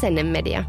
Asennemedia. 0.00 0.64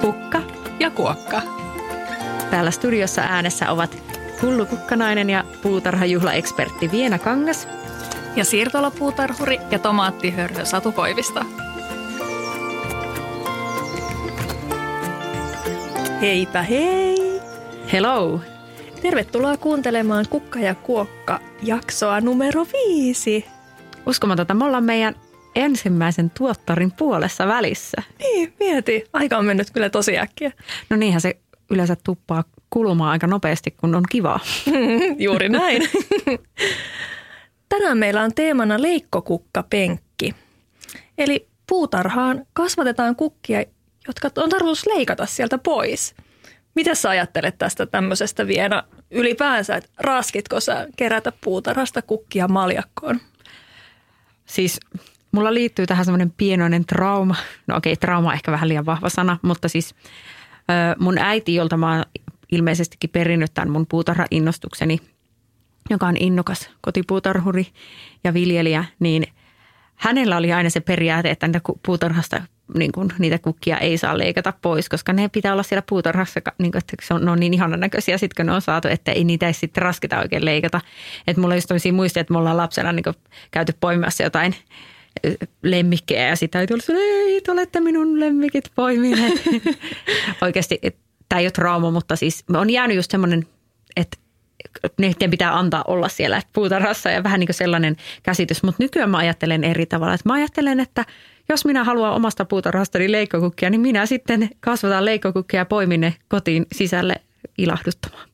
Pukka 0.00 0.42
ja 0.80 0.90
kuokka. 0.90 1.42
Täällä 2.50 2.70
studiossa 2.70 3.22
äänessä 3.22 3.70
ovat 3.70 4.02
Hullu 4.42 4.66
Kukkanainen 4.66 5.30
ja 5.30 5.44
puutarhajuhlaekspertti 5.62 6.90
Viena 6.90 7.18
Kangas. 7.18 7.68
Ja 8.36 8.44
siirtolapuutarhuri 8.44 9.60
ja 9.70 9.78
tomaattihörhö 9.78 10.64
Satu 10.64 10.92
Koivisto. 10.92 11.40
Heipä 16.20 16.62
hei! 16.62 17.40
Hello! 17.92 18.40
Tervetuloa 19.04 19.56
kuuntelemaan 19.56 20.24
Kukka 20.30 20.58
ja 20.58 20.74
Kuokka 20.74 21.40
jaksoa 21.62 22.20
numero 22.20 22.66
viisi. 22.72 23.44
Uskomatonta, 24.06 24.54
me 24.54 24.64
ollaan 24.64 24.84
meidän 24.84 25.14
ensimmäisen 25.54 26.30
tuottarin 26.30 26.92
puolessa 26.92 27.46
välissä. 27.46 28.02
Niin, 28.18 28.54
mieti. 28.60 29.04
Aika 29.12 29.38
on 29.38 29.44
mennyt 29.44 29.70
kyllä 29.70 29.90
tosi 29.90 30.18
äkkiä. 30.18 30.52
No 30.90 30.96
niinhän 30.96 31.20
se 31.20 31.36
yleensä 31.70 31.96
tuppaa 32.04 32.44
kulumaan 32.70 33.10
aika 33.10 33.26
nopeasti, 33.26 33.70
kun 33.70 33.94
on 33.94 34.02
kivaa. 34.10 34.40
Juuri 35.18 35.48
näin. 35.48 35.82
Tänään 37.68 37.98
meillä 37.98 38.22
on 38.22 38.34
teemana 38.34 38.82
leikkokukkapenkki. 38.82 40.34
Eli 41.18 41.48
puutarhaan 41.66 42.46
kasvatetaan 42.52 43.16
kukkia, 43.16 43.64
jotka 44.06 44.42
on 44.42 44.50
tarkoitus 44.50 44.86
leikata 44.86 45.26
sieltä 45.26 45.58
pois. 45.58 46.14
Mitä 46.74 46.94
sä 46.94 47.10
ajattelet 47.10 47.58
tästä 47.58 47.86
tämmöisestä 47.86 48.46
vielä 48.46 48.82
ylipäänsä, 49.14 49.76
että 49.76 49.90
raskitko 49.98 50.60
sä 50.60 50.86
kerätä 50.96 51.32
puutarhasta 51.44 52.02
kukkia 52.02 52.48
maljakkoon? 52.48 53.20
Siis 54.46 54.80
mulla 55.32 55.54
liittyy 55.54 55.86
tähän 55.86 56.04
semmoinen 56.04 56.30
pienoinen 56.36 56.84
trauma. 56.84 57.34
No 57.66 57.76
okei, 57.76 57.96
trauma 57.96 58.28
on 58.28 58.34
ehkä 58.34 58.52
vähän 58.52 58.68
liian 58.68 58.86
vahva 58.86 59.08
sana, 59.08 59.38
mutta 59.42 59.68
siis 59.68 59.94
mun 60.98 61.18
äiti, 61.18 61.54
jolta 61.54 61.76
mä 61.76 61.94
oon 61.94 62.04
ilmeisestikin 62.52 63.10
perinnyt 63.10 63.54
tämän 63.54 63.70
mun 63.70 63.86
puutarha-innostukseni, 63.86 64.98
joka 65.90 66.06
on 66.06 66.16
innokas 66.20 66.70
kotipuutarhuri 66.80 67.66
ja 68.24 68.34
viljelijä, 68.34 68.84
niin 68.98 69.26
hänellä 69.96 70.36
oli 70.36 70.52
aina 70.52 70.70
se 70.70 70.80
periaate, 70.80 71.30
että 71.30 71.46
niitä 71.46 71.60
puutarhasta 71.86 72.42
niin 72.78 72.92
kuin, 72.92 73.08
niitä 73.18 73.38
kukkia 73.38 73.78
ei 73.78 73.98
saa 73.98 74.18
leikata 74.18 74.52
pois, 74.62 74.88
koska 74.88 75.12
ne 75.12 75.28
pitää 75.28 75.52
olla 75.52 75.62
siellä 75.62 75.82
puutarhassa, 75.88 76.40
niin 76.58 76.72
kuin, 76.72 76.78
että 76.78 76.96
se 77.02 77.14
on, 77.14 77.24
ne 77.24 77.30
on 77.30 77.40
niin 77.40 77.54
ihanan 77.54 77.80
näköisiä 77.80 78.18
sitten, 78.18 78.36
kun 78.36 78.46
ne 78.46 78.52
on 78.52 78.62
saatu, 78.62 78.88
että 78.88 79.12
ei 79.12 79.24
niitä 79.24 79.46
ei 79.46 79.52
sitten 79.52 79.82
raskita 79.82 80.18
oikein 80.18 80.44
leikata. 80.44 80.80
Että 81.26 81.40
mulla 81.40 81.54
on 81.54 81.56
just 81.56 81.70
muistia, 81.92 82.20
että 82.20 82.32
me 82.32 82.38
ollaan 82.38 82.56
lapsena 82.56 82.92
niin 82.92 83.04
kuin, 83.04 83.16
käyty 83.50 83.74
poimimassa 83.80 84.22
jotain 84.22 84.54
lemmikkejä 85.62 86.28
ja 86.28 86.36
sitten 86.36 86.58
äiti 86.58 86.74
oli 86.74 86.98
ei, 86.98 87.40
te 87.40 87.52
olette 87.52 87.80
minun 87.80 88.20
lemmikit 88.20 88.64
poimineet. 88.74 89.42
Oikeasti 90.42 90.80
tämä 91.28 91.40
ei 91.40 91.46
ole 91.46 91.50
trauma, 91.50 91.90
mutta 91.90 92.16
siis 92.16 92.44
on 92.54 92.70
jäänyt 92.70 92.96
just 92.96 93.10
semmoinen, 93.10 93.46
että 93.96 94.16
niiden 94.98 95.30
pitää 95.30 95.58
antaa 95.58 95.84
olla 95.86 96.08
siellä 96.08 96.42
puutarhassa 96.52 97.10
ja 97.10 97.22
vähän 97.22 97.40
niin 97.40 97.48
kuin 97.48 97.54
sellainen 97.54 97.96
käsitys. 98.22 98.62
Mutta 98.62 98.82
nykyään 98.82 99.10
mä 99.10 99.18
ajattelen 99.18 99.64
eri 99.64 99.86
tavalla. 99.86 100.14
Että 100.14 100.28
mä 100.28 100.34
ajattelen, 100.34 100.80
että 100.80 101.04
jos 101.48 101.64
minä 101.64 101.84
haluan 101.84 102.12
omasta 102.12 102.44
puutarhastani 102.44 103.12
leikkokukkia, 103.12 103.70
niin 103.70 103.80
minä 103.80 104.06
sitten 104.06 104.50
kasvataan 104.60 105.04
leikkokukkia 105.04 105.60
ja 105.60 105.64
poimin 105.64 106.00
ne 106.00 106.14
kotiin 106.28 106.66
sisälle 106.72 107.14
ilahduttamaan. 107.58 108.33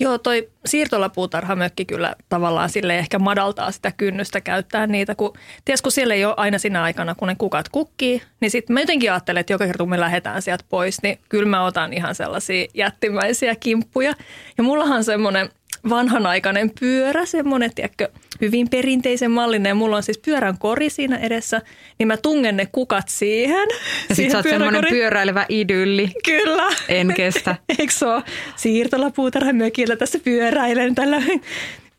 Joo, 0.00 0.18
toi 0.18 0.48
siirtolapuutarhamökki 0.66 1.84
kyllä 1.84 2.14
tavallaan 2.28 2.70
sille 2.70 2.98
ehkä 2.98 3.18
madaltaa 3.18 3.72
sitä 3.72 3.92
kynnystä 3.96 4.40
käyttää 4.40 4.86
niitä, 4.86 5.14
kun 5.14 5.32
ties 5.64 5.82
kun 5.82 5.92
siellä 5.92 6.14
ei 6.14 6.24
ole 6.24 6.34
aina 6.36 6.58
siinä 6.58 6.82
aikana, 6.82 7.14
kun 7.14 7.28
ne 7.28 7.34
kukat 7.38 7.68
kukkii, 7.68 8.22
niin 8.40 8.50
sitten 8.50 8.74
mä 8.74 8.80
jotenkin 8.80 9.12
ajattelen, 9.12 9.40
että 9.40 9.52
joka 9.52 9.66
kerta 9.66 9.78
kun 9.78 9.90
me 9.90 10.00
lähdetään 10.00 10.42
sieltä 10.42 10.64
pois, 10.68 11.02
niin 11.02 11.18
kyllä 11.28 11.48
mä 11.48 11.64
otan 11.64 11.92
ihan 11.92 12.14
sellaisia 12.14 12.66
jättimäisiä 12.74 13.56
kimppuja. 13.56 14.14
Ja 14.58 14.64
mullahan 14.64 15.04
semmoinen 15.04 15.48
vanhanaikainen 15.88 16.70
pyörä, 16.80 17.26
semmoinen, 17.26 17.74
tiedätkö, 17.74 18.08
hyvin 18.40 18.70
perinteisen 18.70 19.30
mallinen. 19.30 19.76
Mulla 19.76 19.96
on 19.96 20.02
siis 20.02 20.18
pyörän 20.18 20.58
kori 20.58 20.90
siinä 20.90 21.18
edessä, 21.18 21.62
niin 21.98 22.06
mä 22.06 22.16
tungen 22.16 22.56
ne 22.56 22.66
kukat 22.66 23.08
siihen. 23.08 23.68
Ja 24.08 24.14
sit 24.14 24.30
sä 24.30 24.38
oot 24.38 24.46
semmoinen 24.48 24.84
pyöräilevä 24.88 25.46
idylli. 25.48 26.10
Kyllä. 26.24 26.68
En 26.88 27.14
kestä. 27.14 27.56
Eikö 27.78 27.92
se 27.92 28.06
ole? 28.06 28.22
Siirtolapuutarhan 28.56 29.56
mökillä 29.56 29.96
tässä 29.96 30.18
pyöräilen 30.24 30.94
tällä 30.94 31.22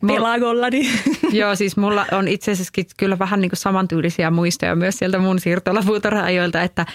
pelagolla. 0.07 0.69
Niin. 0.69 0.91
Joo, 1.39 1.55
siis 1.55 1.77
mulla 1.77 2.05
on 2.11 2.27
itse 2.27 2.51
asiassa 2.51 2.73
kyllä 2.97 3.19
vähän 3.19 3.41
niin 3.41 3.49
kuin 3.49 3.57
samantyylisiä 3.57 4.31
muistoja 4.31 4.75
myös 4.75 4.97
sieltä 4.97 5.19
mun 5.19 5.39
siirtolapuutarha-ajoilta, 5.39 6.61
että 6.61 6.85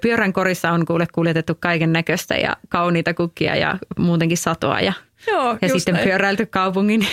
pyörän 0.00 0.32
korissa 0.32 0.70
on 0.70 0.86
kuule 0.86 1.06
kuljetettu 1.12 1.56
kaiken 1.60 1.92
näköistä 1.92 2.34
ja 2.34 2.56
kauniita 2.68 3.14
kukkia 3.14 3.56
ja 3.56 3.78
muutenkin 3.98 4.38
satoa 4.38 4.80
ja 4.80 4.92
Joo, 5.26 5.58
ja 5.62 5.68
sitten 5.68 5.94
näin. 5.94 6.08
pyöräilty 6.08 6.46
kaupungin 6.46 7.06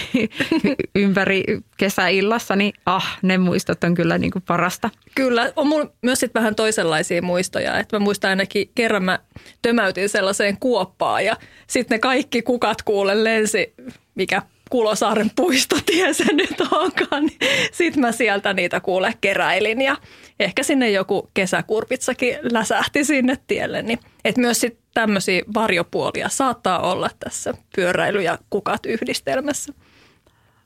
ympäri 0.95 1.43
kesäillassa, 1.77 2.55
niin 2.55 2.73
ah, 2.85 3.17
ne 3.21 3.37
muistot 3.37 3.83
on 3.83 3.93
kyllä 3.93 4.17
niin 4.17 4.31
kuin 4.31 4.43
parasta. 4.47 4.89
Kyllä, 5.15 5.53
on 5.55 5.67
mulla 5.67 5.89
myös 6.01 6.19
sitten 6.19 6.39
vähän 6.39 6.55
toisenlaisia 6.55 7.21
muistoja. 7.21 7.79
Että 7.79 7.95
mä 7.95 8.03
muistan 8.03 8.29
ainakin 8.29 8.69
kerran 8.75 9.03
mä 9.03 9.19
tömäytin 9.61 10.09
sellaiseen 10.09 10.57
kuoppaan 10.59 11.25
ja 11.25 11.35
sitten 11.67 11.95
ne 11.95 11.99
kaikki 11.99 12.41
kukat 12.41 12.81
kuulen 12.81 13.23
lensi, 13.23 13.73
mikä 14.15 14.41
Kulosaaren 14.69 15.31
puistotie 15.35 16.13
se 16.13 16.33
nyt 16.33 16.61
onkaan. 16.71 17.25
Niin 17.25 17.37
sitten 17.71 18.01
mä 18.01 18.11
sieltä 18.11 18.53
niitä 18.53 18.79
kuule 18.79 19.13
keräilin 19.21 19.81
ja 19.81 19.97
ehkä 20.39 20.63
sinne 20.63 20.89
joku 20.89 21.29
kesäkurpitsakin 21.33 22.37
läsähti 22.51 23.03
sinne 23.03 23.37
tielle. 23.47 23.81
Niin, 23.81 23.99
että 24.25 24.41
myös 24.41 24.59
sitten 24.59 24.83
tämmöisiä 24.93 25.41
varjopuolia 25.53 26.29
saattaa 26.29 26.91
olla 26.91 27.09
tässä 27.19 27.53
pyöräily- 27.75 28.21
ja 28.21 28.37
kukat 28.49 28.85
yhdistelmässä. 28.85 29.73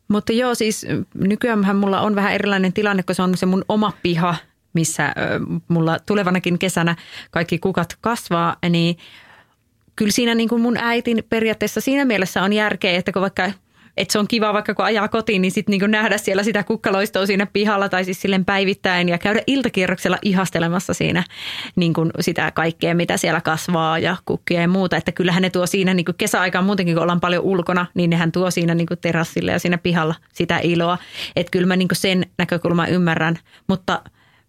Mutta 0.07 0.33
joo, 0.33 0.55
siis 0.55 0.85
nykyään 1.13 1.75
mulla 1.75 2.01
on 2.01 2.15
vähän 2.15 2.33
erilainen 2.33 2.73
tilanne, 2.73 3.03
kun 3.03 3.15
se 3.15 3.21
on 3.21 3.37
se 3.37 3.45
mun 3.45 3.65
oma 3.69 3.93
piha, 4.03 4.35
missä 4.73 5.13
mulla 5.67 5.99
tulevanakin 6.05 6.59
kesänä 6.59 6.95
kaikki 7.31 7.59
kukat 7.59 7.97
kasvaa, 8.01 8.55
niin 8.69 8.97
kyllä 9.95 10.11
siinä 10.11 10.35
niin 10.35 10.49
kuin 10.49 10.61
mun 10.61 10.77
äitin 10.77 11.23
periaatteessa 11.29 11.81
siinä 11.81 12.05
mielessä 12.05 12.43
on 12.43 12.53
järkeä, 12.53 12.97
että 12.97 13.11
kun 13.11 13.21
vaikka 13.21 13.51
että 13.97 14.11
se 14.11 14.19
on 14.19 14.27
kiva 14.27 14.53
vaikka 14.53 14.75
kun 14.75 14.85
ajaa 14.85 15.07
kotiin, 15.07 15.41
niin 15.41 15.51
sitten 15.51 15.79
niin 15.79 15.91
nähdä 15.91 16.17
siellä 16.17 16.43
sitä 16.43 16.63
kukkaloistoa 16.63 17.25
siinä 17.25 17.45
pihalla 17.45 17.89
tai 17.89 18.05
siis 18.05 18.21
silleen 18.21 18.45
päivittäin 18.45 19.09
ja 19.09 19.17
käydä 19.17 19.41
iltakierroksella 19.47 20.17
ihastelemassa 20.21 20.93
siinä 20.93 21.23
niin 21.75 21.93
kuin 21.93 22.11
sitä 22.19 22.51
kaikkea, 22.51 22.95
mitä 22.95 23.17
siellä 23.17 23.41
kasvaa 23.41 23.99
ja 23.99 24.17
kukkia 24.25 24.61
ja 24.61 24.67
muuta. 24.67 24.97
Että 24.97 25.11
kyllähän 25.11 25.41
ne 25.41 25.49
tuo 25.49 25.67
siinä 25.67 25.93
niin 25.93 26.05
kuin 26.05 26.15
kesäaikaan 26.17 26.65
muutenkin, 26.65 26.95
kun 26.95 27.03
ollaan 27.03 27.19
paljon 27.19 27.43
ulkona, 27.43 27.85
niin 27.93 28.09
nehän 28.09 28.31
tuo 28.31 28.51
siinä 28.51 28.75
niin 28.75 28.87
kuin 28.87 28.99
terassille 28.99 29.51
ja 29.51 29.59
siinä 29.59 29.77
pihalla 29.77 30.15
sitä 30.33 30.59
iloa. 30.63 30.97
Että 31.35 31.51
kyllä 31.51 31.67
mä 31.67 31.75
niin 31.75 31.87
kuin 31.87 31.97
sen 31.97 32.25
näkökulman 32.37 32.89
ymmärrän, 32.89 33.39
mutta 33.67 34.01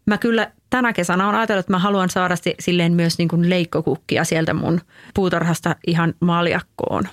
mä 0.07 0.19
kyllä 0.19 0.51
tänä 0.71 0.93
kesänä 0.93 1.29
on 1.29 1.35
ajatellut, 1.35 1.63
että 1.63 1.73
mä 1.73 1.79
haluan 1.79 2.11
saada 2.11 2.35
silleen 2.61 2.93
myös 2.93 3.19
niin 3.19 3.29
kuin 3.29 3.51
leikkokukkia 3.51 4.25
sieltä 4.25 4.55
mun 4.55 4.81
puutarhasta 5.15 5.77
ihan 5.87 6.15
maljakkoon. 6.21 7.09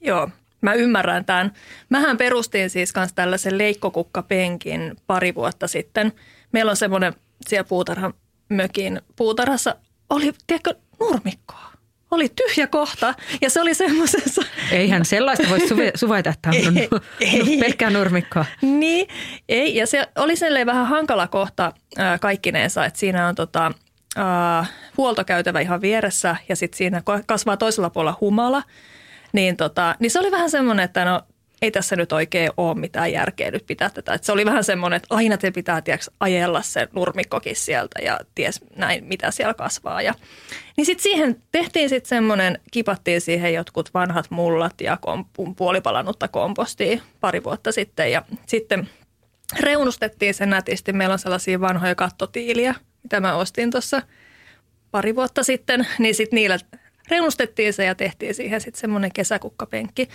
Joo, 0.00 0.28
Mä 0.60 0.74
ymmärrän 0.74 1.24
tämän. 1.24 1.52
Mähän 1.88 2.16
perustin 2.16 2.70
siis 2.70 2.94
myös 2.96 3.12
tällaisen 3.12 3.58
leikkokukkapenkin 3.58 4.96
pari 5.06 5.34
vuotta 5.34 5.68
sitten. 5.68 6.12
Meillä 6.52 6.70
on 6.70 6.76
semmoinen 6.76 7.14
siellä 7.46 7.68
puutarhan 7.68 8.14
mökin 8.48 9.02
puutarhassa, 9.16 9.76
oli, 10.10 10.32
tiedätkö, 10.46 10.74
nurmikkoa. 11.00 11.68
Oli 12.10 12.28
tyhjä 12.28 12.66
kohta 12.66 13.14
ja 13.40 13.50
se 13.50 13.60
oli 13.60 13.74
semmoisessa... 13.74 14.42
Eihän 14.70 15.04
sellaista 15.04 15.48
voi 15.50 15.58
suvaita, 15.94 16.30
että 16.30 16.48
on 16.48 16.78
ei, 16.78 16.88
ei. 17.20 17.58
pelkkää 17.60 17.90
nurmikkoa. 17.90 18.44
Niin, 18.62 19.08
ei. 19.48 19.76
Ja 19.76 19.86
se 19.86 20.08
oli 20.16 20.36
silleen 20.36 20.66
vähän 20.66 20.86
hankala 20.86 21.26
kohta 21.26 21.72
äh, 21.98 22.20
kaikkineensa, 22.20 22.84
että 22.84 22.98
siinä 22.98 23.28
on 23.28 23.34
tota, 23.34 23.72
äh, 24.18 24.70
huoltokäytävä 24.96 25.60
ihan 25.60 25.80
vieressä 25.80 26.36
ja 26.48 26.56
sitten 26.56 26.78
siinä 26.78 27.02
kasvaa 27.26 27.56
toisella 27.56 27.90
puolella 27.90 28.18
humala– 28.20 28.62
niin, 29.32 29.56
tota, 29.56 29.94
niin 29.98 30.10
se 30.10 30.18
oli 30.18 30.30
vähän 30.30 30.50
semmoinen, 30.50 30.84
että 30.84 31.04
no 31.04 31.22
ei 31.62 31.70
tässä 31.70 31.96
nyt 31.96 32.12
oikein 32.12 32.50
ole 32.56 32.74
mitään 32.74 33.12
järkeä 33.12 33.50
nyt 33.50 33.66
pitää 33.66 33.90
tätä. 33.90 34.14
Et 34.14 34.24
se 34.24 34.32
oli 34.32 34.44
vähän 34.44 34.64
semmoinen, 34.64 34.96
että 34.96 35.14
aina 35.14 35.36
te 35.36 35.50
pitää 35.50 35.80
tiiäks, 35.80 36.10
ajella 36.20 36.62
se 36.62 36.88
nurmikkokin 36.92 37.56
sieltä 37.56 38.02
ja 38.02 38.20
ties 38.34 38.60
näin, 38.76 39.04
mitä 39.04 39.30
siellä 39.30 39.54
kasvaa. 39.54 40.02
Ja, 40.02 40.14
niin 40.76 40.86
sitten 40.86 41.02
siihen 41.02 41.42
tehtiin 41.52 41.88
sitten 41.88 42.08
semmoinen, 42.08 42.60
kipattiin 42.70 43.20
siihen 43.20 43.54
jotkut 43.54 43.94
vanhat 43.94 44.30
mullat 44.30 44.80
ja 44.80 44.98
kom, 45.00 45.24
puolipalannutta 45.56 46.28
kompostia 46.28 47.00
pari 47.20 47.44
vuotta 47.44 47.72
sitten. 47.72 48.12
Ja 48.12 48.22
sitten 48.46 48.88
reunustettiin 49.60 50.34
sen 50.34 50.50
nätisti. 50.50 50.92
Meillä 50.92 51.12
on 51.12 51.18
sellaisia 51.18 51.60
vanhoja 51.60 51.94
kattotiiliä, 51.94 52.74
mitä 53.02 53.20
mä 53.20 53.34
ostin 53.34 53.70
tuossa 53.70 54.02
pari 54.90 55.14
vuotta 55.14 55.42
sitten, 55.42 55.86
niin 55.98 56.14
sitten 56.14 56.36
niillä 56.36 56.58
reunustettiin 57.10 57.72
se 57.72 57.84
ja 57.84 57.94
tehtiin 57.94 58.34
siihen 58.34 58.60
sitten 58.60 58.80
semmoinen 58.80 59.12
kesäkukkapenkki. 59.12 60.08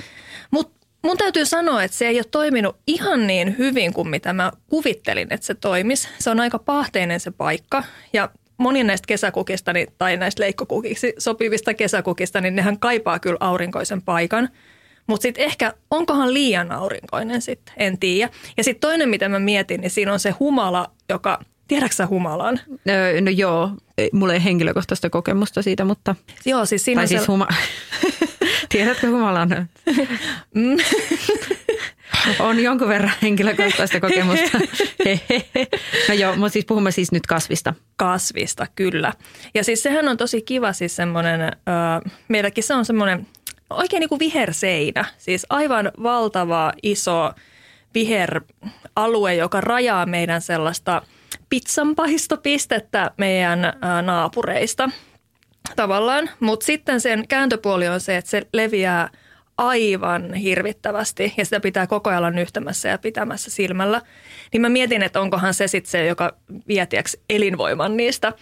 Mutta 0.51 0.87
mun 1.03 1.17
täytyy 1.17 1.45
sanoa, 1.45 1.83
että 1.83 1.97
se 1.97 2.07
ei 2.07 2.17
ole 2.17 2.25
toiminut 2.31 2.77
ihan 2.87 3.27
niin 3.27 3.57
hyvin 3.57 3.93
kuin 3.93 4.09
mitä 4.09 4.33
mä 4.33 4.51
kuvittelin, 4.69 5.27
että 5.33 5.45
se 5.45 5.53
toimisi. 5.53 6.07
Se 6.19 6.29
on 6.29 6.39
aika 6.39 6.59
pahteinen 6.59 7.19
se 7.19 7.31
paikka 7.31 7.83
ja 8.13 8.29
moni 8.57 8.83
näistä 8.83 9.07
kesäkukista 9.07 9.73
niin, 9.73 9.87
tai 9.97 10.17
näistä 10.17 10.43
leikkokukiksi 10.43 11.13
sopivista 11.17 11.73
kesäkukista, 11.73 12.41
niin 12.41 12.55
nehän 12.55 12.79
kaipaa 12.79 13.19
kyllä 13.19 13.37
aurinkoisen 13.39 14.01
paikan. 14.01 14.49
Mutta 15.07 15.21
sitten 15.21 15.43
ehkä, 15.43 15.73
onkohan 15.91 16.33
liian 16.33 16.71
aurinkoinen 16.71 17.41
sitten, 17.41 17.73
en 17.77 17.99
tiedä. 17.99 18.31
Ja 18.57 18.63
sitten 18.63 18.81
toinen, 18.81 19.09
mitä 19.09 19.29
mä 19.29 19.39
mietin, 19.39 19.81
niin 19.81 19.91
siinä 19.91 20.13
on 20.13 20.19
se 20.19 20.31
humala, 20.31 20.91
joka, 21.09 21.39
tiedätkö 21.67 21.95
sä 21.95 22.07
humalan? 22.07 22.59
Öö, 22.89 23.21
no 23.21 23.31
joo, 23.31 23.71
mulla 24.13 24.33
ei 24.33 24.43
henkilökohtaista 24.43 25.09
kokemusta 25.09 25.61
siitä, 25.61 25.85
mutta... 25.85 26.15
Joo, 26.45 26.65
siis 26.65 26.85
siinä 26.85 26.99
tai 26.99 27.03
on 27.03 27.07
siis 27.07 27.21
se... 27.21 27.27
huma... 27.27 27.47
Tiedätkö 28.69 29.07
humalan? 29.07 29.49
Mm. 30.55 30.77
on 32.39 32.59
jonkun 32.59 32.87
verran 32.87 33.11
henkilökohtaista 33.21 33.99
kokemusta. 34.07 34.59
no 36.09 36.13
joo, 36.13 36.35
mutta 36.35 36.53
siis 36.53 36.65
puhumme 36.65 36.91
siis 36.91 37.11
nyt 37.11 37.27
kasvista. 37.27 37.73
Kasvista, 37.95 38.67
kyllä. 38.75 39.13
Ja 39.53 39.63
siis 39.63 39.83
sehän 39.83 40.07
on 40.07 40.17
tosi 40.17 40.41
kiva 40.41 40.73
siis 40.73 40.95
semmoinen, 40.95 41.41
äh, 41.41 42.13
meilläkin 42.27 42.63
se 42.63 42.73
on 42.73 42.85
semmoinen 42.85 43.27
oikein 43.69 43.99
niin 43.99 44.09
kuin 44.09 44.19
viherseinä. 44.19 45.05
Siis 45.17 45.45
aivan 45.49 45.91
valtava 46.03 46.73
iso 46.83 47.33
viheralue, 47.93 49.35
joka 49.35 49.61
rajaa 49.61 50.05
meidän 50.05 50.41
sellaista 50.41 51.01
pizzanpahistopistettä 51.53 53.11
meidän 53.17 53.65
äh, 53.65 53.73
naapureista 54.03 54.89
tavallaan. 55.75 56.29
Mutta 56.39 56.65
sitten 56.65 57.01
sen 57.01 57.27
kääntöpuoli 57.27 57.87
on 57.87 58.01
se, 58.01 58.17
että 58.17 58.31
se 58.31 58.41
leviää– 58.53 59.09
aivan 59.57 60.33
hirvittävästi 60.33 61.33
ja 61.37 61.45
sitä 61.45 61.59
pitää 61.59 61.87
koko 61.87 62.09
ajan 62.09 62.17
olla 62.17 62.31
nyhtämässä 62.31 62.89
ja 62.89 62.97
pitämässä 62.97 63.51
silmällä. 63.51 64.01
Niin 64.53 64.61
mä 64.61 64.69
mietin, 64.69 65.03
että 65.03 65.21
onkohan 65.21 65.53
se 65.53 65.67
sitten 65.67 65.91
se, 65.91 66.05
joka 66.05 66.37
vie 66.67 66.87
elinvoiman 67.29 67.97
niistä, 67.97 68.33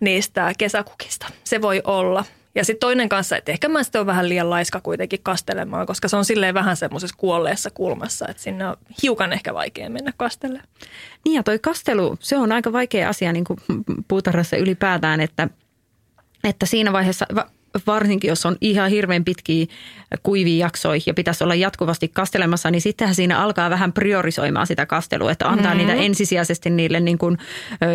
niistä 0.00 0.52
kesäkukista. 0.58 1.26
Se 1.44 1.62
voi 1.62 1.82
olla. 1.84 2.24
Ja 2.56 2.64
sitten 2.64 2.80
toinen 2.88 3.08
kanssa, 3.08 3.36
että 3.36 3.52
ehkä 3.52 3.68
mä 3.68 3.82
sitten 3.82 4.00
on 4.00 4.06
vähän 4.06 4.28
liian 4.28 4.50
laiska 4.50 4.80
kuitenkin 4.80 5.20
kastelemaan, 5.22 5.86
koska 5.86 6.08
se 6.08 6.16
on 6.16 6.24
silleen 6.24 6.54
vähän 6.54 6.76
semmoisessa 6.76 7.16
kuolleessa 7.18 7.70
kulmassa, 7.70 8.26
että 8.28 8.42
sinne 8.42 8.68
on 8.68 8.76
hiukan 9.02 9.32
ehkä 9.32 9.54
vaikea 9.54 9.90
mennä 9.90 10.12
kastelle. 10.16 10.60
Niin 11.24 11.34
ja 11.34 11.42
toi 11.42 11.58
kastelu, 11.58 12.16
se 12.20 12.36
on 12.36 12.52
aika 12.52 12.72
vaikea 12.72 13.08
asia 13.08 13.32
niin 13.32 13.44
kuin 13.44 13.58
puutarhassa 14.08 14.56
ylipäätään, 14.56 15.20
että, 15.20 15.48
että 16.44 16.66
siinä 16.66 16.92
vaiheessa, 16.92 17.26
varsinkin 17.86 18.28
jos 18.28 18.46
on 18.46 18.56
ihan 18.60 18.90
hirveän 18.90 19.24
pitkiä 19.24 19.66
kuivia 20.22 20.66
jaksoja 20.66 21.00
ja 21.06 21.14
pitäisi 21.14 21.44
olla 21.44 21.54
jatkuvasti 21.54 22.08
kastelemassa, 22.08 22.70
niin 22.70 22.80
sittenhän 22.80 23.14
siinä 23.14 23.38
alkaa 23.38 23.70
vähän 23.70 23.92
priorisoimaan 23.92 24.66
sitä 24.66 24.86
kastelua, 24.86 25.32
että 25.32 25.48
antaa 25.48 25.74
mm-hmm. 25.74 25.86
niitä 25.88 26.02
ensisijaisesti 26.02 26.70
niille 26.70 27.00
niin 27.00 27.18
kuin, 27.18 27.38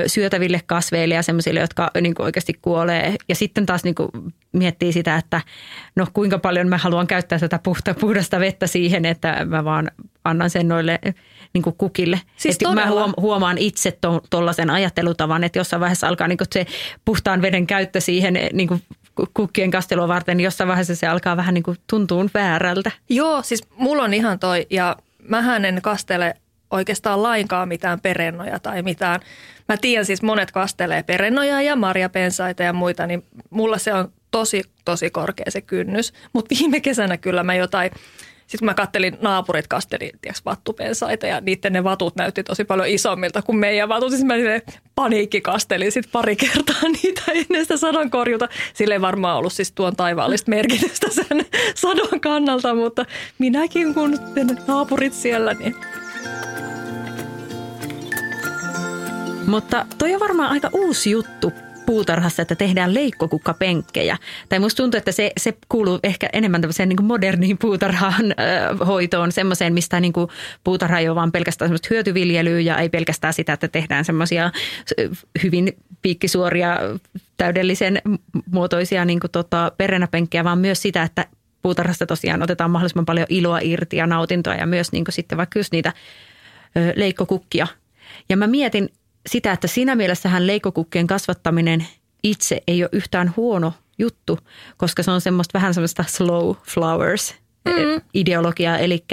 syötäville 0.07 0.61
kasveille 0.65 1.15
ja 1.15 1.23
semmoisille, 1.23 1.59
jotka 1.59 1.91
niin 2.01 2.15
kuin 2.15 2.25
oikeasti 2.25 2.53
kuolee. 2.61 3.15
Ja 3.29 3.35
sitten 3.35 3.65
taas 3.65 3.83
niin 3.83 3.95
kuin 3.95 4.11
miettii 4.51 4.94
sitä, 4.94 5.15
että 5.15 5.42
no 5.95 6.07
kuinka 6.13 6.39
paljon 6.39 6.68
mä 6.68 6.77
haluan 6.77 7.07
käyttää 7.07 7.39
tätä 7.39 7.59
puhta, 7.63 7.94
puhdasta 7.94 8.39
vettä 8.39 8.68
siihen, 8.68 9.06
että 9.06 9.45
mä 9.45 9.65
vaan 9.65 9.92
annan 10.24 10.50
sen 10.50 10.68
noille 10.68 11.00
niin 11.53 11.62
kuin 11.62 11.75
kukille. 11.77 12.21
Siis 12.38 12.56
että 12.56 12.75
mä 12.75 12.88
huomaan 13.21 13.57
itse 13.57 13.98
tuollaisen 14.30 14.69
ajattelutavan, 14.69 15.44
että 15.44 15.59
jossain 15.59 15.80
vaiheessa 15.80 16.07
alkaa 16.07 16.27
niin 16.27 16.38
kuin 16.38 16.48
se 16.51 16.65
puhtaan 17.06 17.42
veden 17.42 17.68
käyttö 17.68 18.01
siihen 18.01 18.39
niin 18.53 18.68
kuin 18.68 18.81
kukkien 19.33 19.71
kastelua 19.71 20.07
varten, 20.07 20.38
niin 20.38 20.45
jossain 20.45 20.68
vaiheessa 20.68 20.95
se 20.95 21.07
alkaa 21.07 21.38
vähän 21.38 21.53
niin 21.53 21.63
kuin 21.63 21.77
tuntuun 21.89 22.30
väärältä. 22.33 22.92
Joo, 23.09 23.42
siis 23.42 23.63
mulla 23.75 24.03
on 24.03 24.13
ihan 24.13 24.39
toi, 24.39 24.68
ja 24.69 24.95
mähän 25.27 25.65
en 25.65 25.81
kastele 25.81 26.33
oikeastaan 26.71 27.24
lainkaan 27.24 27.68
mitään 27.68 28.00
perennoja 28.01 28.59
tai 28.59 28.81
mitään. 28.81 29.19
Mä 29.68 29.77
tiedän 29.77 30.06
siis 30.06 30.21
monet 30.21 30.51
kastelee 30.51 31.03
perennoja 31.03 31.62
ja 31.62 31.75
marjapensaita 31.75 32.63
ja 32.63 32.74
muita, 32.74 33.07
niin 33.07 33.25
mulla 33.50 33.77
se 33.77 33.94
on 33.94 34.12
tosi, 34.31 34.63
tosi 34.85 35.09
korkea 35.09 35.45
se 35.51 35.61
kynnys. 35.61 36.13
Mutta 36.33 36.55
viime 36.59 36.79
kesänä 36.79 37.17
kyllä 37.17 37.43
mä 37.43 37.55
jotain 37.55 37.91
sitten 38.51 38.65
mä 38.65 38.73
kattelin, 38.73 39.17
naapurit 39.21 39.67
kasteli 39.67 40.11
tiiäks, 40.21 40.45
vattupensaita 40.45 41.27
ja 41.27 41.41
niiden 41.41 41.73
ne 41.73 41.83
vatut 41.83 42.15
näytti 42.15 42.43
tosi 42.43 42.65
paljon 42.65 42.87
isommilta 42.87 43.41
kuin 43.41 43.57
meidän 43.57 43.89
vatut. 43.89 44.09
Siis 44.09 44.23
mä 44.23 44.33
paniikki 44.95 45.41
kastelin 45.41 45.91
sit 45.91 46.11
pari 46.11 46.35
kertaa 46.35 46.89
niitä 47.03 47.21
ennen 47.27 47.61
sitä 47.61 47.77
sadonkorjuta. 47.77 48.47
Sillä 48.73 48.95
ei 48.95 49.01
varmaan 49.01 49.37
ollut 49.37 49.53
siis 49.53 49.71
tuon 49.71 49.95
taivaallista 49.95 50.49
merkitystä 50.49 51.07
sen 51.09 51.45
sadon 51.75 52.21
kannalta, 52.21 52.75
mutta 52.75 53.05
minäkin 53.39 53.93
kun 53.93 54.19
naapurit 54.67 55.13
siellä, 55.13 55.53
niin 55.53 55.75
Mutta 59.47 59.85
toi 59.97 60.13
on 60.13 60.19
varmaan 60.19 60.51
aika 60.51 60.69
uusi 60.73 61.11
juttu 61.11 61.53
puutarhassa, 61.91 62.41
että 62.41 62.55
tehdään 62.55 62.93
leikkokukkapenkkejä. 62.93 64.17
Tai 64.49 64.59
musta 64.59 64.83
tuntuu, 64.83 64.97
että 64.97 65.11
se, 65.11 65.31
se 65.38 65.53
kuuluu 65.69 65.99
ehkä 66.03 66.29
enemmän 66.33 66.61
tämmöiseen 66.61 66.89
niin 66.89 67.03
moderniin 67.03 67.57
puutarhaan 67.57 68.25
äh, 68.31 68.88
hoitoon, 68.88 69.31
semmoiseen, 69.31 69.73
mistä 69.73 69.99
niin 69.99 70.13
kuin 70.13 70.27
puutarha 70.63 70.99
ei 70.99 71.09
ole 71.09 71.15
vaan 71.15 71.31
pelkästään 71.31 71.69
semmoista 71.69 71.88
hyötyviljelyä 71.91 72.59
ja 72.59 72.77
ei 72.77 72.89
pelkästään 72.89 73.33
sitä, 73.33 73.53
että 73.53 73.67
tehdään 73.67 74.05
semmoisia 74.05 74.51
hyvin 75.43 75.73
piikkisuoria, 76.01 76.77
täydellisen 77.38 78.01
muotoisia 78.51 79.05
niin 79.05 79.19
kuin 79.19 79.31
tota, 79.31 79.71
perenäpenkkejä, 79.77 80.43
vaan 80.43 80.59
myös 80.59 80.81
sitä, 80.81 81.03
että 81.03 81.25
puutarhasta 81.61 82.05
tosiaan 82.05 82.43
otetaan 82.43 82.71
mahdollisimman 82.71 83.05
paljon 83.05 83.27
iloa 83.29 83.59
irti 83.61 83.97
ja 83.97 84.07
nautintoa 84.07 84.55
ja 84.55 84.65
myös 84.65 84.91
niin 84.91 85.05
kuin 85.05 85.13
sitten 85.13 85.38
vaikka 85.38 85.59
just 85.59 85.71
niitä 85.71 85.93
leikkokukkia. 86.95 87.67
Ja 88.29 88.38
mä 88.38 88.47
mietin, 88.47 88.89
sitä, 89.27 89.51
että 89.51 89.68
siinä 89.68 89.95
mielessähän 89.95 90.47
leikokukkien 90.47 91.07
kasvattaminen 91.07 91.88
itse 92.23 92.62
ei 92.68 92.83
ole 92.83 92.89
yhtään 92.91 93.33
huono 93.38 93.73
juttu, 93.97 94.39
koska 94.77 95.03
se 95.03 95.12
on 95.12 95.21
semmoista 95.21 95.59
vähän 95.59 95.73
semmoista 95.73 96.03
slow 96.07 96.56
flowers 96.63 97.35
mm. 97.65 98.01
ideologiaa, 98.13 98.77
eli 98.77 99.06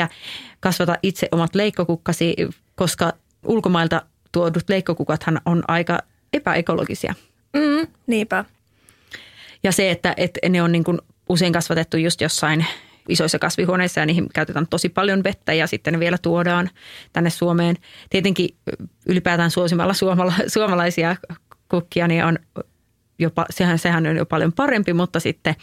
kasvata 0.61 0.97
itse 1.03 1.29
omat 1.33 1.55
leikkokukkasi, 1.55 2.37
koska 2.75 3.13
ulkomailta 3.45 4.03
tuodut 4.33 4.69
leikkokukathan 4.69 5.41
on 5.45 5.63
aika 5.69 5.99
epäekologisia. 6.33 7.15
Mm, 7.53 7.87
niinpä. 8.07 8.45
Ja 9.63 9.73
se, 9.73 9.91
että, 9.91 10.15
että 10.17 10.49
ne 10.49 10.63
on 10.63 10.73
niin 10.73 10.85
kuin 10.85 10.99
usein 11.29 11.53
kasvatettu 11.53 11.97
just 11.97 12.21
jossain 12.21 12.67
isoissa 13.09 13.39
kasvihuoneissa 13.39 14.01
ja 14.01 14.07
niihin 14.07 14.29
käytetään 14.35 14.67
tosi 14.67 14.89
paljon 14.89 15.25
vettä 15.25 15.53
ja 15.53 15.67
sitten 15.67 15.93
ne 15.93 16.01
vielä 16.01 16.19
tuodaan 16.19 16.71
tänne 17.13 17.31
Suomeen. 17.31 17.77
Tietenkin 18.11 18.49
ylipäätään 19.09 19.51
suosimalla 19.51 19.95
suomala, 19.95 20.33
suomalaisia 20.55 21.17
kukkia, 21.69 22.09
niin 22.09 22.25
on 22.25 22.39
jopa, 23.19 23.47
sehän, 23.51 23.79
sehän 23.79 24.07
on 24.07 24.17
jo 24.17 24.27
paljon 24.27 24.53
parempi, 24.53 24.93
mutta 24.93 25.21
sitten 25.21 25.55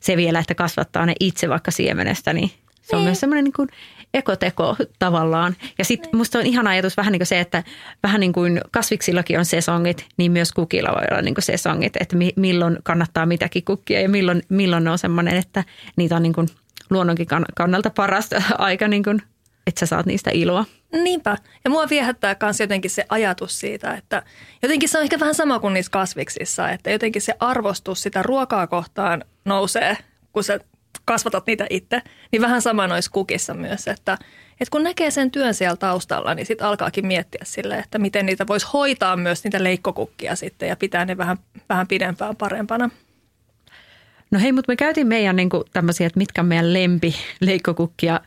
se 0.00 0.16
vielä, 0.16 0.38
että 0.38 0.54
kasvattaa 0.54 1.06
ne 1.06 1.14
itse 1.20 1.48
vaikka 1.48 1.70
siemenestä, 1.70 2.32
niin 2.32 2.50
se 2.82 2.96
on 2.96 3.00
niin. 3.00 3.06
myös 3.06 3.20
semmoinen 3.20 3.44
niin 3.44 3.52
kuin 3.52 3.68
ekoteko 4.14 4.76
tavallaan. 4.98 5.56
Ja 5.78 5.84
sitten 5.84 6.10
musta 6.16 6.38
on 6.38 6.46
ihana 6.46 6.70
ajatus 6.70 6.96
vähän 6.96 7.12
niin 7.12 7.20
kuin 7.20 7.26
se, 7.26 7.40
että 7.40 7.64
vähän 8.02 8.20
niin 8.20 8.32
kuin 8.32 8.60
kasviksillakin 8.70 9.38
on 9.38 9.44
sesongit, 9.44 10.06
niin 10.16 10.32
myös 10.32 10.52
kukilla 10.52 10.90
voi 10.90 11.04
olla 11.10 11.22
niin 11.22 11.34
kuin 11.34 11.42
sesongit, 11.42 11.96
että 12.00 12.16
milloin 12.36 12.78
kannattaa 12.82 13.26
mitäkin 13.26 13.64
kukkia 13.64 14.00
ja 14.00 14.08
milloin, 14.08 14.42
milloin 14.48 14.84
ne 14.84 14.90
on 14.90 14.98
semmoinen, 14.98 15.36
että 15.36 15.64
niitä 15.96 16.16
on 16.16 16.22
niin 16.22 16.32
kuin– 16.32 16.48
luonnonkin 16.90 17.26
kannalta 17.56 17.90
paras 17.90 18.30
aika, 18.58 18.88
niin 18.88 19.02
kuin, 19.02 19.22
että 19.66 19.80
sä 19.80 19.86
saat 19.86 20.06
niistä 20.06 20.30
iloa. 20.34 20.64
Niinpä. 20.92 21.36
Ja 21.64 21.70
mua 21.70 21.88
viehättää 21.88 22.36
myös 22.42 22.60
jotenkin 22.60 22.90
se 22.90 23.04
ajatus 23.08 23.60
siitä, 23.60 23.94
että 23.94 24.22
jotenkin 24.62 24.88
se 24.88 24.98
on 24.98 25.04
ehkä 25.04 25.20
vähän 25.20 25.34
sama 25.34 25.58
kuin 25.58 25.74
niissä 25.74 25.90
kasviksissa, 25.90 26.70
että 26.70 26.90
jotenkin 26.90 27.22
se 27.22 27.34
arvostus 27.40 28.02
sitä 28.02 28.22
ruokaa 28.22 28.66
kohtaan 28.66 29.24
nousee, 29.44 29.96
kun 30.32 30.44
sä 30.44 30.60
kasvatat 31.04 31.46
niitä 31.46 31.66
itse, 31.70 32.02
niin 32.32 32.42
vähän 32.42 32.62
sama 32.62 32.86
noissa 32.86 33.10
kukissa 33.10 33.54
myös, 33.54 33.88
että, 33.88 34.12
että 34.52 34.70
kun 34.70 34.82
näkee 34.82 35.10
sen 35.10 35.30
työn 35.30 35.54
siellä 35.54 35.76
taustalla, 35.76 36.34
niin 36.34 36.46
sitten 36.46 36.66
alkaakin 36.66 37.06
miettiä 37.06 37.40
sille, 37.44 37.78
että 37.78 37.98
miten 37.98 38.26
niitä 38.26 38.46
voisi 38.46 38.66
hoitaa 38.72 39.16
myös 39.16 39.44
niitä 39.44 39.64
leikkokukkia 39.64 40.36
sitten 40.36 40.68
ja 40.68 40.76
pitää 40.76 41.04
ne 41.04 41.16
vähän, 41.16 41.38
vähän 41.68 41.88
pidempään 41.88 42.36
parempana. 42.36 42.90
No 44.30 44.40
hei, 44.40 44.52
mutta 44.52 44.72
me 44.72 44.76
käytiin 44.76 45.06
meidän 45.06 45.36
niin 45.36 45.48
kuin, 45.48 45.64
tämmöisiä, 45.72 46.06
että 46.06 46.18
mitkä 46.18 46.40
on 46.40 46.46
meidän 46.46 46.72
lempi 46.72 47.14
leikkokukkia, 47.40 48.20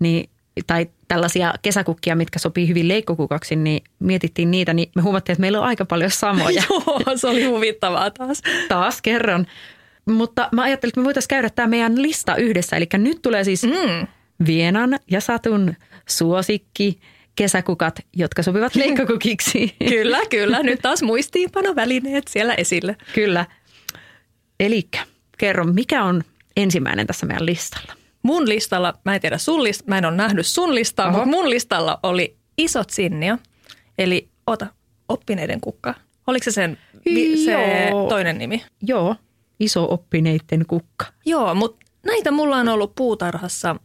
niin, 0.00 0.30
tai 0.66 0.86
tällaisia 1.08 1.54
kesäkukkia, 1.62 2.16
mitkä 2.16 2.38
sopii 2.38 2.68
hyvin 2.68 2.88
leikkokukaksi, 2.88 3.56
niin 3.56 3.84
mietittiin 3.98 4.50
niitä, 4.50 4.74
niin 4.74 4.90
me 4.94 5.02
huomattiin, 5.02 5.34
että 5.34 5.40
meillä 5.40 5.58
on 5.58 5.64
aika 5.66 5.84
paljon 5.84 6.10
samoja. 6.10 6.62
Joo, 6.70 7.16
se 7.16 7.26
oli 7.26 7.44
huvittavaa 7.44 8.10
taas. 8.10 8.42
taas 8.68 9.02
kerran. 9.02 9.46
Mutta 10.06 10.48
mä 10.52 10.62
ajattelin, 10.62 10.90
että 10.90 11.00
me 11.00 11.04
voitaisiin 11.04 11.28
käydä 11.28 11.50
tämä 11.50 11.68
meidän 11.68 12.02
lista 12.02 12.36
yhdessä. 12.36 12.76
Eli 12.76 12.86
nyt 12.92 13.22
tulee 13.22 13.44
siis 13.44 13.62
mm. 13.62 14.06
Vienan 14.46 14.98
ja 15.10 15.20
Satun 15.20 15.74
suosikki 16.08 17.00
kesäkukat, 17.36 18.00
jotka 18.16 18.42
sopivat 18.42 18.74
leikkokukiksi. 18.84 19.76
kyllä, 19.88 20.20
kyllä. 20.30 20.62
Nyt 20.62 20.80
taas 20.82 21.02
muistiinpanovälineet 21.02 22.28
siellä 22.28 22.54
esille. 22.54 22.96
Kyllä. 23.14 23.46
Elikkä 24.60 24.98
kerro, 25.38 25.64
mikä 25.64 26.04
on 26.04 26.22
ensimmäinen 26.56 27.06
tässä 27.06 27.26
meidän 27.26 27.46
listalla? 27.46 27.98
mun 28.22 28.48
listalla, 28.48 28.94
mä 29.04 29.14
en 29.14 29.20
tiedä 29.20 29.38
sun 29.38 29.64
list, 29.64 29.86
mä 29.86 29.98
en 29.98 30.04
ole 30.04 30.16
nähnyt 30.16 30.46
sun 30.46 30.74
listaa, 30.74 31.08
Oho. 31.08 31.12
mutta 31.16 31.30
mun 31.30 31.50
listalla 31.50 32.00
oli 32.02 32.36
isot 32.58 32.90
sinnia, 32.90 33.38
eli 33.98 34.28
ota, 34.46 34.66
oppineiden 35.08 35.60
kukka. 35.60 35.94
Oliko 36.26 36.44
se 36.44 36.50
sen 36.50 36.78
vi, 37.04 37.44
se 37.44 37.52
Joo. 37.90 38.08
toinen 38.08 38.38
nimi? 38.38 38.64
Joo, 38.82 39.16
iso 39.60 39.86
oppineitten 39.90 40.66
kukka. 40.66 41.06
Joo, 41.24 41.54
mutta 41.54 41.86
näitä 42.06 42.30
mulla 42.30 42.56
on 42.56 42.68
ollut 42.68 42.94
puutarhassa 42.94 43.76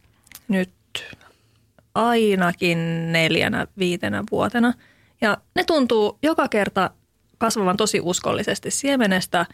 nyt 0.48 0.70
ainakin 1.94 3.12
neljänä, 3.12 3.66
viitenä 3.78 4.24
vuotena. 4.30 4.74
Ja 5.20 5.38
ne 5.54 5.64
tuntuu 5.64 6.18
joka 6.22 6.48
kerta 6.48 6.90
kasvavan 7.38 7.76
tosi 7.76 8.00
uskollisesti 8.02 8.70
siemenestä, 8.70 9.46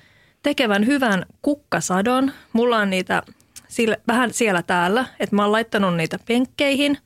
tekevän 0.43 0.87
hyvän 0.87 1.27
kukkasadon. 1.43 2.33
Mulla 2.53 2.79
on 2.79 2.91
niitä 2.91 3.23
sille, 3.69 4.01
vähän 4.09 4.33
siellä 4.33 4.63
täällä, 4.63 5.05
että 5.21 5.37
mä 5.37 5.43
oon 5.43 5.53
laittanut 5.53 5.97
niitä 5.97 6.19
penkkeihin. 6.27 6.99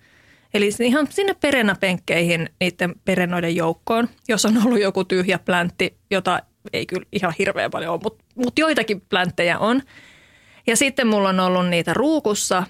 Eli 0.54 0.70
ihan 0.80 1.06
sinne 1.10 1.34
perenäpenkkeihin 1.34 2.48
niiden 2.60 2.94
perennoiden 3.04 3.56
joukkoon, 3.56 4.08
jos 4.28 4.44
on 4.44 4.62
ollut 4.66 4.80
joku 4.80 5.04
tyhjä 5.04 5.38
pläntti, 5.38 5.96
jota 6.10 6.42
ei 6.72 6.86
kyllä 6.86 7.06
ihan 7.12 7.34
hirveän 7.38 7.70
paljon 7.70 7.92
ole, 7.92 8.00
mutta, 8.02 8.24
mutta 8.34 8.60
joitakin 8.60 9.00
plänttejä 9.00 9.58
on. 9.58 9.82
Ja 10.66 10.76
sitten 10.76 11.06
mulla 11.06 11.28
on 11.28 11.40
ollut 11.40 11.68
niitä 11.68 11.94
ruukussa 11.94 12.62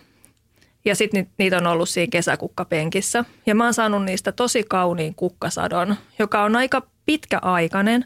ja 0.84 0.94
sitten 0.94 1.26
niitä 1.38 1.58
on 1.58 1.66
ollut 1.66 1.88
siinä 1.88 2.10
kesäkukkapenkissä. 2.10 3.24
Ja 3.46 3.54
mä 3.54 3.64
oon 3.64 3.74
saanut 3.74 4.04
niistä 4.04 4.32
tosi 4.32 4.64
kauniin 4.68 5.14
kukkasadon, 5.14 5.96
joka 6.18 6.42
on 6.42 6.56
aika 6.56 6.86
pitkäaikainen. 7.06 8.04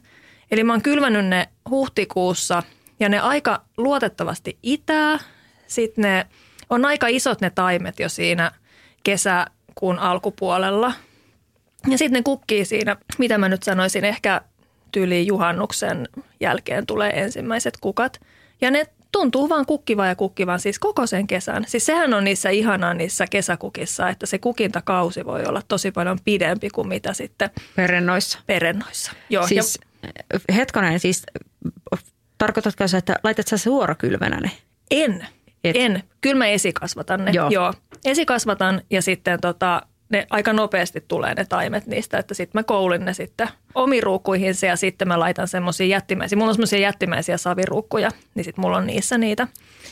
Eli 0.50 0.64
mä 0.64 0.72
oon 0.72 0.82
kylvänyt 0.82 1.26
ne 1.26 1.48
huhtikuussa 1.70 2.62
ja 3.00 3.08
ne 3.08 3.18
aika 3.20 3.62
luotettavasti 3.76 4.58
itää. 4.62 5.18
Sitten 5.66 6.02
ne 6.02 6.26
on 6.70 6.84
aika 6.84 7.06
isot 7.06 7.40
ne 7.40 7.50
taimet 7.50 8.00
jo 8.00 8.08
siinä 8.08 8.50
kesäkuun 9.04 9.98
alkupuolella. 9.98 10.92
Ja 11.90 11.98
sitten 11.98 12.18
ne 12.18 12.22
kukkii 12.22 12.64
siinä, 12.64 12.96
mitä 13.18 13.38
mä 13.38 13.48
nyt 13.48 13.62
sanoisin, 13.62 14.04
ehkä 14.04 14.40
tyyliin 14.92 15.26
juhannuksen 15.26 16.08
jälkeen 16.40 16.86
tulee 16.86 17.10
ensimmäiset 17.20 17.74
kukat. 17.80 18.20
Ja 18.60 18.70
ne 18.70 18.86
tuntuu 19.12 19.48
vaan 19.48 19.66
kukkivan 19.66 20.08
ja 20.08 20.16
kukkivan 20.16 20.60
siis 20.60 20.78
koko 20.78 21.06
sen 21.06 21.26
kesän. 21.26 21.64
Siis 21.66 21.86
sehän 21.86 22.14
on 22.14 22.24
niissä 22.24 22.50
ihanaa 22.50 22.94
niissä 22.94 23.26
kesäkukissa, 23.30 24.08
että 24.08 24.26
se 24.26 24.38
kukintakausi 24.38 25.24
voi 25.24 25.44
olla 25.44 25.62
tosi 25.68 25.90
paljon 25.90 26.18
pidempi 26.24 26.70
kuin 26.70 26.88
mitä 26.88 27.12
sitten 27.12 27.50
Perennoissa. 27.76 28.38
perennoissa. 28.46 29.12
Joo, 29.30 29.46
Siis 29.46 29.78
ja 29.82 29.87
hetkonen, 30.54 31.00
siis 31.00 31.22
tarkoitatko 32.38 32.88
sä, 32.88 32.98
että 32.98 33.14
laitat 33.24 33.48
sä 33.48 33.56
suorakylvänä 33.56 34.40
ne? 34.40 34.50
en, 34.90 35.26
Et. 35.64 35.76
en. 35.76 36.02
Kyllä 36.20 36.36
mä 36.36 36.46
esikasvatan 36.46 37.24
ne. 37.24 37.30
Joo. 37.30 37.50
Joo. 37.50 37.74
Esikasvatan 38.04 38.82
ja 38.90 39.02
sitten 39.02 39.40
tota, 39.40 39.82
ne 40.08 40.26
aika 40.30 40.52
nopeasti 40.52 41.04
tulee 41.08 41.34
ne 41.34 41.44
taimet 41.44 41.86
niistä, 41.86 42.18
että 42.18 42.34
sitten 42.34 42.58
mä 42.58 42.62
koulin 42.62 43.04
ne 43.04 43.14
sitten 43.14 43.48
omiruukkuihin 43.74 44.54
ja 44.66 44.76
sitten 44.76 45.08
mä 45.08 45.20
laitan 45.20 45.48
semmoisia 45.48 45.86
jättimäisiä. 45.86 46.38
Mulla 46.38 46.50
on 46.50 46.54
semmoisia 46.54 46.78
jättimäisiä 46.78 47.36
saviruukkuja, 47.36 48.10
niin 48.34 48.44
sitten 48.44 48.62
mulla 48.62 48.76
on 48.76 48.86
niissä 48.86 49.18
niitä. 49.18 49.48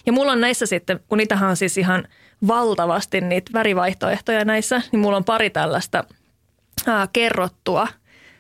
Ja 0.07 0.13
mulla 0.13 0.33
on 0.33 0.41
näissä 0.41 0.67
sitten, 0.67 1.01
kun 1.09 1.19
niitähän 1.19 1.51
on 1.51 1.57
siis 1.57 1.79
ihan 1.79 2.09
valtavasti 2.47 3.21
niitä 3.21 3.51
värivaihtoehtoja 3.53 4.45
näissä, 4.45 4.83
niin 4.93 5.01
mulla 5.01 5.17
on 5.17 5.25
pari 5.25 5.51
tällaista 5.51 6.05
ää, 6.87 7.09
kerrottua 7.13 7.89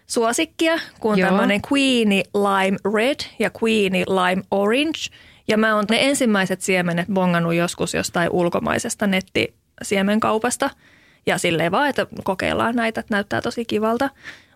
suosikkia, 0.06 0.78
kun 1.00 1.18
Joo. 1.18 1.28
tämmöinen 1.28 1.60
Queenie 1.72 2.22
Lime 2.34 2.78
Red 2.94 3.20
ja 3.38 3.50
Queenie 3.62 4.04
Lime 4.08 4.42
Orange. 4.50 4.98
Ja 5.48 5.58
mä 5.58 5.74
oon 5.74 5.84
ne 5.90 6.08
ensimmäiset 6.08 6.60
siemenet 6.60 7.08
bongannut 7.08 7.54
joskus 7.54 7.94
jostain 7.94 8.30
ulkomaisesta 8.30 9.06
nettisiemenkaupasta. 9.06 10.70
Ja 11.26 11.38
silleen 11.38 11.72
vaan, 11.72 11.88
että 11.88 12.06
kokeillaan 12.24 12.76
näitä, 12.76 13.00
että 13.00 13.14
näyttää 13.14 13.40
tosi 13.40 13.64
kivalta. 13.64 14.10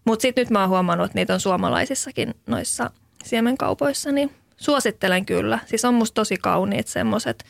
Mutta 0.04 0.22
sitten 0.22 0.42
nyt 0.42 0.50
mä 0.50 0.60
oon 0.60 0.68
huomannut, 0.68 1.04
että 1.04 1.18
niitä 1.18 1.34
on 1.34 1.40
suomalaisissakin 1.40 2.34
noissa 2.46 2.90
siemenkaupoissa, 3.24 4.12
niin 4.12 4.30
suosittelen 4.56 5.26
kyllä. 5.26 5.58
Siis 5.66 5.84
on 5.84 5.94
musta 5.94 6.14
tosi 6.14 6.36
kauniit 6.36 6.88
semmoiset 6.88 7.44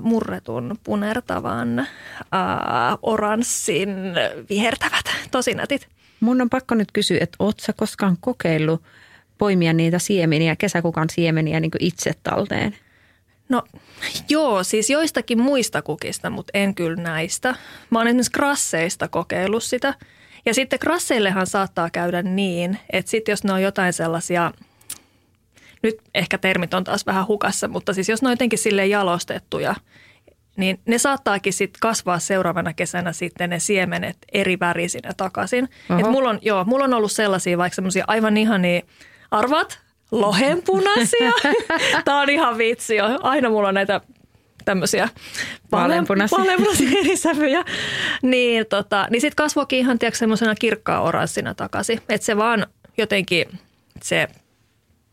murretun, 0.00 0.78
punertavan, 0.84 1.86
ää, 2.32 2.98
oranssin, 3.02 3.88
vihertävät, 4.50 5.04
tosi 5.30 5.54
nätit. 5.54 5.88
Mun 6.20 6.40
on 6.40 6.50
pakko 6.50 6.74
nyt 6.74 6.92
kysyä, 6.92 7.18
että 7.20 7.36
oot 7.38 7.60
sä 7.60 7.72
koskaan 7.72 8.16
kokeillut 8.20 8.82
poimia 9.38 9.72
niitä 9.72 9.98
siemeniä, 9.98 10.56
kesäkukan 10.56 11.10
siemeniä 11.10 11.60
niin 11.60 11.70
itse 11.78 12.12
talteen? 12.22 12.76
No 13.48 13.62
joo, 14.28 14.64
siis 14.64 14.90
joistakin 14.90 15.40
muista 15.40 15.82
kukista, 15.82 16.30
mutta 16.30 16.50
en 16.54 16.74
kyllä 16.74 17.02
näistä. 17.02 17.54
Mä 17.90 17.98
oon 17.98 18.08
esimerkiksi 18.08 18.32
krasseista 18.32 19.08
kokeillut 19.08 19.62
sitä. 19.64 19.94
Ja 20.46 20.54
sitten 20.54 20.78
krasseillehan 20.78 21.46
saattaa 21.46 21.90
käydä 21.90 22.22
niin, 22.22 22.78
että 22.92 23.10
sitten 23.10 23.32
jos 23.32 23.44
ne 23.44 23.52
on 23.52 23.62
jotain 23.62 23.92
sellaisia, 23.92 24.52
nyt 25.82 25.96
ehkä 26.14 26.38
termit 26.38 26.74
on 26.74 26.84
taas 26.84 27.06
vähän 27.06 27.26
hukassa, 27.26 27.68
mutta 27.68 27.92
siis 27.92 28.08
jos 28.08 28.22
ne 28.22 28.28
on 28.28 28.32
jotenkin 28.32 28.58
sille 28.58 28.86
jalostettuja, 28.86 29.74
niin 30.56 30.80
ne 30.86 30.98
saattaakin 30.98 31.52
sitten 31.52 31.80
kasvaa 31.80 32.18
seuraavana 32.18 32.74
kesänä 32.74 33.12
sitten 33.12 33.50
ne 33.50 33.58
siemenet 33.58 34.16
eri 34.32 34.60
värisinä 34.60 35.10
takaisin. 35.16 35.68
Et 35.98 36.10
mulla, 36.10 36.30
on, 36.30 36.38
joo, 36.42 36.64
mulla 36.64 36.84
on 36.84 36.94
ollut 36.94 37.12
sellaisia 37.12 37.58
vaikka 37.58 37.74
semmoisia 37.74 38.04
aivan 38.06 38.36
ihania, 38.36 38.80
arvat, 39.30 39.80
lohenpunaisia. 40.10 41.32
Tämä 42.04 42.20
on 42.20 42.30
ihan 42.30 42.58
vitsi 42.58 42.96
jo. 42.96 43.04
Aina 43.22 43.50
mulla 43.50 43.68
on 43.68 43.74
näitä 43.74 44.00
tämmöisiä 44.64 45.08
Vaaleanpunaisia. 45.72 46.38
vaaleanpunaisia 46.38 46.98
eri 47.00 47.16
sävyjä. 47.16 47.64
Niin, 48.22 48.66
tota, 48.66 49.06
niin 49.10 49.20
sitten 49.20 49.36
kasvoikin 49.36 49.78
ihan 49.78 49.98
tiedätkö, 49.98 50.18
semmoisena 50.18 50.54
kirkkaan 50.54 51.02
oranssina 51.02 51.54
takaisin. 51.54 52.00
Että 52.08 52.24
se 52.24 52.36
vaan 52.36 52.66
jotenkin 52.98 53.46
se, 54.02 54.28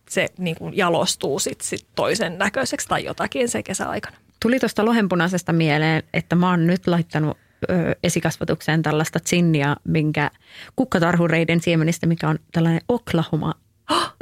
se 0.09 0.27
niin 0.37 0.55
kuin 0.55 0.77
jalostuu 0.77 1.39
sit, 1.39 1.61
sit 1.61 1.87
toisen 1.95 2.37
näköiseksi 2.37 2.87
tai 2.87 3.03
jotakin 3.05 3.49
se 3.49 3.63
kesäaikana. 3.63 4.17
Tuli 4.41 4.59
tuosta 4.59 4.85
lohenpunaisesta 4.85 5.53
mieleen, 5.53 6.03
että 6.13 6.35
mä 6.35 6.49
oon 6.49 6.67
nyt 6.67 6.87
laittanut 6.87 7.37
ö, 7.69 7.95
esikasvatukseen 8.03 8.81
tällaista 8.81 9.19
zinnia, 9.25 9.75
minkä 9.83 10.31
kukkatarhureiden 10.75 11.61
siemenistä, 11.61 12.07
mikä 12.07 12.29
on 12.29 12.39
tällainen 12.51 12.81
Oklahoma 12.87 13.53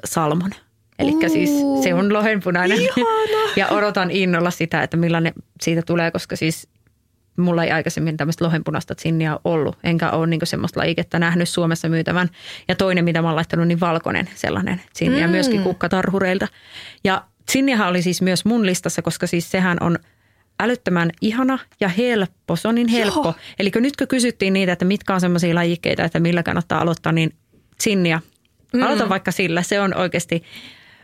salmon. 0.05 0.51
Eli 0.99 1.29
siis 1.29 1.49
se 1.83 1.93
on 1.93 2.13
lohenpunainen. 2.13 2.81
Ihana. 2.81 3.53
ja 3.55 3.67
odotan 3.67 4.11
innolla 4.11 4.51
sitä, 4.51 4.83
että 4.83 4.97
millainen 4.97 5.33
siitä 5.61 5.81
tulee, 5.81 6.11
koska 6.11 6.35
siis 6.35 6.67
mulla 7.37 7.63
ei 7.63 7.71
aikaisemmin 7.71 8.17
tämmöistä 8.17 8.45
lohenpunaista 8.45 8.95
zinnia 9.01 9.39
ollut. 9.43 9.77
Enkä 9.83 10.11
ole 10.11 10.27
niin 10.27 10.41
semmoista 10.43 10.79
lajiketta 10.79 11.19
nähnyt 11.19 11.49
Suomessa 11.49 11.89
myytävän. 11.89 12.29
Ja 12.67 12.75
toinen, 12.75 13.05
mitä 13.05 13.21
mä 13.21 13.27
oon 13.27 13.35
laittanut, 13.35 13.67
niin 13.67 13.79
valkoinen 13.79 14.29
sellainen 14.35 14.81
zinnia 14.97 15.27
mm. 15.27 15.31
myöskin 15.31 15.63
kukkatarhureilta. 15.63 16.47
Ja 17.03 17.23
zinniahan 17.51 17.87
oli 17.87 18.01
siis 18.01 18.21
myös 18.21 18.45
mun 18.45 18.65
listassa, 18.65 19.01
koska 19.01 19.27
siis 19.27 19.51
sehän 19.51 19.77
on 19.81 19.99
älyttömän 20.59 21.11
ihana 21.21 21.59
ja 21.79 21.87
helppo. 21.87 22.55
Se 22.55 22.67
on 22.67 22.75
niin 22.75 22.87
helppo. 22.87 23.23
Joo. 23.23 23.35
Eli 23.59 23.71
kun 23.71 23.81
nyt 23.81 23.95
kun 23.95 24.07
kysyttiin 24.07 24.53
niitä, 24.53 24.71
että 24.71 24.85
mitkä 24.85 25.13
on 25.13 25.21
semmoisia 25.21 25.55
lajikkeita, 25.55 26.03
että 26.03 26.19
millä 26.19 26.43
kannattaa 26.43 26.81
aloittaa, 26.81 27.11
niin. 27.11 27.33
Aloita 28.85 29.03
mm. 29.03 29.09
vaikka 29.09 29.31
sillä. 29.31 29.61
Se 29.61 29.79
on 29.79 29.97
oikeasti, 29.97 30.43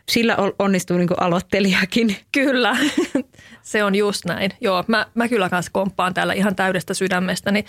sillä 0.10 0.36
on- 0.36 0.54
onnistuu 0.60 0.98
niin 0.98 1.10
aloittelijakin. 1.18 2.16
Kyllä, 2.32 2.78
se 3.72 3.84
on 3.84 3.96
just 3.96 4.26
näin. 4.26 4.52
Joo, 4.62 4.84
mä, 4.88 5.06
mä 5.16 5.28
kyllä 5.28 5.50
kanssa 5.50 5.72
komppaan 5.72 6.14
täällä 6.14 6.34
ihan 6.34 6.56
täydestä 6.56 6.94
sydämestäni. 6.94 7.66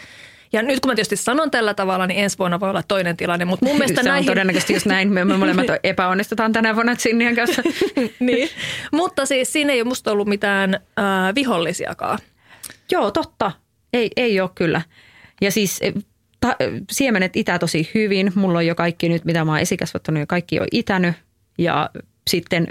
Ja 0.53 0.63
nyt 0.63 0.81
kun 0.81 0.91
mä 0.91 0.95
tietysti 0.95 1.17
sanon 1.17 1.51
tällä 1.51 1.75
tavalla, 1.75 2.07
niin 2.07 2.25
ensi 2.25 2.39
vuonna 2.39 2.61
voi 2.61 2.71
olla 2.71 2.83
toinen 2.83 3.17
tilanne, 3.17 3.45
mutta 3.45 3.67
mun 3.67 3.77
mielestä 3.79 4.03
se 4.03 4.09
näihin... 4.09 4.23
on 4.23 4.33
todennäköisesti 4.33 4.73
just 4.73 4.87
näin. 4.87 5.13
Me, 5.13 5.25
me 5.25 5.37
molemmat 5.37 5.67
epäonnistutaan 5.83 6.53
tänä 6.53 6.75
vuonna 6.75 6.97
Zinnian 6.97 7.35
kanssa. 7.35 7.63
niin. 8.21 8.49
Mutta 8.93 9.27
siis 9.27 9.53
siinä 9.53 9.73
ei 9.73 9.81
ole 9.81 9.89
musta 9.89 10.13
ollut 10.13 10.29
mitään 10.29 10.75
äh, 10.75 11.35
vihollisiakaan. 11.35 12.19
Joo, 12.91 13.11
totta. 13.11 13.53
Ei, 13.93 14.11
ei 14.17 14.41
ole 14.41 14.51
kyllä. 14.55 14.83
Ja 15.41 15.51
siis 15.51 15.79
eh, 15.81 15.95
ta, 16.41 16.57
siemenet 16.91 17.37
itää 17.37 17.59
tosi 17.59 17.91
hyvin. 17.95 18.33
Mulla 18.35 18.59
on 18.59 18.67
jo 18.67 18.75
kaikki 18.75 19.09
nyt, 19.09 19.25
mitä 19.25 19.45
mä 19.45 19.53
oon 19.53 19.61
esikasvattanut, 19.61 20.21
jo 20.21 20.27
kaikki 20.27 20.61
on 20.61 20.67
itänyt. 20.73 21.15
Ja 21.59 21.91
sitten 22.31 22.69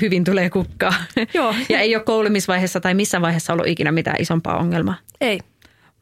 hyvin 0.00 0.24
tulee 0.24 0.50
kukkaa. 0.50 0.94
Joo. 1.34 1.54
ja 1.68 1.80
ei 1.80 1.96
ole 1.96 2.04
koulimisvaiheessa 2.04 2.80
tai 2.80 2.94
missä 2.94 3.20
vaiheessa 3.20 3.52
ollut 3.52 3.66
ikinä 3.66 3.92
mitään 3.92 4.20
isompaa 4.20 4.58
ongelmaa. 4.58 4.96
Ei. 5.20 5.40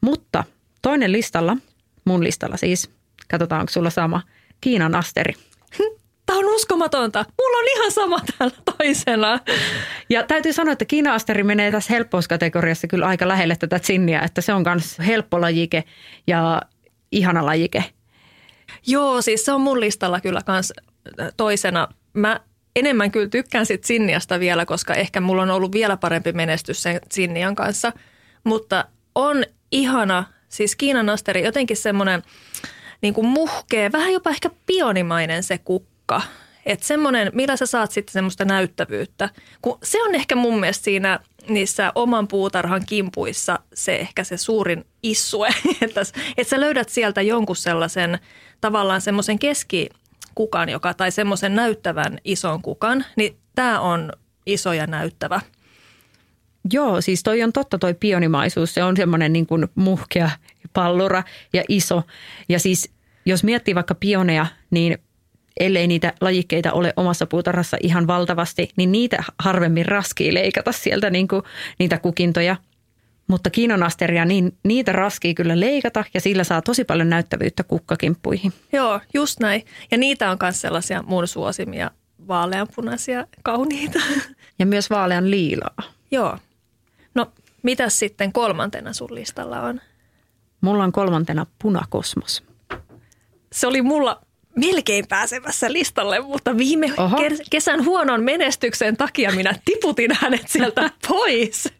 Mutta 0.01 0.43
toinen 0.81 1.11
listalla, 1.11 1.57
mun 2.05 2.23
listalla 2.23 2.57
siis, 2.57 2.89
katsotaan 3.27 3.61
onko 3.61 3.71
sulla 3.71 3.89
sama, 3.89 4.21
Kiinan 4.61 4.95
asteri. 4.95 5.33
Tämä 6.25 6.39
on 6.39 6.55
uskomatonta. 6.55 7.25
Mulla 7.41 7.57
on 7.57 7.65
ihan 7.75 7.91
sama 7.91 8.19
täällä 8.37 8.57
toisena. 8.77 9.39
Ja 10.09 10.23
täytyy 10.23 10.53
sanoa, 10.53 10.71
että 10.71 10.85
Kiina-asteri 10.85 11.43
menee 11.43 11.71
tässä 11.71 11.93
helppouskategoriassa 11.93 12.87
kyllä 12.87 13.07
aika 13.07 13.27
lähelle 13.27 13.55
tätä 13.55 13.79
zinniä, 13.79 14.21
että 14.21 14.41
se 14.41 14.53
on 14.53 14.63
myös 14.65 14.99
helppo 14.99 15.41
lajike 15.41 15.83
ja 16.27 16.61
ihana 17.11 17.45
lajike. 17.45 17.83
Joo, 18.87 19.21
siis 19.21 19.45
se 19.45 19.51
on 19.51 19.61
mun 19.61 19.79
listalla 19.79 20.21
kyllä 20.21 20.41
kans 20.45 20.73
äh, 21.19 21.27
toisena. 21.37 21.87
Mä 22.13 22.39
enemmän 22.79 23.11
kyllä 23.11 23.29
tykkään 23.29 23.65
sit 23.65 23.83
Sinniasta 23.83 24.39
vielä, 24.39 24.65
koska 24.65 24.93
ehkä 24.93 25.21
mulla 25.21 25.41
on 25.41 25.49
ollut 25.49 25.71
vielä 25.71 25.97
parempi 25.97 26.31
menestys 26.31 26.83
sen 26.83 27.01
Sinnian 27.11 27.55
kanssa. 27.55 27.93
mutta 28.43 28.85
on 29.15 29.43
ihana, 29.71 30.23
siis 30.49 30.75
Kiinan 30.75 31.09
asteri 31.09 31.43
jotenkin 31.43 31.77
semmoinen 31.77 32.23
niin 33.01 33.13
kuin 33.13 33.27
vähän 33.91 34.13
jopa 34.13 34.29
ehkä 34.29 34.49
pionimainen 34.65 35.43
se 35.43 35.57
kukka. 35.57 36.21
Että 36.65 36.85
semmoinen, 36.85 37.31
millä 37.33 37.57
sä 37.57 37.65
saat 37.65 37.91
sitten 37.91 38.13
semmoista 38.13 38.45
näyttävyyttä. 38.45 39.29
Kun 39.61 39.77
se 39.83 40.03
on 40.03 40.15
ehkä 40.15 40.35
mun 40.35 40.59
mielestä 40.59 40.83
siinä 40.83 41.19
niissä 41.49 41.91
oman 41.95 42.27
puutarhan 42.27 42.81
kimpuissa 42.85 43.59
se 43.73 43.95
ehkä 43.95 44.23
se 44.23 44.37
suurin 44.37 44.85
issue. 45.03 45.49
että, 45.81 46.01
että 46.37 46.49
sä 46.49 46.59
löydät 46.59 46.89
sieltä 46.89 47.21
jonkun 47.21 47.55
sellaisen 47.55 48.19
tavallaan 48.61 49.01
semmoisen 49.01 49.39
keskikukan, 50.37 50.69
joka, 50.69 50.93
tai 50.93 51.11
semmoisen 51.11 51.55
näyttävän 51.55 52.17
ison 52.23 52.61
kukan, 52.61 53.05
niin 53.15 53.37
tämä 53.55 53.79
on 53.79 54.11
iso 54.45 54.73
ja 54.73 54.87
näyttävä. 54.87 55.41
Joo, 56.73 57.01
siis 57.01 57.23
toi 57.23 57.43
on 57.43 57.53
totta 57.53 57.77
toi 57.77 57.93
pionimaisuus. 57.93 58.73
Se 58.73 58.83
on 58.83 58.97
semmoinen 58.97 59.33
niin 59.33 59.47
kuin 59.47 59.67
muhkea 59.75 60.29
pallura 60.73 61.23
ja 61.53 61.63
iso. 61.69 62.03
Ja 62.49 62.59
siis 62.59 62.89
jos 63.25 63.43
miettii 63.43 63.75
vaikka 63.75 63.95
pioneja, 63.95 64.45
niin 64.69 64.97
ellei 65.59 65.87
niitä 65.87 66.13
lajikkeita 66.21 66.71
ole 66.71 66.93
omassa 66.95 67.25
puutarhassa 67.25 67.77
ihan 67.81 68.07
valtavasti, 68.07 68.69
niin 68.75 68.91
niitä 68.91 69.23
harvemmin 69.39 69.85
raskii 69.85 70.33
leikata 70.33 70.71
sieltä 70.71 71.09
niin 71.09 71.27
kuin 71.27 71.41
niitä 71.79 71.97
kukintoja. 71.97 72.55
Mutta 73.27 73.49
kiinanasteria, 73.49 74.25
niin 74.25 74.57
niitä 74.63 74.91
raskii 74.91 75.33
kyllä 75.33 75.59
leikata 75.59 76.03
ja 76.13 76.21
sillä 76.21 76.43
saa 76.43 76.61
tosi 76.61 76.83
paljon 76.83 77.09
näyttävyyttä 77.09 77.63
kukkakimppuihin. 77.63 78.53
Joo, 78.73 78.99
just 79.13 79.39
näin. 79.39 79.65
Ja 79.91 79.97
niitä 79.97 80.31
on 80.31 80.37
myös 80.41 80.61
sellaisia 80.61 81.03
mun 81.07 81.27
suosimia 81.27 81.91
vaaleanpunaisia 82.27 83.27
kauniita. 83.43 83.99
Ja 84.59 84.65
myös 84.65 84.89
vaalean 84.89 85.31
liilaa. 85.31 85.83
Joo. 86.11 86.37
No, 87.15 87.31
mitä 87.63 87.89
sitten 87.89 88.33
kolmantena 88.33 88.93
sun 88.93 89.15
listalla 89.15 89.61
on? 89.61 89.81
Mulla 90.61 90.83
on 90.83 90.91
kolmantena 90.91 91.45
punakosmos. 91.61 92.43
Se 93.51 93.67
oli 93.67 93.81
mulla 93.81 94.21
melkein 94.57 95.07
pääsemässä 95.09 95.73
listalle, 95.73 96.19
mutta 96.19 96.57
viime 96.57 96.93
Oho. 96.97 97.17
kesän 97.51 97.85
huonon 97.85 98.23
menestyksen 98.23 98.97
takia 98.97 99.31
minä 99.31 99.55
tiputin 99.65 100.11
hänet 100.21 100.47
sieltä 100.47 100.89
pois. 101.07 101.73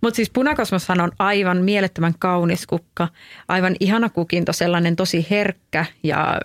Mutta 0.00 0.16
siis 0.16 0.30
punakosmoshan 0.30 1.00
on 1.00 1.12
aivan 1.18 1.62
mielettömän 1.62 2.14
kaunis 2.18 2.66
kukka, 2.66 3.08
aivan 3.48 3.76
ihana 3.80 4.08
kukinto, 4.08 4.52
sellainen 4.52 4.96
tosi 4.96 5.26
herkkä 5.30 5.86
ja 6.02 6.40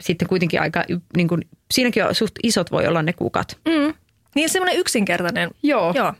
sitten 0.00 0.28
kuitenkin 0.28 0.60
aika, 0.60 0.84
niin 1.16 1.28
kuin, 1.28 1.42
siinäkin 1.70 2.04
on 2.04 2.14
suht 2.14 2.34
isot 2.42 2.72
voi 2.72 2.86
olla 2.86 3.02
ne 3.02 3.12
kukat. 3.12 3.58
Mm. 3.68 3.94
Niin 4.34 4.48
semmoinen 4.48 4.78
yksinkertainen. 4.78 5.50
Joo. 5.62 5.92
Joo. 5.96 6.12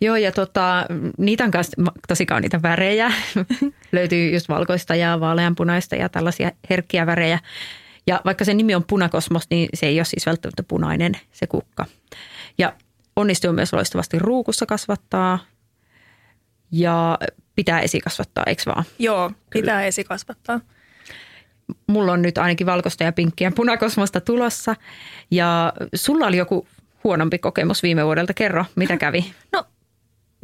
Joo, 0.00 0.16
ja 0.16 0.32
tota, 0.32 0.86
niitä 1.18 1.44
on 1.44 1.50
myös 1.54 1.70
tosi 2.08 2.26
kauniita 2.26 2.62
värejä. 2.62 3.12
Löytyy 3.92 4.30
just 4.30 4.48
valkoista 4.48 4.94
ja 4.94 5.20
vaaleanpunaista 5.20 5.96
ja 5.96 6.08
tällaisia 6.08 6.50
herkkiä 6.70 7.06
värejä. 7.06 7.38
Ja 8.06 8.20
vaikka 8.24 8.44
se 8.44 8.54
nimi 8.54 8.74
on 8.74 8.84
punakosmos, 8.84 9.42
niin 9.50 9.68
se 9.74 9.86
ei 9.86 9.98
ole 9.98 10.04
siis 10.04 10.26
välttämättä 10.26 10.62
punainen 10.62 11.12
se 11.32 11.46
kukka. 11.46 11.84
Ja 12.58 12.72
onnistuu 13.16 13.52
myös 13.52 13.72
loistavasti 13.72 14.18
ruukussa 14.18 14.66
kasvattaa 14.66 15.38
ja 16.72 17.18
pitää 17.56 17.80
esikasvattaa, 17.80 18.44
eikö 18.46 18.62
vaan? 18.66 18.84
Joo, 18.98 19.28
pitää 19.28 19.74
Kyllä. 19.74 19.84
esikasvattaa. 19.84 20.60
Mulla 21.86 22.12
on 22.12 22.22
nyt 22.22 22.38
ainakin 22.38 22.66
valkoista 22.66 23.04
ja 23.04 23.12
pinkkiä 23.12 23.50
punakosmosta 23.50 24.20
tulossa. 24.20 24.76
Ja 25.30 25.72
sulla 25.94 26.26
oli 26.26 26.36
joku 26.36 26.68
huonompi 27.04 27.38
kokemus 27.38 27.82
viime 27.82 28.04
vuodelta. 28.04 28.34
Kerro, 28.34 28.64
mitä 28.74 28.96
kävi? 29.06 29.32
No 29.52 29.64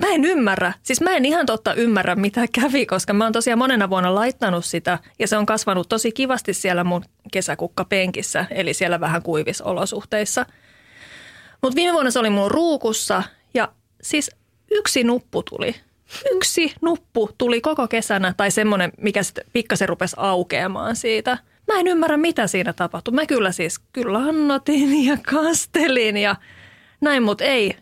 Mä 0.03 0.09
en 0.09 0.25
ymmärrä. 0.25 0.73
Siis 0.83 1.01
mä 1.01 1.11
en 1.11 1.25
ihan 1.25 1.47
totta 1.47 1.75
ymmärrä, 1.75 2.15
mitä 2.15 2.47
kävi, 2.61 2.87
koska 2.87 3.13
mä 3.13 3.25
oon 3.25 3.33
tosiaan 3.33 3.59
monena 3.59 3.91
vuonna 3.91 4.15
laittanut 4.15 4.65
sitä 4.65 4.99
ja 5.19 5.29
se 5.29 5.37
on 5.37 5.47
kasvanut 5.47 5.89
tosi 5.89 6.13
kivasti 6.13 6.55
siellä 6.55 6.85
mun 6.85 7.05
kesäkukkapenkissä, 7.33 8.47
eli 8.51 8.75
siellä 8.75 9.01
vähän 9.01 9.23
kuivisolosuhteissa. 9.23 10.47
Mutta 11.63 11.77
viime 11.77 11.93
vuonna 11.93 12.11
se 12.11 12.19
oli 12.19 12.31
mun 12.31 12.51
ruukussa 12.51 13.23
ja 13.55 13.73
siis 14.03 14.31
yksi 14.71 15.05
nuppu 15.05 15.43
tuli. 15.43 15.75
Yksi 16.31 16.75
nuppu 16.81 17.31
tuli 17.39 17.61
koko 17.61 17.89
kesänä 17.89 18.35
tai 18.37 18.51
semmoinen, 18.51 18.93
mikä 19.01 19.23
sitten 19.23 19.45
pikkasen 19.53 19.89
rupesi 19.89 20.17
aukeamaan 20.19 20.97
siitä. 20.97 21.39
Mä 21.73 21.81
en 21.81 21.87
ymmärrä, 21.87 22.17
mitä 22.17 22.47
siinä 22.47 22.73
tapahtui. 22.73 23.15
Mä 23.15 23.27
kyllä 23.27 23.53
siis 23.53 23.79
kyllä 23.79 24.19
annotin 24.19 25.05
ja 25.05 25.17
kastelin 25.31 26.17
ja 26.17 26.37
näin, 27.01 27.23
mutta 27.23 27.45
ei, 27.45 27.77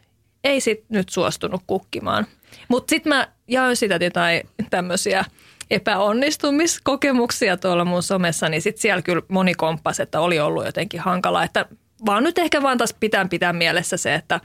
ei 0.44 0.60
sit 0.60 0.84
nyt 0.88 1.08
suostunut 1.08 1.62
kukkimaan. 1.66 2.26
Mutta 2.68 2.90
sitten 2.90 3.10
mä 3.10 3.28
jaoin 3.48 3.76
sitä 3.76 3.98
jotain 4.00 4.42
tämmöisiä 4.70 5.24
epäonnistumiskokemuksia 5.70 7.56
tuolla 7.56 7.84
mun 7.84 8.02
somessa, 8.02 8.48
niin 8.48 8.62
sitten 8.62 8.82
siellä 8.82 9.02
kyllä 9.02 9.22
moni 9.28 9.54
komppas, 9.54 10.00
että 10.00 10.20
oli 10.20 10.40
ollut 10.40 10.66
jotenkin 10.66 11.00
hankala. 11.00 11.44
Että 11.44 11.66
vaan 12.06 12.22
nyt 12.22 12.38
ehkä 12.38 12.62
vaan 12.62 12.78
taas 12.78 12.94
pitää 13.00 13.28
pitää 13.28 13.52
mielessä 13.52 13.96
se, 13.96 14.14
että, 14.14 14.40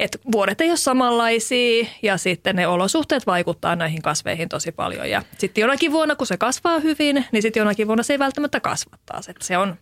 että 0.00 0.18
vuodet 0.32 0.60
ei 0.60 0.68
ole 0.68 0.76
samanlaisia 0.76 1.86
ja 2.02 2.16
sitten 2.16 2.56
ne 2.56 2.66
olosuhteet 2.66 3.26
vaikuttaa 3.26 3.76
näihin 3.76 4.02
kasveihin 4.02 4.48
tosi 4.48 4.72
paljon. 4.72 5.10
Ja 5.10 5.22
sitten 5.38 5.62
jonakin 5.62 5.92
vuonna, 5.92 6.16
kun 6.16 6.26
se 6.26 6.36
kasvaa 6.36 6.78
hyvin, 6.78 7.24
niin 7.32 7.42
sitten 7.42 7.60
jonakin 7.60 7.86
vuonna 7.86 8.02
se 8.02 8.14
ei 8.14 8.18
välttämättä 8.18 8.60
kasvattaa. 8.60 9.20
Se 9.40 9.58
on, 9.58 9.76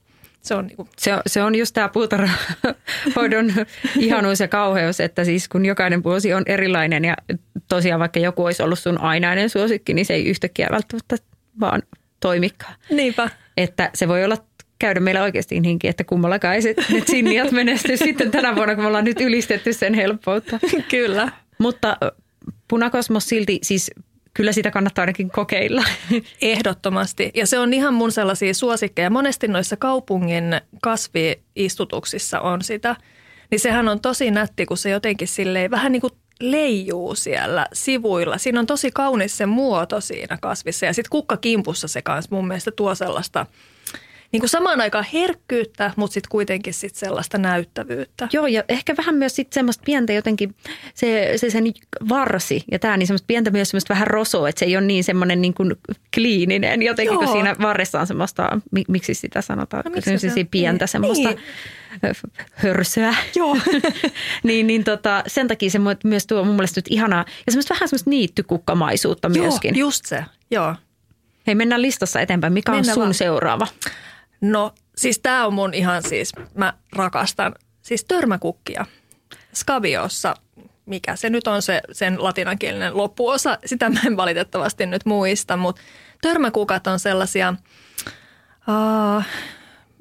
se 0.45 0.55
on, 0.55 0.67
niin 0.67 0.89
se, 0.99 1.15
on, 1.15 1.21
se 1.27 1.43
on 1.43 1.55
just 1.55 1.75
tämä 1.75 1.89
puutarhahoidon 1.89 3.53
ihanuus 3.99 4.41
ja 4.41 4.49
kauheus, 4.49 5.01
että 5.01 5.25
siis 5.25 5.49
kun 5.49 5.67
jokainen 5.67 6.03
vuosi 6.03 6.35
on 6.35 6.43
erilainen 6.47 7.05
ja 7.05 7.17
tosiaan 7.69 8.01
vaikka 8.01 8.21
joku 8.21 8.45
olisi 8.45 8.63
ollut 8.63 8.79
sun 8.79 9.01
ainainen 9.01 9.51
suosikki, 9.51 9.95
niin 9.95 10.07
se 10.07 10.15
ei 10.15 10.25
yhtäkkiä 10.25 10.69
välttämättä 10.71 11.17
vaan 11.61 11.83
toimikaan. 12.21 12.75
Niinpä. 12.91 13.31
Että 13.57 13.91
se 13.95 14.09
voi 14.09 14.25
olla 14.25 14.37
käydä 14.79 15.01
meillä 15.01 15.23
oikeasti 15.23 15.61
niinkin, 15.61 15.91
että 15.91 16.05
kummallakaan 16.05 16.55
ei 16.55 16.63
se, 16.63 16.75
ne 16.93 17.03
sinniat 17.07 17.51
menesty 17.51 17.97
sitten 18.07 18.31
tänä 18.31 18.57
vuonna, 18.57 18.75
kun 18.75 18.85
me 18.85 18.89
ollaan 18.89 19.05
nyt 19.05 19.21
ylistetty 19.21 19.73
sen 19.73 19.95
helppoutta. 19.95 20.59
Kyllä. 20.89 21.33
Mutta 21.59 21.97
punakosmos 22.69 23.29
silti, 23.29 23.59
siis 23.63 23.91
kyllä 24.35 24.53
sitä 24.53 24.71
kannattaa 24.71 25.03
ainakin 25.03 25.31
kokeilla. 25.31 25.85
Ehdottomasti. 26.43 27.31
Ja 27.35 27.47
se 27.47 27.59
on 27.59 27.73
ihan 27.73 27.95
mun 27.95 28.13
sellaisia 28.13 28.55
suosikkeja. 28.55 29.11
Monesti 29.11 29.49
noissa 29.49 29.77
kaupungin 29.77 30.61
kasviistutuksissa 30.83 32.41
on 32.41 32.63
sitä. 32.63 32.97
Niin 33.51 33.61
sehän 33.61 33.89
on 33.89 34.01
tosi 34.01 34.31
nätti, 34.31 34.67
kun 34.67 34.77
se 34.77 34.91
jotenkin 34.91 35.29
silleen 35.29 35.71
vähän 35.71 35.93
niin 35.93 36.01
kuin 36.01 36.13
leijuu 36.41 37.15
siellä 37.15 37.67
sivuilla. 37.73 38.39
Siinä 38.39 38.61
on 38.61 38.67
tosi 38.67 38.91
kaunis 38.91 39.37
se 39.37 39.47
muoto 39.47 40.01
siinä 40.01 40.39
kasvissa. 40.41 40.87
Ja 40.87 40.93
sitten 40.93 41.11
kukkakimpussa 41.11 41.89
se 41.89 42.03
kanssa 42.03 42.35
mun 42.35 42.47
mielestä 42.49 42.71
tuo 42.71 42.95
sellaista– 42.95 43.47
niin 44.35 44.41
kuin 44.41 44.51
samaan 44.51 44.81
aikaan 44.81 45.07
herkkyyttä, 45.13 45.91
mutta 45.97 46.15
sitten 46.15 46.29
kuitenkin 46.31 46.75
sit 46.75 46.95
sellaista 46.95 47.39
näyttävyyttä. 47.39 48.29
Joo, 48.33 48.47
ja 48.47 48.65
ehkä 48.69 48.95
vähän 48.97 49.15
myös 49.15 49.37
sitten 49.37 49.55
semmoista 49.55 49.83
pientä 49.87 50.13
jotenkin, 50.13 50.55
se, 50.95 51.33
se 51.37 51.51
sen 51.51 51.65
varsi 52.09 52.65
ja 52.73 52.79
tämä, 52.79 52.97
niin 52.97 53.07
semmoista 53.07 53.27
pientä 53.27 53.51
myös 53.51 53.71
semmoista 53.71 53.95
vähän 53.95 54.07
rosoa, 54.07 54.49
että 54.49 54.59
se 54.59 54.65
ei 54.65 54.77
ole 54.77 54.87
niin 54.87 55.05
semmoinen 55.05 55.41
niin 55.41 55.55
kuin 55.55 55.73
kliininen 56.15 56.83
jotenkin, 56.83 57.13
Joo. 57.15 57.23
kun 57.23 57.33
siinä 57.33 57.57
varressa 57.61 58.01
on 58.01 58.07
semmoista, 58.07 58.61
miksi 58.89 59.15
sitä 59.15 59.43
sanotaan, 59.43 59.83
no, 59.85 59.91
miksi 59.91 60.19
se, 60.19 60.31
se 60.31 60.45
pientä 60.51 60.83
niin. 60.83 60.89
semmoista 60.89 61.29
niin. 61.29 61.39
hörsöä. 62.55 63.15
Joo. 63.35 63.57
niin, 64.45 64.67
niin 64.67 64.85
tota, 64.85 65.23
sen 65.27 65.49
takia 65.49 65.71
se 65.71 65.79
myös 66.05 66.27
tuo 66.27 66.45
mun 66.45 66.55
mielestä 66.55 66.79
nyt 66.79 66.89
ihanaa, 66.89 67.25
ja 67.47 67.53
semmoista 67.53 67.75
vähän 67.75 67.89
semmoista 67.89 68.11
niittykukkamaisuutta 68.11 69.29
myöskin. 69.29 69.77
Joo, 69.77 69.87
just 69.87 70.07
se, 70.07 70.25
joo. 70.51 70.75
Hei, 71.47 71.55
mennään 71.55 71.83
listassa 71.83 72.21
eteenpäin. 72.21 72.53
Mikä 72.53 72.73
mennään 72.73 72.91
on 72.91 72.95
sun 72.95 73.03
vaan. 73.03 73.15
seuraava? 73.15 73.67
No 74.41 74.73
siis 74.97 75.19
tämä 75.19 75.47
on 75.47 75.55
mun 75.55 75.75
ihan 75.75 76.03
siis, 76.03 76.33
mä 76.55 76.73
rakastan 76.93 77.55
siis 77.83 78.05
törmäkukkia. 78.05 78.87
Skabiossa, 79.53 80.35
mikä 80.87 81.17
se 81.17 81.31
nyt 81.31 81.47
on 81.47 81.63
se 81.63 81.81
sen 81.93 82.23
latinankielinen 82.23 82.97
loppuosa, 82.97 83.59
sitä 83.65 83.91
mä 83.91 84.01
en 84.07 84.17
valitettavasti 84.17 84.87
nyt 84.87 85.05
muista, 85.05 85.57
mutta 85.57 85.83
törmäkukat 86.23 86.87
on 86.87 86.99
sellaisia, 86.99 87.55
uh, 88.69 89.25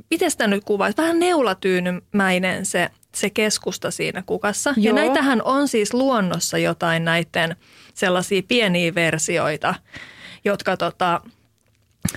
miten 0.10 0.32
sitä 0.32 0.48
nyt 0.48 0.63
kuvaisi, 0.63 0.98
vähän 0.98 1.19
neulatyynymäinen 1.19 2.65
se, 2.65 2.89
se 3.15 3.30
keskusta 3.30 3.91
siinä 3.91 4.24
kukassa. 4.26 4.74
Joo. 4.78 4.96
Ja 4.98 5.04
näitähän 5.04 5.41
on 5.43 5.67
siis 5.67 5.93
luonnossa 5.93 6.58
jotain 6.58 7.06
näiden 7.06 7.56
sellaisia 7.93 8.41
pieniä 8.48 8.96
versioita, 8.96 9.76
jotka 10.46 10.78
tota, 10.78 11.22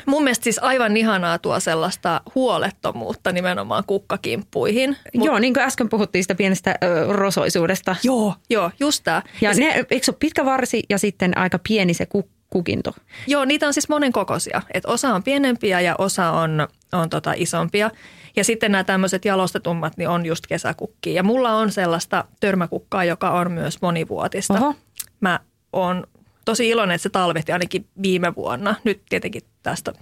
Mun 0.06 0.24
mielestä 0.24 0.44
siis 0.44 0.58
aivan 0.62 0.96
ihanaa 0.96 1.38
tuo 1.38 1.60
sellaista 1.60 2.20
huolettomuutta 2.34 3.32
nimenomaan 3.32 3.84
kukkakimppuihin. 3.86 4.96
Mut, 5.14 5.26
joo, 5.26 5.38
niin 5.38 5.54
kuin 5.54 5.64
äsken 5.64 5.88
puhuttiin 5.88 6.24
sitä 6.24 6.34
pienestä 6.34 6.74
ö, 6.84 7.06
rosoisuudesta. 7.12 7.96
Joo, 8.02 8.34
joo, 8.50 8.70
just 8.80 9.04
tämä. 9.04 9.22
Ja, 9.40 9.50
ja 9.50 9.56
ne, 9.56 9.74
sit, 9.76 9.92
eikö 9.92 10.04
se 10.04 10.10
ole 10.10 10.16
pitkä 10.20 10.44
varsi 10.44 10.82
ja 10.90 10.98
sitten 10.98 11.38
aika 11.38 11.58
pieni 11.68 11.94
se 11.94 12.06
kuk, 12.06 12.26
kukinto? 12.50 12.92
Joo, 13.26 13.44
niitä 13.44 13.66
on 13.66 13.74
siis 13.74 13.88
monen 13.88 14.12
kokoisia. 14.12 14.62
Et 14.74 14.84
osa 14.86 15.14
on 15.14 15.22
pienempiä 15.22 15.80
ja 15.80 15.94
osa 15.98 16.30
on, 16.30 16.68
on 16.92 17.10
tota 17.10 17.32
isompia. 17.36 17.90
Ja 18.36 18.44
sitten 18.44 18.72
nämä 18.72 18.84
tämmöiset 18.84 19.24
jalostetummat 19.24 19.96
niin 19.96 20.08
on 20.08 20.26
just 20.26 20.46
kesäkukkia. 20.46 21.12
Ja 21.12 21.22
mulla 21.22 21.52
on 21.52 21.72
sellaista 21.72 22.24
törmäkukkaa, 22.40 23.04
joka 23.04 23.30
on 23.30 23.52
myös 23.52 23.82
monivuotista. 23.82 24.54
Oho. 24.54 24.74
Mä 25.20 25.40
oon 25.72 26.06
tosi 26.46 26.68
iloinen, 26.68 26.94
että 26.94 27.02
se 27.02 27.08
talvehti 27.08 27.52
ainakin 27.52 27.86
viime 28.02 28.34
vuonna. 28.34 28.74
Nyt 28.84 29.02
tietenkin 29.08 29.42
tästä 29.62 29.92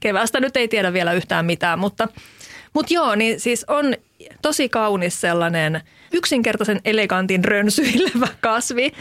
keväästä 0.00 0.40
nyt 0.40 0.56
ei 0.56 0.68
tiedä 0.68 0.92
vielä 0.92 1.12
yhtään 1.12 1.46
mitään, 1.46 1.78
mutta, 1.78 2.08
mutta 2.74 2.94
joo, 2.94 3.14
niin 3.14 3.40
siis 3.40 3.64
on 3.68 3.94
tosi 4.42 4.68
kaunis 4.68 5.20
sellainen 5.20 5.80
yksinkertaisen 6.12 6.80
elegantin 6.84 7.44
rönsyilevä 7.44 8.28
kasvi. 8.40 8.92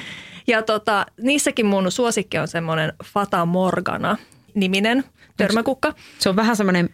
Ja 0.47 0.61
tota, 0.61 1.05
niissäkin 1.21 1.65
mun 1.65 1.91
suosikki 1.91 2.37
on 2.37 2.47
semmoinen 2.47 2.93
Fata 3.03 3.45
Morgana 3.45 4.17
niminen 4.53 5.03
törmäkukka. 5.37 5.93
Se 6.19 6.29
on 6.29 6.35
vähän 6.35 6.55
semmoinen 6.55 6.89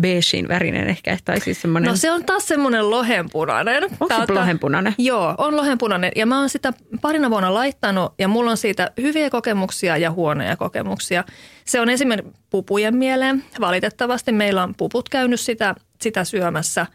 beigein 0.00 0.48
värinen 0.48 0.88
ehkä, 0.88 1.18
tai 1.24 1.40
siis 1.40 1.60
semmoinen... 1.62 1.90
No 1.90 1.96
se 1.96 2.10
on 2.10 2.24
taas 2.24 2.48
semmoinen 2.48 2.90
lohenpunainen. 2.90 3.84
Onko 4.00 4.26
se 4.26 4.32
lohenpunainen? 4.32 4.94
Joo, 4.98 5.34
on 5.38 5.56
lohenpunainen. 5.56 6.12
Ja 6.16 6.26
mä 6.26 6.38
oon 6.38 6.48
sitä 6.48 6.72
parina 7.00 7.30
vuonna 7.30 7.54
laittanut 7.54 8.14
ja 8.18 8.28
mulla 8.28 8.50
on 8.50 8.56
siitä 8.56 8.90
hyviä 9.00 9.30
kokemuksia 9.30 9.96
ja 9.96 10.10
huonoja 10.10 10.56
kokemuksia. 10.56 11.24
Se 11.64 11.80
on 11.80 11.88
esimerkiksi 11.88 12.32
pupujen 12.50 12.96
mieleen. 12.96 13.44
Valitettavasti 13.60 14.32
meillä 14.32 14.62
on 14.62 14.74
puput 14.74 15.08
käynyt 15.08 15.40
sitä, 15.40 15.74
sitä 16.00 16.24
syömässä. 16.24 16.86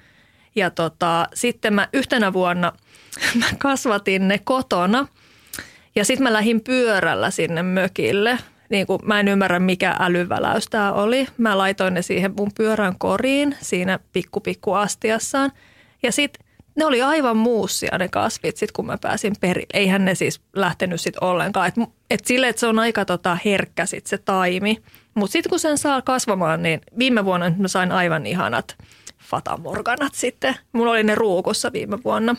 Ja 0.55 0.69
tota, 0.69 1.27
sitten 1.33 1.73
mä 1.73 1.87
yhtenä 1.93 2.33
vuonna 2.33 2.73
mä 3.39 3.45
kasvatin 3.57 4.27
ne 4.27 4.39
kotona. 4.43 5.07
Ja 5.95 6.05
sitten 6.05 6.23
mä 6.23 6.33
lähdin 6.33 6.61
pyörällä 6.61 7.31
sinne 7.31 7.63
mökille– 7.63 8.37
niin 8.73 8.87
kuin, 8.87 8.99
mä 9.05 9.19
en 9.19 9.27
ymmärrä 9.27 9.59
mikä 9.59 9.95
älyväläys 9.99 10.67
tämä 10.69 10.93
oli. 10.93 11.27
Mä 11.37 11.57
laitoin 11.57 11.93
ne 11.93 12.01
siihen 12.01 12.33
mun 12.37 12.51
pyörän 12.57 12.95
koriin 12.97 13.55
siinä 13.61 13.99
pikku 14.13 14.39
pikku 14.39 14.73
astiassaan. 14.73 15.51
Ja 16.03 16.11
sitten 16.11 16.45
ne 16.75 16.85
oli 16.85 17.01
aivan 17.01 17.37
muussia 17.37 17.97
ne 17.97 18.07
kasvit 18.07 18.57
sit 18.57 18.71
kun 18.71 18.85
mä 18.85 18.97
pääsin 19.01 19.35
perille. 19.41 19.67
Eihän 19.73 20.05
ne 20.05 20.15
siis 20.15 20.41
lähtenyt 20.55 21.01
sit 21.01 21.17
ollenkaan. 21.21 21.67
Et, 21.67 21.75
et 22.09 22.25
sille, 22.25 22.47
että 22.47 22.59
se 22.59 22.67
on 22.67 22.79
aika 22.79 23.05
tota 23.05 23.37
herkkä 23.45 23.85
sit 23.85 24.07
se 24.07 24.17
taimi. 24.17 24.77
Mutta 25.13 25.31
sitten 25.31 25.49
kun 25.49 25.59
sen 25.59 25.77
saa 25.77 26.01
kasvamaan, 26.01 26.63
niin 26.63 26.81
viime 26.99 27.25
vuonna 27.25 27.51
mä 27.57 27.67
sain 27.67 27.91
aivan 27.91 28.25
ihanat 28.25 28.77
fatamorganat 29.23 30.13
sitten. 30.13 30.55
Mulla 30.71 30.91
oli 30.91 31.03
ne 31.03 31.15
ruukussa 31.15 31.73
viime 31.73 32.03
vuonna. 32.03 32.35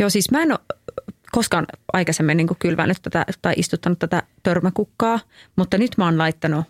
Joo, 0.00 0.10
siis 0.10 0.30
mä 0.30 0.42
en 0.42 0.52
ole 0.52 0.60
koskaan 1.32 1.66
aikaisemmin 1.92 2.36
niin 2.36 2.48
kylvänyt 2.58 2.96
tätä 3.02 3.26
tai 3.42 3.54
istuttanut 3.56 3.98
tätä 3.98 4.22
törmäkukkaa, 4.42 5.20
mutta 5.56 5.78
nyt 5.78 5.90
mä 5.96 6.04
oon 6.04 6.18
laittanut 6.18 6.64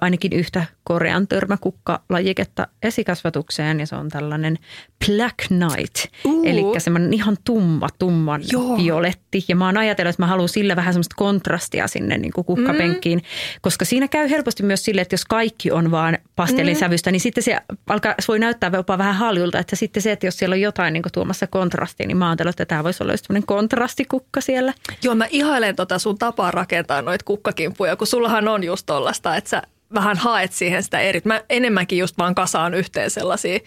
ainakin 0.00 0.32
yhtä 0.32 0.64
korean 0.84 1.28
törmäkukka-lajiketta 1.28 2.66
esikasvatukseen 2.82 3.80
ja 3.80 3.86
se 3.86 3.96
on 3.96 4.08
tällainen 4.08 4.58
Black 5.06 5.36
Knight. 5.46 5.96
Uh. 6.24 6.46
Eli 6.46 6.80
semmoinen 6.80 7.14
ihan 7.14 7.36
tumma, 7.44 7.88
tumman 7.98 8.42
Joo. 8.52 8.76
violetti. 8.76 9.44
Ja 9.48 9.56
mä 9.56 9.66
oon 9.66 9.76
ajatellut, 9.76 10.10
että 10.10 10.22
mä 10.22 10.26
haluan 10.26 10.48
sillä 10.48 10.76
vähän 10.76 10.94
semmoista 10.94 11.14
kontrastia 11.18 11.88
sinne 11.88 12.18
niin 12.18 12.32
kuin 12.32 12.44
kukkapenkkiin, 12.44 13.18
mm. 13.18 13.24
koska 13.60 13.84
siinä 13.84 14.08
käy 14.08 14.30
helposti 14.30 14.62
myös 14.62 14.84
sille, 14.84 15.00
että 15.00 15.14
jos 15.14 15.24
kaikki 15.24 15.70
on 15.70 15.90
vaan 15.90 16.18
pastellisävystä, 16.36 17.10
mm. 17.10 17.12
niin 17.12 17.20
sitten 17.20 17.42
se 17.42 17.58
alkaa, 17.88 18.14
se 18.20 18.28
voi 18.28 18.38
näyttää 18.38 18.70
jopa 18.74 18.98
vähän 18.98 19.14
haljulta, 19.14 19.58
että 19.58 19.76
sitten 19.76 20.02
se, 20.02 20.12
että 20.12 20.26
jos 20.26 20.36
siellä 20.36 20.54
on 20.54 20.60
jotain 20.60 20.92
niin 20.92 21.02
kuin 21.02 21.12
tuomassa 21.12 21.46
kontrastia, 21.46 22.06
niin 22.06 22.16
mä 22.16 22.28
oon 22.28 22.48
että 22.48 22.66
tämä 22.66 22.84
voisi 22.84 23.02
olla 23.02 23.12
just 23.12 23.26
semmoinen 23.26 23.46
kontrastikukka 23.46 24.40
siellä. 24.40 24.74
Joo, 25.02 25.14
mä 25.14 25.26
ihailen 25.30 25.76
tota 25.76 25.98
sun 25.98 26.18
tapaa 26.18 26.50
rakentaa 26.50 27.02
noita 27.02 27.24
kukkakimpuja, 27.24 27.96
kun 27.96 28.06
sullahan 28.06 28.48
on 28.48 28.64
just 28.64 28.86
tollasta, 28.86 29.36
että 29.36 29.50
sä 29.50 29.61
vähän 29.94 30.16
haet 30.16 30.52
siihen 30.52 30.82
sitä 30.82 31.00
eri. 31.00 31.20
Mä 31.24 31.40
enemmänkin 31.50 31.98
just 31.98 32.18
vaan 32.18 32.34
kasaan 32.34 32.74
yhteen 32.74 33.10
sellaisia 33.10 33.58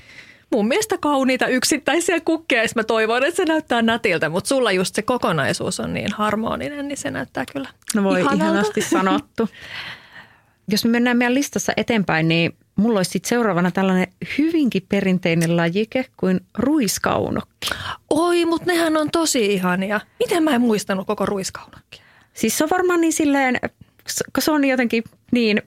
mun 0.51 0.67
mielestä 0.67 0.97
kauniita 0.97 1.47
yksittäisiä 1.47 2.19
kukkeja, 2.19 2.63
ja 2.63 2.69
mä 2.75 2.83
toivon, 2.83 3.23
että 3.23 3.35
se 3.37 3.45
näyttää 3.45 3.81
nätiltä, 3.81 4.29
mutta 4.29 4.47
sulla 4.47 4.71
just 4.71 4.95
se 4.95 5.01
kokonaisuus 5.01 5.79
on 5.79 5.93
niin 5.93 6.11
harmoninen, 6.13 6.87
niin 6.87 6.97
se 6.97 7.11
näyttää 7.11 7.45
kyllä 7.53 7.69
No 7.95 8.03
voi 8.03 8.19
ihanalta. 8.19 8.43
ihanasti 8.43 8.81
sanottu. 8.81 9.49
Jos 10.71 10.85
me 10.85 10.91
mennään 10.91 11.17
meidän 11.17 11.33
listassa 11.33 11.73
eteenpäin, 11.77 12.27
niin 12.27 12.57
mulla 12.75 12.99
olisi 12.99 13.11
sitten 13.11 13.29
seuraavana 13.29 13.71
tällainen 13.71 14.07
hyvinkin 14.37 14.85
perinteinen 14.89 15.57
lajike 15.57 16.05
kuin 16.17 16.39
ruiskaunokki. 16.57 17.69
Oi, 18.09 18.45
mutta 18.45 18.65
nehän 18.71 18.97
on 18.97 19.11
tosi 19.11 19.45
ihania. 19.45 19.99
Miten 20.19 20.43
mä 20.43 20.51
en 20.51 20.61
muistanut 20.61 21.07
koko 21.07 21.25
ruiskaunokkia? 21.25 22.03
Siis 22.33 22.57
se 22.57 22.63
on 22.63 22.69
varmaan 22.69 23.01
niin 23.01 23.13
silleen, 23.13 23.59
se 24.39 24.51
on 24.51 24.65
jotenkin 24.65 25.03
niin 25.31 25.61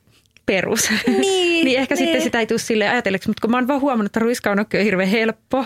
perus. 0.48 0.90
Niin, 1.06 1.20
niin 1.64 1.78
ehkä 1.78 1.94
niin. 1.94 2.04
sitten 2.04 2.22
sitä 2.22 2.40
ei 2.40 2.46
tule 2.46 2.58
sille 2.58 2.88
ajatelleeksi, 2.88 3.28
mutta 3.28 3.40
kun 3.40 3.50
mä 3.50 3.56
oon 3.56 3.68
vaan 3.68 3.80
huomannut, 3.80 4.06
että 4.06 4.20
ruiskaunokki 4.20 4.78
on 4.78 4.84
hirveän 4.84 5.08
helppo. 5.08 5.64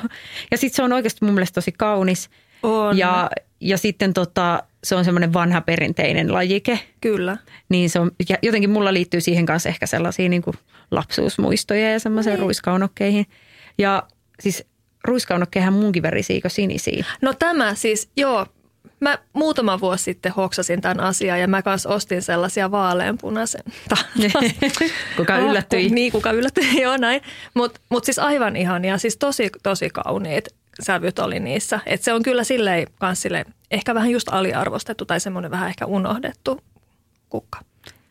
Ja 0.50 0.58
sitten 0.58 0.76
se 0.76 0.82
on 0.82 0.92
oikeasti 0.92 1.24
mun 1.24 1.34
mielestä 1.34 1.54
tosi 1.54 1.72
kaunis. 1.72 2.30
On. 2.62 2.98
Ja, 2.98 3.30
ja 3.60 3.78
sitten 3.78 4.14
tota, 4.14 4.62
se 4.84 4.94
on 4.94 5.04
semmoinen 5.04 5.32
vanha 5.32 5.60
perinteinen 5.60 6.32
lajike. 6.32 6.80
Kyllä. 7.00 7.36
Niin 7.68 7.90
se 7.90 7.98
on, 8.00 8.10
ja 8.28 8.36
jotenkin 8.42 8.70
mulla 8.70 8.92
liittyy 8.92 9.20
siihen 9.20 9.46
kanssa 9.46 9.68
ehkä 9.68 9.86
sellaisia 9.86 10.28
niin 10.28 10.42
kuin 10.42 10.56
lapsuusmuistoja 10.90 11.92
ja 11.92 11.98
semmoiseen 11.98 12.34
niin. 12.34 12.42
ruiskaunokkeihin. 12.42 13.26
Ja 13.78 14.02
siis 14.40 14.64
ruiskaunokkehan 15.04 15.72
munkin 15.72 16.02
värisiä 16.02 16.40
sinisiä. 16.48 17.04
No 17.22 17.34
tämä 17.38 17.74
siis, 17.74 18.10
joo, 18.16 18.46
mä 19.02 19.18
muutama 19.32 19.80
vuosi 19.80 20.04
sitten 20.04 20.32
hoksasin 20.32 20.80
tämän 20.80 21.00
asian 21.00 21.40
ja 21.40 21.48
mä 21.48 21.62
kanssa 21.62 21.88
ostin 21.88 22.22
sellaisia 22.22 22.70
vaaleanpunaisen. 22.70 23.62
kuka 25.16 25.38
yllättyi. 25.38 25.90
niin, 25.90 26.12
kuka 26.12 26.32
yllättyi, 26.32 26.80
joo 26.82 26.96
näin. 26.96 27.22
Mutta 27.54 27.80
mut 27.88 28.04
siis 28.04 28.18
aivan 28.18 28.56
ihania, 28.56 28.98
siis 28.98 29.16
tosi, 29.16 29.50
tosi 29.62 29.90
kauniit 29.90 30.48
sävyt 30.80 31.18
oli 31.18 31.40
niissä. 31.40 31.80
Et 31.86 32.02
se 32.02 32.12
on 32.12 32.22
kyllä 32.22 32.44
silleen, 32.44 32.86
kans 32.98 33.22
silleen, 33.22 33.46
ehkä 33.70 33.94
vähän 33.94 34.10
just 34.10 34.28
aliarvostettu 34.30 35.04
tai 35.04 35.20
semmoinen 35.20 35.50
vähän 35.50 35.68
ehkä 35.68 35.86
unohdettu 35.86 36.60
kukka. 37.28 37.60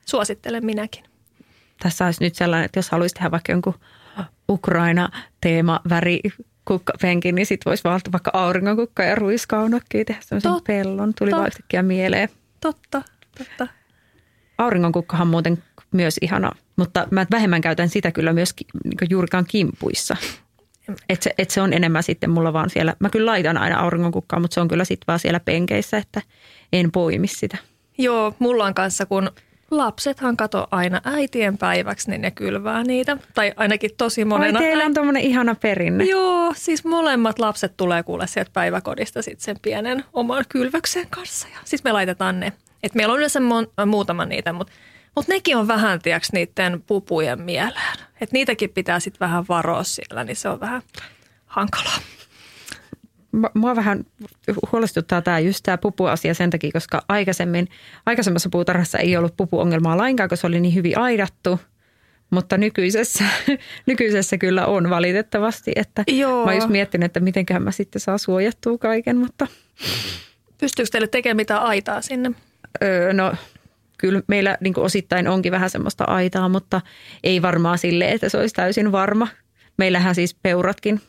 Suosittelen 0.05 0.65
minäkin. 0.65 1.03
Tässä 1.79 2.05
olisi 2.05 2.23
nyt 2.23 2.35
sellainen, 2.35 2.65
että 2.65 2.79
jos 2.79 2.89
haluaisi 2.89 3.15
tehdä 3.15 3.31
vaikka 3.31 3.51
jonkun 3.51 3.79
Ukraina-teema 4.49 5.79
väri 5.89 6.19
kukkapenkin, 6.65 7.35
niin 7.35 7.45
sitten 7.45 7.71
voisi 7.71 7.83
valita 7.83 8.11
vaikka 8.11 8.31
auringonkukka 8.33 9.03
ja 9.03 9.15
ruiskaunokki 9.15 10.05
tehdä 10.05 10.21
sellaisen 10.21 10.51
Tot, 10.51 10.63
pellon. 10.63 11.13
Tuli 11.19 11.31
vaikka 11.31 11.83
mieleen. 11.83 12.29
Totta, 12.61 13.01
totta. 13.37 13.67
Auringonkukkahan 14.57 15.27
on 15.27 15.31
muuten 15.31 15.63
myös 15.91 16.17
ihana, 16.21 16.51
mutta 16.75 17.07
mä 17.11 17.25
vähemmän 17.31 17.61
käytän 17.61 17.89
sitä 17.89 18.11
kyllä 18.11 18.33
myös 18.33 18.53
niin 18.83 19.09
juurikaan 19.09 19.45
kimpuissa. 19.47 20.17
Että 21.09 21.23
se, 21.23 21.33
et 21.37 21.49
se 21.49 21.61
on 21.61 21.73
enemmän 21.73 22.03
sitten 22.03 22.29
mulla 22.29 22.53
vaan 22.53 22.69
siellä, 22.69 22.95
mä 22.99 23.09
kyllä 23.09 23.31
laitan 23.31 23.57
aina 23.57 23.79
auringonkukkaa, 23.79 24.39
mutta 24.39 24.53
se 24.53 24.61
on 24.61 24.67
kyllä 24.67 24.85
sitten 24.85 25.07
vaan 25.07 25.19
siellä 25.19 25.39
penkeissä, 25.39 25.97
että 25.97 26.21
en 26.73 26.91
poimi 26.91 27.27
sitä. 27.27 27.57
Joo, 27.97 28.35
mulla 28.39 28.65
on 28.65 28.73
kanssa, 28.73 29.05
kun 29.05 29.31
lapsethan 29.71 30.37
kato 30.37 30.67
aina 30.71 31.01
äitien 31.03 31.57
päiväksi, 31.57 32.09
niin 32.09 32.21
ne 32.21 32.31
kylvää 32.31 32.83
niitä. 32.83 33.17
Tai 33.33 33.53
ainakin 33.55 33.91
tosi 33.97 34.25
monena. 34.25 34.59
Ai 34.59 34.65
teillä 34.65 34.85
on 34.85 34.93
tuommoinen 34.93 35.23
ihana 35.23 35.55
perinne. 35.55 36.03
Joo, 36.03 36.53
siis 36.55 36.85
molemmat 36.85 37.39
lapset 37.39 37.77
tulee 37.77 38.03
kuule 38.03 38.27
sieltä 38.27 38.51
päiväkodista 38.53 39.21
sitten 39.21 39.43
sen 39.43 39.57
pienen 39.61 40.03
oman 40.13 40.45
kylväksen 40.49 41.07
kanssa. 41.09 41.47
Ja 41.47 41.59
sitten 41.65 41.89
me 41.89 41.93
laitetaan 41.93 42.39
ne. 42.39 42.53
Et 42.83 42.95
meillä 42.95 43.11
on 43.11 43.17
yleensä 43.17 43.39
mon- 43.39 43.85
muutama 43.85 44.25
niitä, 44.25 44.53
mutta 44.53 44.73
mut 45.15 45.27
nekin 45.27 45.57
on 45.57 45.67
vähän, 45.67 46.01
tiiäks, 46.01 46.31
niiden 46.33 46.83
pupujen 46.87 47.41
mieleen. 47.41 47.97
Et 48.21 48.31
niitäkin 48.31 48.69
pitää 48.69 48.99
sitten 48.99 49.19
vähän 49.19 49.45
varoa 49.49 49.83
siellä, 49.83 50.23
niin 50.23 50.35
se 50.35 50.49
on 50.49 50.59
vähän 50.59 50.81
hankalaa 51.45 51.97
mua 53.53 53.75
vähän 53.75 54.05
huolestuttaa 54.71 55.21
tämä 55.21 55.39
just 55.39 55.59
tämä 55.63 55.77
pupuasia 55.77 56.33
sen 56.33 56.49
takia, 56.49 56.71
koska 56.73 57.01
aikaisemmin, 57.07 57.67
aikaisemmassa 58.05 58.49
puutarhassa 58.49 58.97
ei 58.97 59.17
ollut 59.17 59.37
pupuongelmaa 59.37 59.97
lainkaan, 59.97 60.29
koska 60.29 60.41
se 60.41 60.47
oli 60.47 60.59
niin 60.59 60.75
hyvin 60.75 60.97
aidattu. 60.97 61.59
Mutta 62.29 62.57
nykyisessä, 62.57 63.23
nykyisessä 63.87 64.37
kyllä 64.37 64.65
on 64.65 64.89
valitettavasti, 64.89 65.71
että 65.75 66.03
Joo. 66.07 66.45
mä 66.45 66.53
just 66.53 66.69
miettinyt, 66.69 67.05
että 67.05 67.19
mitenköhän 67.19 67.63
mä 67.63 67.71
sitten 67.71 67.99
saa 67.99 68.17
suojattua 68.17 68.77
kaiken, 68.77 69.17
mutta... 69.17 69.47
Pystyykö 70.57 70.91
teille 70.91 71.07
tekemään 71.07 71.35
mitään 71.35 71.61
aitaa 71.61 72.01
sinne? 72.01 72.31
Öö, 72.83 73.13
no 73.13 73.33
kyllä 73.97 74.21
meillä 74.27 74.57
niin 74.61 74.79
osittain 74.79 75.27
onkin 75.27 75.51
vähän 75.51 75.69
semmoista 75.69 76.03
aitaa, 76.03 76.49
mutta 76.49 76.81
ei 77.23 77.41
varmaan 77.41 77.77
sille, 77.77 78.11
että 78.11 78.29
se 78.29 78.37
olisi 78.37 78.55
täysin 78.55 78.91
varma. 78.91 79.27
Meillähän 79.77 80.15
siis 80.15 80.33
peuratkin 80.33 81.01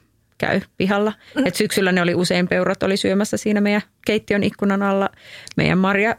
käy 0.43 0.61
pihalla. 0.77 1.13
Mm. 1.37 1.47
Et 1.47 1.55
syksyllä 1.55 1.93
ne 1.93 2.03
oli 2.03 2.15
usein 2.15 2.49
peurat 2.49 2.83
oli 2.83 2.97
syömässä 2.97 3.37
siinä 3.37 3.61
meidän 3.61 3.83
keittiön 4.07 4.43
ikkunan 4.43 4.83
alla. 4.83 5.11
Meidän 5.57 5.79
Marja 5.79 6.15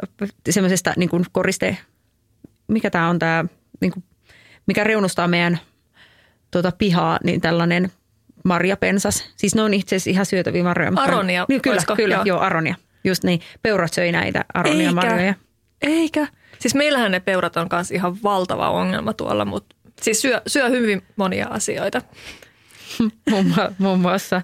semmoisesta 0.50 0.94
niin 0.98 1.10
kuin 1.10 1.26
koriste, 1.32 1.78
mikä 2.68 2.90
tämä 2.90 3.10
on 3.10 3.20
tämä, 3.20 3.46
niin 3.82 3.92
kuin, 3.92 4.04
mikä 4.68 4.84
reunustaa 4.84 5.28
meidän 5.28 5.60
tuota, 6.52 6.72
pihaa, 6.78 7.20
niin 7.24 7.42
tällainen 7.42 7.92
marjapensas. 8.44 9.34
Siis 9.36 9.56
ne 9.56 9.62
on 9.62 9.74
itse 9.74 9.96
asiassa 9.96 10.10
ihan 10.10 10.26
syötäviä 10.26 10.64
marjoja. 10.64 10.92
Aronia, 10.96 11.46
niin, 11.50 11.62
Kyllä, 11.62 11.74
olisiko? 11.76 11.96
kyllä 11.96 12.16
joo. 12.16 12.24
joo, 12.26 12.40
aronia. 12.40 12.76
Just 13.04 13.24
niin, 13.24 13.40
peurat 13.62 13.94
söi 13.94 14.12
näitä 14.12 14.46
aronia 14.54 14.92
marjoja. 14.92 15.34
Eikä. 15.82 16.28
Siis 16.60 16.76
meillähän 16.76 17.12
ne 17.12 17.20
peurat 17.20 17.58
on 17.58 17.68
myös 17.72 17.92
ihan 17.92 18.18
valtava 18.24 18.70
ongelma 18.70 19.14
tuolla, 19.14 19.46
mutta 19.46 19.76
siis 20.02 20.22
syö, 20.22 20.42
syö 20.48 20.70
hyvin 20.70 21.04
monia 21.16 21.48
asioita. 21.50 22.02
muun 23.80 24.00
muassa 24.00 24.42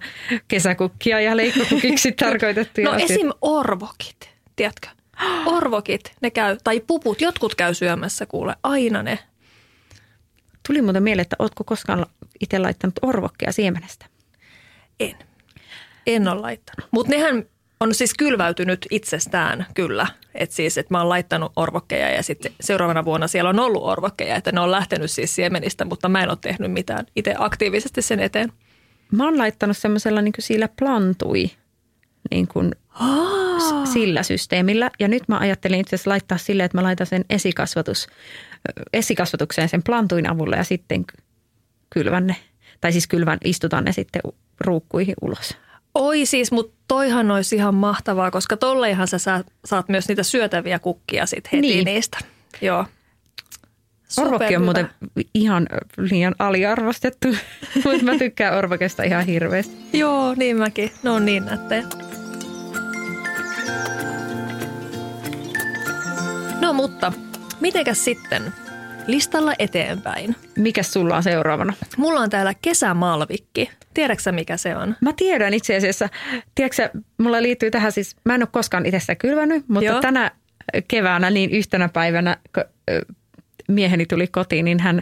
kesäkukkia 0.48 1.22
ja 1.22 1.38
leikkokukiksi 1.38 2.12
tarkoitettuja 2.12 2.92
No 2.92 2.98
esim. 2.98 3.32
orvokit, 3.42 4.30
tiedätkö? 4.56 4.88
Orvokit, 5.46 6.14
ne 6.22 6.30
käy, 6.30 6.58
tai 6.64 6.80
puput, 6.80 7.22
jotkut 7.22 7.56
käy 7.56 7.74
syömässä 7.74 8.26
kuule, 8.26 8.56
aina 8.64 9.04
ne. 9.04 9.20
Tuli 10.68 10.82
muuten 10.82 11.04
mieleen, 11.04 11.22
että 11.22 11.36
ootko 11.40 11.64
koskaan 11.64 12.06
itse 12.42 12.60
laittanut 12.60 13.00
orvokkeja 13.02 13.52
siemenestä? 13.52 14.06
En. 15.00 15.16
En 16.08 16.28
ole 16.28 16.42
laittanut. 16.42 16.90
Mutta 16.92 17.12
nehän 17.12 17.46
on 17.80 17.94
siis 17.96 18.14
kylväytynyt 18.14 18.86
itsestään 18.92 19.66
kyllä. 19.74 20.08
Että 20.36 20.56
siis, 20.56 20.78
että 20.78 20.94
mä 20.94 20.98
oon 20.98 21.10
laittanut 21.10 21.52
orvokkeja 21.56 22.10
ja 22.10 22.24
sitten 22.24 22.52
seuraavana 22.62 23.06
vuonna 23.06 23.28
siellä 23.28 23.50
on 23.50 23.60
ollut 23.60 23.84
orvokkeja, 23.84 24.36
että 24.36 24.52
ne 24.52 24.60
on 24.60 24.72
lähtenyt 24.72 25.12
siis 25.12 25.36
siemenistä, 25.36 25.86
mutta 25.86 26.10
mä 26.10 26.24
en 26.24 26.30
ole 26.30 26.38
tehnyt 26.42 26.72
mitään 26.72 27.06
itse 27.16 27.36
aktiivisesti 27.38 28.02
sen 28.02 28.20
eteen. 28.20 28.54
Mä 29.12 29.26
oon 29.26 29.38
laittanut 29.38 29.78
semmoisella 29.78 30.22
niin 30.22 30.34
sillä 30.40 30.70
plantui 30.80 31.52
niin 32.32 32.48
kuin 32.48 32.72
sillä 33.94 34.24
systeemillä. 34.24 34.92
Ja 35.00 35.08
nyt 35.08 35.24
mä 35.28 35.38
ajattelin 35.38 35.80
itse 35.80 35.96
asiassa 35.96 36.10
laittaa 36.10 36.38
sille, 36.38 36.64
että 36.64 36.78
mä 36.78 36.84
laitan 36.84 37.08
sen 37.08 37.26
esikasvatus, 37.30 38.08
esikasvatukseen 38.94 39.70
sen 39.70 39.84
plantuin 39.84 40.30
avulla 40.30 40.56
ja 40.56 40.64
sitten 40.64 41.06
kylvän 41.90 42.28
ne. 42.28 42.36
Tai 42.82 42.92
siis 42.92 43.08
kylvän, 43.08 43.38
istutan 43.44 43.84
ne 43.84 43.92
sitten 43.92 44.22
ruukkuihin 44.60 45.16
ulos. 45.22 45.58
Oi 46.00 46.26
siis, 46.26 46.52
mutta 46.52 46.78
toihan 46.88 47.32
olisi 47.32 47.56
ihan 47.56 47.76
mahtavaa, 47.76 48.32
koska 48.32 48.58
tolleihan 48.58 49.08
sä 49.08 49.18
saat, 49.66 49.90
myös 49.90 50.08
niitä 50.08 50.24
syötäviä 50.24 50.80
kukkia 50.80 51.26
sit 51.26 51.46
heti 51.52 51.62
Niin. 51.62 51.86
niistä. 51.86 52.18
Joo. 52.62 52.86
Orvokki 54.18 54.56
on 54.56 54.64
muuten 54.64 54.90
ihan 55.34 55.68
liian 55.98 56.36
aliarvostettu, 56.40 57.28
mutta 57.86 58.04
mä 58.04 58.18
tykkään 58.18 58.58
orvokesta 58.58 59.04
ihan 59.04 59.26
hirveästi. 59.26 59.76
Joo, 59.94 60.34
niin 60.38 60.58
mäkin. 60.58 60.92
Ne 61.04 61.10
on 61.10 61.26
niin 61.26 61.46
nättejä. 61.46 61.84
No 66.62 66.74
mutta, 66.74 67.14
mitenkäs 67.60 68.06
sitten? 68.06 68.54
Listalla 69.12 69.54
eteenpäin. 69.60 70.36
Mikä 70.58 70.84
sulla 70.84 71.16
on 71.16 71.24
seuraavana? 71.24 71.74
Mulla 71.98 72.20
on 72.20 72.30
täällä 72.30 72.54
kesämalvikki. 72.62 73.70
Tiedätkö 73.94 74.32
mikä 74.32 74.58
se 74.58 74.76
on? 74.76 74.96
Mä 75.02 75.14
tiedän 75.14 75.54
itse 75.54 75.76
asiassa, 75.76 76.10
tiedätkö, 76.56 76.90
mulla 77.18 77.42
liittyy 77.42 77.72
tähän 77.72 77.92
siis, 77.92 78.16
mä 78.26 78.36
en 78.36 78.42
ole 78.44 78.50
koskaan 78.52 78.86
itse 78.86 79.00
sitä 79.00 79.16
kylvänyt, 79.16 79.70
mutta 79.70 79.86
Joo. 79.86 80.02
Tänä 80.02 80.32
keväänä 80.88 81.30
niin 81.30 81.52
yhtenä 81.52 81.90
päivänä, 81.90 82.38
kun 82.56 82.64
mieheni 83.68 84.06
tuli 84.06 84.28
kotiin, 84.28 84.66
niin 84.66 84.80
hän 84.80 85.02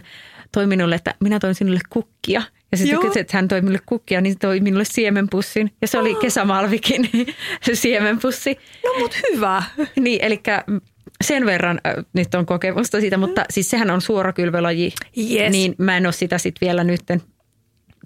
toi 0.52 0.66
minulle, 0.66 0.94
että 0.94 1.14
minä 1.20 1.38
toin 1.38 1.54
sinulle 1.54 1.80
kukkia. 1.90 2.42
Ja 2.72 2.78
sitten 2.78 3.00
kun 3.00 3.18
että 3.18 3.36
hän 3.36 3.48
toi 3.48 3.60
minulle 3.60 3.80
kukkia, 3.86 4.20
niin 4.20 4.32
se 4.32 4.38
toi 4.38 4.60
minulle 4.60 4.84
siemenpussin. 4.84 5.72
Ja 5.82 5.88
se 5.88 5.98
oli 5.98 6.14
kesämalvikin 6.14 7.10
se 7.62 7.74
siemenpussi. 7.84 8.58
No 8.84 8.98
mut 8.98 9.20
hyvä. 9.32 9.62
Niin, 9.96 10.24
eli 10.24 10.40
sen 11.24 11.46
verran 11.46 11.80
ö, 11.86 12.02
nyt 12.12 12.34
on 12.34 12.46
kokemusta 12.46 13.00
siitä, 13.00 13.16
mutta 13.16 13.44
siis 13.50 13.70
sehän 13.70 13.90
on 13.90 14.00
suora 14.00 14.32
kylvölaji. 14.32 14.92
Yes. 15.32 15.52
Niin 15.52 15.74
mä 15.78 15.96
en 15.96 16.06
ole 16.06 16.12
sitä 16.12 16.38
sitten 16.38 16.66
vielä 16.66 16.84
nytten 16.84 17.22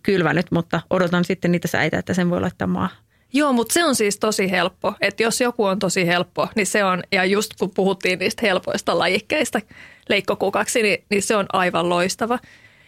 kylvänyt, 0.03 0.46
mutta 0.51 0.81
odotan 0.90 1.25
sitten 1.25 1.53
niitä 1.53 1.68
säitä, 1.68 1.98
että 1.98 2.14
sen 2.14 2.31
voi 2.31 2.40
laittaa 2.40 2.66
maahan. 2.66 2.98
Joo, 3.33 3.53
mutta 3.53 3.72
se 3.72 3.85
on 3.85 3.94
siis 3.94 4.18
tosi 4.18 4.51
helppo. 4.51 4.94
Että 5.01 5.22
jos 5.22 5.40
joku 5.40 5.64
on 5.64 5.79
tosi 5.79 6.07
helppo, 6.07 6.48
niin 6.57 6.66
se 6.66 6.85
on, 6.85 7.03
ja 7.12 7.25
just 7.25 7.51
kun 7.59 7.70
puhuttiin 7.75 8.18
niistä 8.18 8.46
helpoista 8.46 8.98
lajikkeista 8.98 9.61
leikkokukaksi, 10.09 10.83
niin, 10.83 11.05
niin 11.11 11.22
se 11.22 11.37
on 11.37 11.46
aivan 11.53 11.88
loistava. 11.88 12.38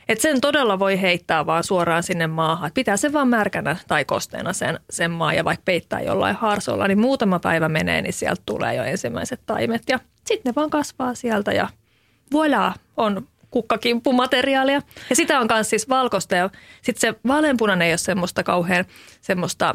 Et 0.09 0.21
sen 0.21 0.41
todella 0.41 0.79
voi 0.79 1.01
heittää 1.01 1.47
vaan 1.47 1.65
suoraan 1.65 2.03
sinne 2.03 2.27
maahan. 2.27 2.67
Et 2.69 2.75
pitää 2.75 2.97
se 2.97 3.13
vaan 3.13 3.29
märkänä 3.29 3.77
tai 3.89 4.05
kosteena 4.05 4.53
sen, 4.53 4.81
sen 4.91 5.11
maa 5.11 5.35
ja 5.35 5.45
vaikka 5.45 5.63
peittää 5.65 6.01
jollain 6.01 6.37
harsolla, 6.37 6.89
niin 6.89 6.99
muutama 6.99 7.39
päivä 7.39 7.69
menee, 7.69 8.03
niin 8.03 8.13
sieltä 8.13 8.43
tulee 8.47 8.75
jo 8.75 8.83
ensimmäiset 8.83 9.41
taimet. 9.47 9.83
Ja 9.89 10.01
sitten 10.25 10.51
ne 10.51 10.55
vaan 10.57 10.71
kasvaa 10.71 11.15
sieltä 11.15 11.53
ja 11.53 11.69
voilà, 12.35 12.73
on 12.97 13.29
kukkakimppumateriaalia. 13.51 14.83
Ja 15.11 15.17
sitä 15.17 15.41
on 15.41 15.47
myös 15.53 15.71
siis 15.71 15.89
valkoista 15.89 16.35
ja 16.35 16.51
sitten 16.83 17.01
se 17.01 17.21
vaaleanpunainen 17.27 17.87
ei 17.87 17.93
ole 17.93 17.99
semmoista 17.99 18.43
kauhean 18.43 18.85
semmoista 19.21 19.75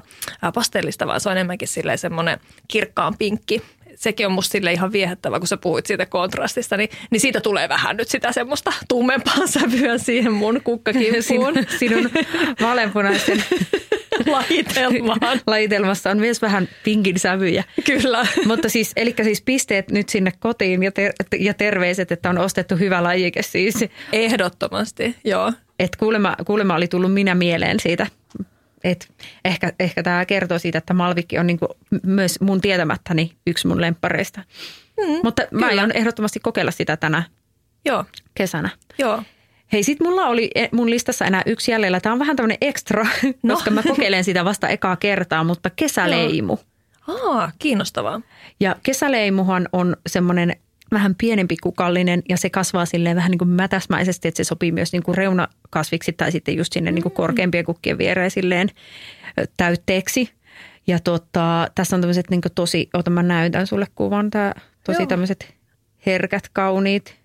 pastellista, 0.54 1.08
vaan 1.08 1.22
se 1.22 1.30
on 1.30 1.38
enemmänkin 1.38 1.68
semmoinen 1.96 2.40
kirkkaan 2.68 3.18
pinkki. 3.18 3.62
Sekin 3.96 4.26
on 4.26 4.32
musta 4.32 4.52
sille 4.52 4.74
ihan 4.74 4.92
viehättävä, 4.92 5.40
kun 5.40 5.48
sä 5.48 5.58
puhuit 5.58 5.86
siitä 5.86 6.06
kontrastista, 6.06 6.78
niin, 6.78 6.90
niin 7.12 7.20
siitä 7.20 7.42
tulee 7.42 7.70
vähän 7.70 7.98
nyt 7.98 8.08
sitä 8.08 8.32
semmoista 8.32 8.74
tummempaa 8.88 9.48
sävyä 9.48 9.98
siihen 9.98 10.34
mun 10.34 10.62
kukkakimppuun 10.64 11.24
Sinun, 11.24 11.54
sinun 11.80 12.10
vaaleanpunaisen 12.62 13.44
lajitelmaan. 14.28 15.20
lajitelmassa 15.48 16.10
on 16.12 16.18
myös 16.18 16.42
vähän 16.42 16.70
pinkin 16.84 17.20
sävyjä. 17.20 17.64
Kyllä. 17.86 18.28
Mutta 18.46 18.70
siis, 18.70 18.92
eli 18.96 19.16
siis 19.24 19.42
pisteet 19.42 19.92
nyt 19.92 20.10
sinne 20.10 20.32
kotiin 20.40 20.84
ja, 20.84 20.92
ter- 20.92 21.14
ja 21.40 21.54
terveiset, 21.54 22.12
että 22.12 22.30
on 22.30 22.38
ostettu 22.38 22.76
hyvä 22.76 23.04
lajike 23.04 23.42
siis. 23.42 23.76
Ehdottomasti, 24.14 25.16
joo. 25.24 25.54
Että 25.80 25.98
kuulemma, 26.00 26.36
kuulemma 26.46 26.76
oli 26.76 26.88
tullut 26.88 27.14
minä 27.14 27.36
mieleen 27.36 27.80
siitä. 27.80 28.08
Et 28.84 29.10
ehkä, 29.46 29.74
ehkä 29.80 30.04
tämä 30.04 30.26
kertoo 30.26 30.60
siitä, 30.60 30.78
että 30.78 30.94
Malvikki 30.94 31.40
on 31.40 31.48
niinku 31.48 31.68
myös 32.04 32.42
mun 32.42 32.62
tietämättäni 32.62 33.32
yksi 33.48 33.68
mun 33.68 33.82
lemppareista. 33.82 34.42
Mm, 35.08 35.20
Mutta 35.24 35.42
mä 35.42 35.48
kyllä. 35.68 35.68
aion 35.68 35.92
ehdottomasti 35.92 36.40
kokeilla 36.40 36.72
sitä 36.72 36.98
tänä 36.98 37.24
Joo, 37.86 38.06
kesänä. 38.34 38.70
joo. 38.98 39.24
Hei, 39.74 39.84
sit 39.84 40.00
mulla 40.00 40.26
oli 40.28 40.52
e- 40.56 40.70
mun 40.72 40.90
listassa 40.90 41.26
enää 41.26 41.44
yksi 41.46 41.72
jäljellä. 41.72 42.00
Tämä 42.00 42.14
on 42.14 42.20
vähän 42.20 42.36
tämmöinen 42.36 42.58
ekstra, 42.62 43.06
No. 43.44 43.54
koska 43.56 43.72
mä 43.72 43.84
kokeilen 43.84 44.24
sitä 44.24 44.46
vasta 44.46 44.68
ekaa 44.70 44.96
kertaa, 44.96 45.44
mutta 45.44 45.70
kesäleimu. 45.70 46.58
Aa, 47.08 47.52
kiinnostavaa. 47.60 48.22
Ja 48.60 48.76
kesäleimuhan 48.84 49.70
on 49.74 49.98
semmoinen 50.08 50.56
vähän 50.92 51.16
pienempi 51.16 51.58
kukallinen 51.58 52.24
ja 52.30 52.38
se 52.38 52.50
kasvaa 52.50 52.86
silleen 52.86 53.16
vähän 53.16 53.32
niin 53.32 53.40
kuin 53.40 53.50
mätäsmäisesti, 53.50 54.28
että 54.28 54.38
se 54.38 54.44
sopii 54.44 54.72
myös 54.72 54.92
niin 54.92 55.04
kuin 55.04 55.18
reunakasviksi 55.18 56.14
tai 56.14 56.32
sitten 56.32 56.58
just 56.58 56.74
sinne 56.74 56.92
niin 56.92 57.04
kuin 57.04 57.14
korkeampien 57.14 57.66
kukkien 57.66 57.98
viereen 57.98 58.32
silleen 58.32 58.70
täytteeksi. 59.58 60.30
Ja 60.88 61.00
tota, 61.00 61.68
tässä 61.76 61.96
on 61.96 62.02
tämmöiset 62.02 62.30
niin 62.30 62.42
kuin 62.42 62.52
tosi, 62.56 62.90
ota 62.94 63.12
mä 63.12 63.24
näytän 63.24 63.68
sulle 63.68 63.88
kuvan, 63.96 64.30
tää, 64.30 64.62
tosi 64.84 65.02
Joo. 65.02 65.08
tämmöiset 65.08 65.54
herkät, 66.06 66.50
kauniit. 66.54 67.16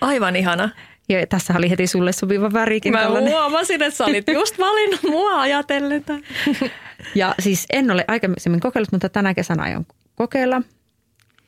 Aivan 0.00 0.36
ihana. 0.36 0.70
Ja 1.08 1.26
tässä 1.26 1.54
oli 1.56 1.70
heti 1.70 1.86
sulle 1.86 2.12
sopiva 2.12 2.52
värikin. 2.52 2.92
Mä 2.92 3.00
tällainen. 3.02 3.32
huomasin, 3.32 3.82
että 3.82 3.96
sä 3.96 4.04
olit 4.04 4.28
just 4.28 4.58
valinnut 4.58 5.02
mua 5.02 5.40
ajatellen. 5.40 6.04
Ja 7.14 7.34
siis 7.38 7.66
en 7.72 7.90
ole 7.90 8.04
aikaisemmin 8.08 8.60
kokeillut, 8.60 8.92
mutta 8.92 9.08
tänä 9.08 9.34
kesänä 9.34 9.62
aion 9.62 9.86
kokeilla. 10.14 10.62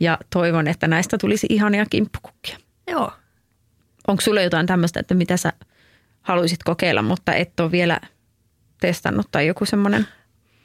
Ja 0.00 0.18
toivon, 0.30 0.68
että 0.68 0.88
näistä 0.88 1.18
tulisi 1.18 1.46
ihania 1.50 1.86
kimppukukkia. 1.86 2.58
Joo. 2.86 3.12
Onko 4.08 4.20
sulle 4.20 4.42
jotain 4.42 4.66
tämmöistä, 4.66 5.00
että 5.00 5.14
mitä 5.14 5.36
sä 5.36 5.52
haluaisit 6.22 6.62
kokeilla, 6.62 7.02
mutta 7.02 7.34
et 7.34 7.60
ole 7.60 7.70
vielä 7.70 8.00
testannut 8.80 9.26
tai 9.30 9.46
joku 9.46 9.64
semmoinen? 9.64 10.08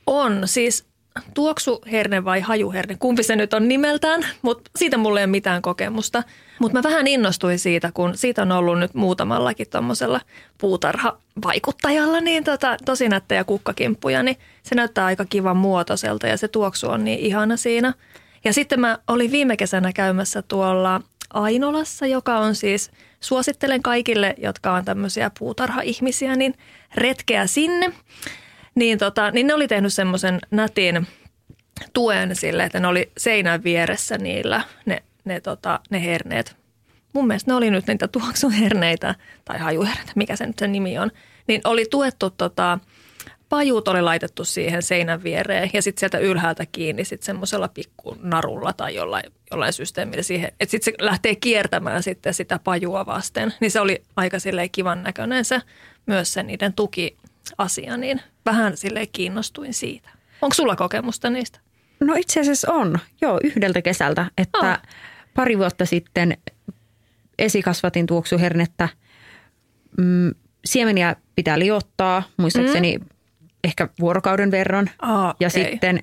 On 0.08 0.42
siis 0.46 0.88
tuoksuherne 1.34 2.26
vai 2.26 2.42
hajuherne, 2.42 2.96
kumpi 3.00 3.24
se 3.24 3.36
nyt 3.36 3.54
on 3.54 3.68
nimeltään, 3.68 4.26
mutta 4.42 4.72
siitä 4.76 4.98
mulla 4.98 5.20
ei 5.20 5.24
ole 5.24 5.32
mitään 5.32 5.62
kokemusta. 5.62 6.24
Mutta 6.60 6.78
mä 6.78 6.84
vähän 6.84 7.08
innostuin 7.08 7.60
siitä, 7.60 7.92
kun 7.94 8.18
siitä 8.18 8.42
on 8.42 8.52
ollut 8.52 8.80
nyt 8.80 8.94
muutamallakin 8.94 9.70
tuommoisella 9.70 10.22
puutarhavaikuttajalla 10.58 12.22
niin 12.22 12.44
tota, 12.44 12.78
tosi 12.86 13.10
nättejä 13.10 13.44
kukkakimppuja, 13.44 14.24
niin 14.24 14.38
se 14.64 14.76
näyttää 14.76 15.06
aika 15.06 15.26
kivan 15.26 15.58
muotoiselta 15.58 16.28
ja 16.28 16.38
se 16.38 16.48
tuoksu 16.48 16.90
on 16.90 17.04
niin 17.04 17.20
ihana 17.20 17.58
siinä. 17.58 17.94
Ja 18.46 18.54
sitten 18.54 18.80
mä 18.80 18.98
olin 19.08 19.32
viime 19.32 19.58
kesänä 19.58 19.94
käymässä 19.94 20.42
tuolla 20.42 21.02
Ainolassa, 21.34 22.06
joka 22.06 22.38
on 22.38 22.56
siis, 22.56 22.92
suosittelen 23.20 23.84
kaikille, 23.84 24.36
jotka 24.38 24.74
on 24.74 24.86
tämmöisiä 24.86 25.32
puutarha-ihmisiä, 25.40 26.36
niin 26.36 26.54
retkeä 26.96 27.48
sinne. 27.48 27.94
Niin, 28.76 28.98
tota, 28.98 29.32
niin 29.32 29.48
ne 29.48 29.54
oli 29.54 29.68
tehnyt 29.68 29.94
semmoisen 29.94 30.40
nätin 30.52 31.08
tuen 31.94 32.36
sille, 32.36 32.64
että 32.64 32.80
ne 32.80 32.88
oli 32.88 33.12
seinän 33.18 33.64
vieressä 33.64 34.18
niillä 34.18 34.62
ne, 34.86 35.04
ne, 35.26 35.42
tota, 35.42 35.80
ne 35.90 36.04
herneet. 36.04 36.56
Mun 37.14 37.28
mielestä 37.28 37.52
ne 37.52 37.56
oli 37.56 37.72
nyt 37.72 37.88
niitä 37.88 38.08
tuoksuherneitä 38.08 39.16
tai 39.46 39.60
hajuherneitä, 39.60 40.12
mikä 40.16 40.36
se 40.36 40.46
nyt 40.46 40.60
se 40.60 40.68
nimi 40.68 40.98
on. 40.98 41.12
Niin 41.48 41.62
oli 41.64 41.86
tuettu 41.90 42.30
tota, 42.30 42.80
pajut 43.50 43.88
oli 43.88 44.02
laitettu 44.02 44.46
siihen 44.46 44.84
seinän 44.84 45.24
viereen 45.24 45.70
ja 45.74 45.82
sitten 45.82 46.00
sieltä 46.00 46.18
ylhäältä 46.18 46.66
kiinni 46.66 47.06
sitten 47.06 47.26
semmoisella 47.26 47.68
pikkunarulla 47.68 48.74
tai 48.74 48.96
jollain, 48.96 49.34
jollain 49.52 49.74
systeemillä 49.74 50.24
siihen. 50.24 50.52
Että 50.60 50.72
sitten 50.72 50.94
se 50.94 51.06
lähtee 51.06 51.36
kiertämään 51.36 52.04
sitten 52.04 52.34
sitä 52.34 52.60
pajua 52.64 53.06
vasten. 53.06 53.54
Niin 53.60 53.72
se 53.72 53.80
oli 53.80 54.04
aika 54.16 54.40
silleen 54.40 54.72
kivan 54.72 55.04
näköinen 55.04 55.46
se 55.46 55.62
myös 56.06 56.34
se 56.34 56.44
niiden 56.44 56.74
tukiasia, 56.74 57.98
niin 57.98 58.22
vähän 58.46 58.78
silleen 58.78 59.08
kiinnostuin 59.12 59.74
siitä. 59.74 60.10
Onko 60.42 60.54
sulla 60.54 60.76
kokemusta 60.76 61.30
niistä? 61.30 61.60
No 62.00 62.16
itse 62.18 62.40
asiassa 62.40 62.74
on, 62.74 63.00
joo, 63.22 63.40
yhdeltä 63.44 63.82
kesältä, 63.82 64.26
että 64.38 64.72
Ah. 64.72 64.82
pari 65.34 65.58
vuotta 65.58 65.86
sitten 65.86 66.38
esikasvatin 67.40 68.06
tuoksuhernettä. 68.06 68.90
Mm, 69.98 70.32
siemeniä 70.66 71.16
pitää 71.36 71.60
liottaa, 71.60 72.24
muistaakseni 72.38 72.98
mm. 72.98 73.06
Ehkä 73.64 73.90
vuorokauden 74.00 74.52
verran. 74.52 74.90
Aa, 75.02 75.36
ja 75.40 75.48
okei. 75.48 75.72
sitten 75.72 76.00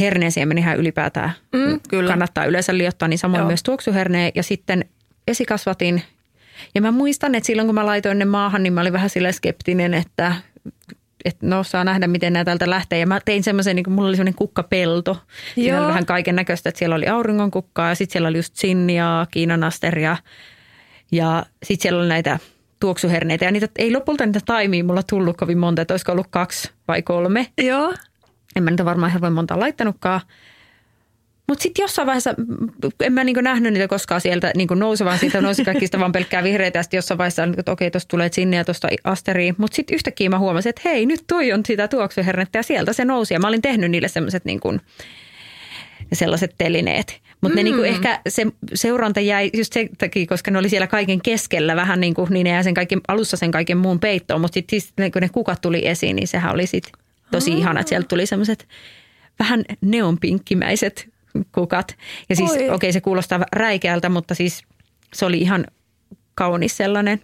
herneensiemenihän 0.00 0.78
ylipäätään 0.78 1.32
Mm, 1.52 1.80
kyllä. 1.88 2.08
kannattaa 2.08 2.44
yleensä 2.44 2.78
liottaa, 2.78 3.08
niin 3.08 3.18
samoin 3.18 3.38
Joo. 3.40 3.46
myös 3.46 3.62
tuoksuherneen 3.62 4.32
ja 4.34 4.42
sitten 4.42 4.84
esikasvatin. 5.28 6.02
Ja 6.74 6.80
mä 6.80 6.90
muistan, 6.90 7.34
että 7.34 7.46
silloin 7.46 7.68
kun 7.68 7.74
mä 7.74 7.86
laitoin 7.86 8.18
ne 8.18 8.24
maahan, 8.24 8.62
niin 8.62 8.72
mä 8.72 8.80
olin 8.80 8.92
vähän 8.92 9.10
sillä 9.10 9.32
skeptinen, 9.32 9.94
että, 9.94 10.34
että 11.24 11.46
no 11.46 11.62
saa 11.62 11.84
nähdä, 11.84 12.06
miten 12.06 12.32
nämä 12.32 12.44
täältä 12.44 12.70
lähtee. 12.70 12.98
Ja 12.98 13.06
mä 13.06 13.20
tein 13.24 13.42
semmoisen, 13.42 13.76
niin 13.76 13.84
kuin 13.84 13.94
mulla 13.94 14.08
oli 14.08 14.16
semmoinen 14.16 14.34
kukkapelto. 14.38 15.18
Siinä 15.54 15.68
Joo. 15.76 15.80
oli 15.80 15.88
vähän 15.88 16.06
kaiken 16.06 16.36
näköistä, 16.36 16.68
että 16.68 16.78
siellä 16.78 16.96
oli 16.96 17.06
auringonkukkaa 17.08 17.88
ja 17.88 17.94
sitten 17.94 18.12
siellä 18.12 18.28
oli 18.28 18.38
just 18.38 18.56
sinniaa, 18.56 19.26
kiinanasteria 19.26 20.16
ja 21.12 21.46
sitten 21.62 21.82
siellä 21.82 22.00
oli 22.00 22.08
näitä 22.08 22.38
tuoksuherneitä. 22.80 23.44
Ja 23.44 23.50
niitä 23.50 23.68
ei 23.78 23.92
lopulta 23.92 24.26
niitä 24.26 24.40
taimia 24.46 24.84
mulla 24.84 25.02
tullut 25.02 25.36
kovin 25.36 25.58
monta, 25.58 25.82
että 25.82 25.94
olisiko 25.94 26.12
ollut 26.12 26.26
kaksi 26.30 26.70
vai 26.88 27.02
kolme. 27.02 27.46
Joo. 27.58 27.94
En 28.56 28.62
mä 28.62 28.70
niitä 28.70 28.84
varmaan 28.84 29.12
hirveän 29.12 29.32
monta 29.32 29.60
laittanutkaan. 29.60 30.20
Mutta 31.48 31.62
sitten 31.62 31.82
jossain 31.82 32.06
vaiheessa, 32.06 32.34
en 33.00 33.12
mä 33.12 33.24
niinku 33.24 33.40
nähnyt 33.40 33.72
niitä 33.72 33.88
koskaan 33.88 34.20
sieltä 34.20 34.52
niinku 34.56 34.74
nousevan, 34.74 35.18
siitä 35.18 35.40
nousi 35.40 35.64
kaikista 35.64 36.00
vaan 36.00 36.12
pelkkää 36.12 36.42
vihreitä. 36.42 36.78
Ja 36.78 36.82
sitten 36.82 36.98
jossain 36.98 37.18
vaiheessa, 37.18 37.44
että 37.58 37.72
okei, 37.72 37.90
tuosta 37.90 38.08
tulee 38.08 38.28
sinne 38.32 38.56
ja 38.56 38.64
tuosta 38.64 38.88
asteriin. 39.04 39.54
Mutta 39.58 39.76
sitten 39.76 39.94
yhtäkkiä 39.94 40.30
mä 40.30 40.38
huomasin, 40.38 40.70
että 40.70 40.82
hei, 40.84 41.06
nyt 41.06 41.24
toi 41.26 41.52
on 41.52 41.60
sitä 41.66 41.88
tuoksuhernettä 41.88 42.58
ja 42.58 42.62
sieltä 42.62 42.92
se 42.92 43.04
nousi. 43.04 43.34
Ja 43.34 43.40
mä 43.40 43.48
olin 43.48 43.62
tehnyt 43.62 43.90
niille 43.90 44.08
semmoiset 44.08 44.44
niinku, 44.44 44.78
sellaiset 46.12 46.54
telineet. 46.58 47.20
Mutta 47.40 47.54
mm. 47.54 47.56
ne 47.56 47.62
niinku 47.62 47.82
ehkä 47.82 48.20
se 48.28 48.46
seuranta 48.74 49.20
jäi 49.20 49.50
just 49.52 49.72
sen 49.72 49.88
takia, 49.98 50.26
koska 50.26 50.50
ne 50.50 50.58
oli 50.58 50.68
siellä 50.68 50.86
kaiken 50.86 51.22
keskellä 51.22 51.76
vähän 51.76 52.00
niin 52.00 52.14
kuin, 52.14 52.28
niin 52.30 52.44
ne 52.44 52.50
jäi 52.50 52.64
sen 52.64 52.74
kaiken, 52.74 53.00
alussa 53.08 53.36
sen 53.36 53.50
kaiken 53.50 53.78
muun 53.78 54.00
peittoon. 54.00 54.40
Mutta 54.40 54.60
sitten 54.70 55.12
kun 55.12 55.22
ne 55.22 55.28
kukat 55.28 55.60
tuli 55.60 55.86
esiin, 55.86 56.16
niin 56.16 56.28
sehän 56.28 56.52
oli 56.54 56.66
sitten 56.66 56.92
tosi 57.30 57.52
ihana, 57.52 57.80
että 57.80 57.88
sieltä 57.88 58.08
tuli 58.08 58.26
semmoiset 58.26 58.68
vähän 59.38 59.64
neonpinkkimäiset 59.80 61.08
kukat. 61.52 61.96
Ja 62.28 62.36
siis 62.36 62.52
okei, 62.52 62.70
okay, 62.70 62.92
se 62.92 63.00
kuulostaa 63.00 63.44
räikeältä, 63.52 64.08
mutta 64.08 64.34
siis 64.34 64.62
se 65.12 65.26
oli 65.26 65.38
ihan 65.38 65.66
kaunis 66.34 66.76
sellainen 66.76 67.20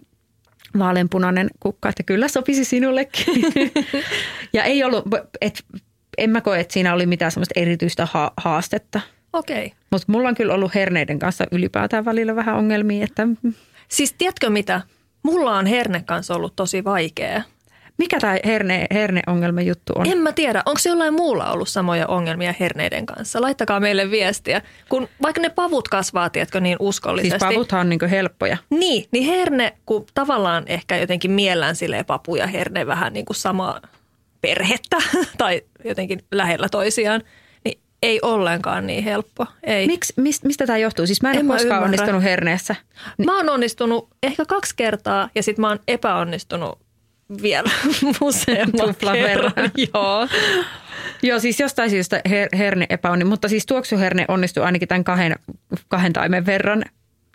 vaaleanpunainen 0.79 1.49
kukka, 1.59 1.89
että 1.89 2.03
kyllä 2.03 2.27
sopisi 2.27 2.65
sinullekin. 2.65 3.25
ja 4.53 4.63
ei 4.63 4.83
ollut, 4.83 5.05
et, 5.41 5.63
en 6.17 6.29
mä 6.29 6.41
koe, 6.41 6.59
että 6.59 6.73
siinä 6.73 6.93
oli 6.93 7.05
mitään 7.05 7.31
semmoista 7.31 7.59
erityistä 7.59 8.05
ha- 8.05 8.33
haastetta. 8.37 9.01
Okei. 9.33 9.65
Okay. 9.65 9.77
Mutta 9.91 10.11
mulla 10.11 10.29
on 10.29 10.35
kyllä 10.35 10.53
ollut 10.53 10.75
herneiden 10.75 11.19
kanssa 11.19 11.45
ylipäätään 11.51 12.05
välillä 12.05 12.35
vähän 12.35 12.55
ongelmia, 12.55 13.03
että 13.03 13.27
Siis 13.87 14.13
tiedätkö 14.13 14.49
mitä? 14.49 14.81
Mulla 15.23 15.57
on 15.57 15.65
herne 15.65 16.03
kanssa 16.05 16.35
ollut 16.35 16.55
tosi 16.55 16.83
vaikea. 16.83 17.41
mikä 17.97 18.19
tämä 18.19 18.37
herne, 18.45 18.85
herneongelma 18.91 19.61
juttu 19.61 19.93
on? 19.95 20.07
En 20.07 20.17
mä 20.17 20.31
tiedä, 20.31 20.63
onko 20.65 20.79
jollain 20.85 21.13
muulla 21.13 21.51
ollut 21.51 21.69
samoja 21.69 22.07
ongelmia 22.07 22.53
herneiden 22.59 23.05
kanssa? 23.05 23.41
Laittakaa 23.41 23.79
meille 23.79 24.11
viestiä. 24.11 24.61
Kun 24.89 25.07
vaikka 25.21 25.41
ne 25.41 25.49
pavut 25.49 25.87
kasvaa, 25.87 26.29
tiedätkö, 26.29 26.59
niin 26.59 26.77
uskollisesti. 26.79 27.39
siis 27.39 27.53
pavuthan 27.53 27.79
on 27.79 27.89
niinku 27.89 28.05
helppoja. 28.09 28.57
Niin, 28.69 29.05
niin 29.11 29.25
herne, 29.25 29.73
kun 29.85 30.05
tavallaan 30.13 30.63
ehkä 30.67 30.97
jotenkin 30.97 31.31
miellään 31.31 31.75
silleen 31.75 32.05
papu 32.05 32.35
ja 32.35 32.47
herne 32.47 32.87
vähän 32.87 33.13
niin 33.13 33.25
kuin 33.25 33.37
samaa 33.37 33.81
perhettä 34.41 34.97
tai 35.37 35.61
jotenkin 35.83 36.19
lähellä 36.31 36.69
toisiaan, 36.69 37.21
niin 37.21 37.29
ei 38.01 38.19
ollenkaan 38.21 38.87
niin 38.87 39.03
helppo. 39.03 39.45
Ei. 39.63 39.87
Miksi, 39.87 40.13
mist, 40.17 40.43
mistä 40.43 40.65
tämä 40.65 40.77
johtuu? 40.77 41.07
Siis 41.07 41.21
mä 41.21 41.31
en, 41.31 41.39
En 41.39 41.45
ole 41.45 41.53
koskaan 41.53 41.65
ymmärrä. 41.77 41.85
onnistunut 41.85 42.23
herneessä. 42.23 42.75
Mä 43.25 43.37
oon 43.37 43.49
onnistunut 43.49 44.09
ehkä 44.23 44.45
kaksi 44.45 44.73
kertaa 44.77 45.29
ja 45.35 45.43
sitten 45.43 45.61
mä 45.61 45.67
oon 45.67 45.79
epäonnistunut 45.87 46.79
vielä 47.41 47.69
useamman 48.21 48.95
kerran. 49.13 49.51
Joo. 49.93 50.27
Joo, 51.21 51.39
siis 51.39 51.59
jostain 51.59 51.89
syystä 51.89 52.21
her, 52.29 52.49
herne 52.57 52.85
epäonni, 52.89 53.25
mutta 53.25 53.47
siis 53.47 53.65
tuoksuherne 53.65 54.25
onnistui 54.27 54.63
ainakin 54.63 54.87
tämän 54.87 55.03
kahden, 55.03 55.35
kahden 55.87 56.13
taimen 56.13 56.45
verran, 56.45 56.83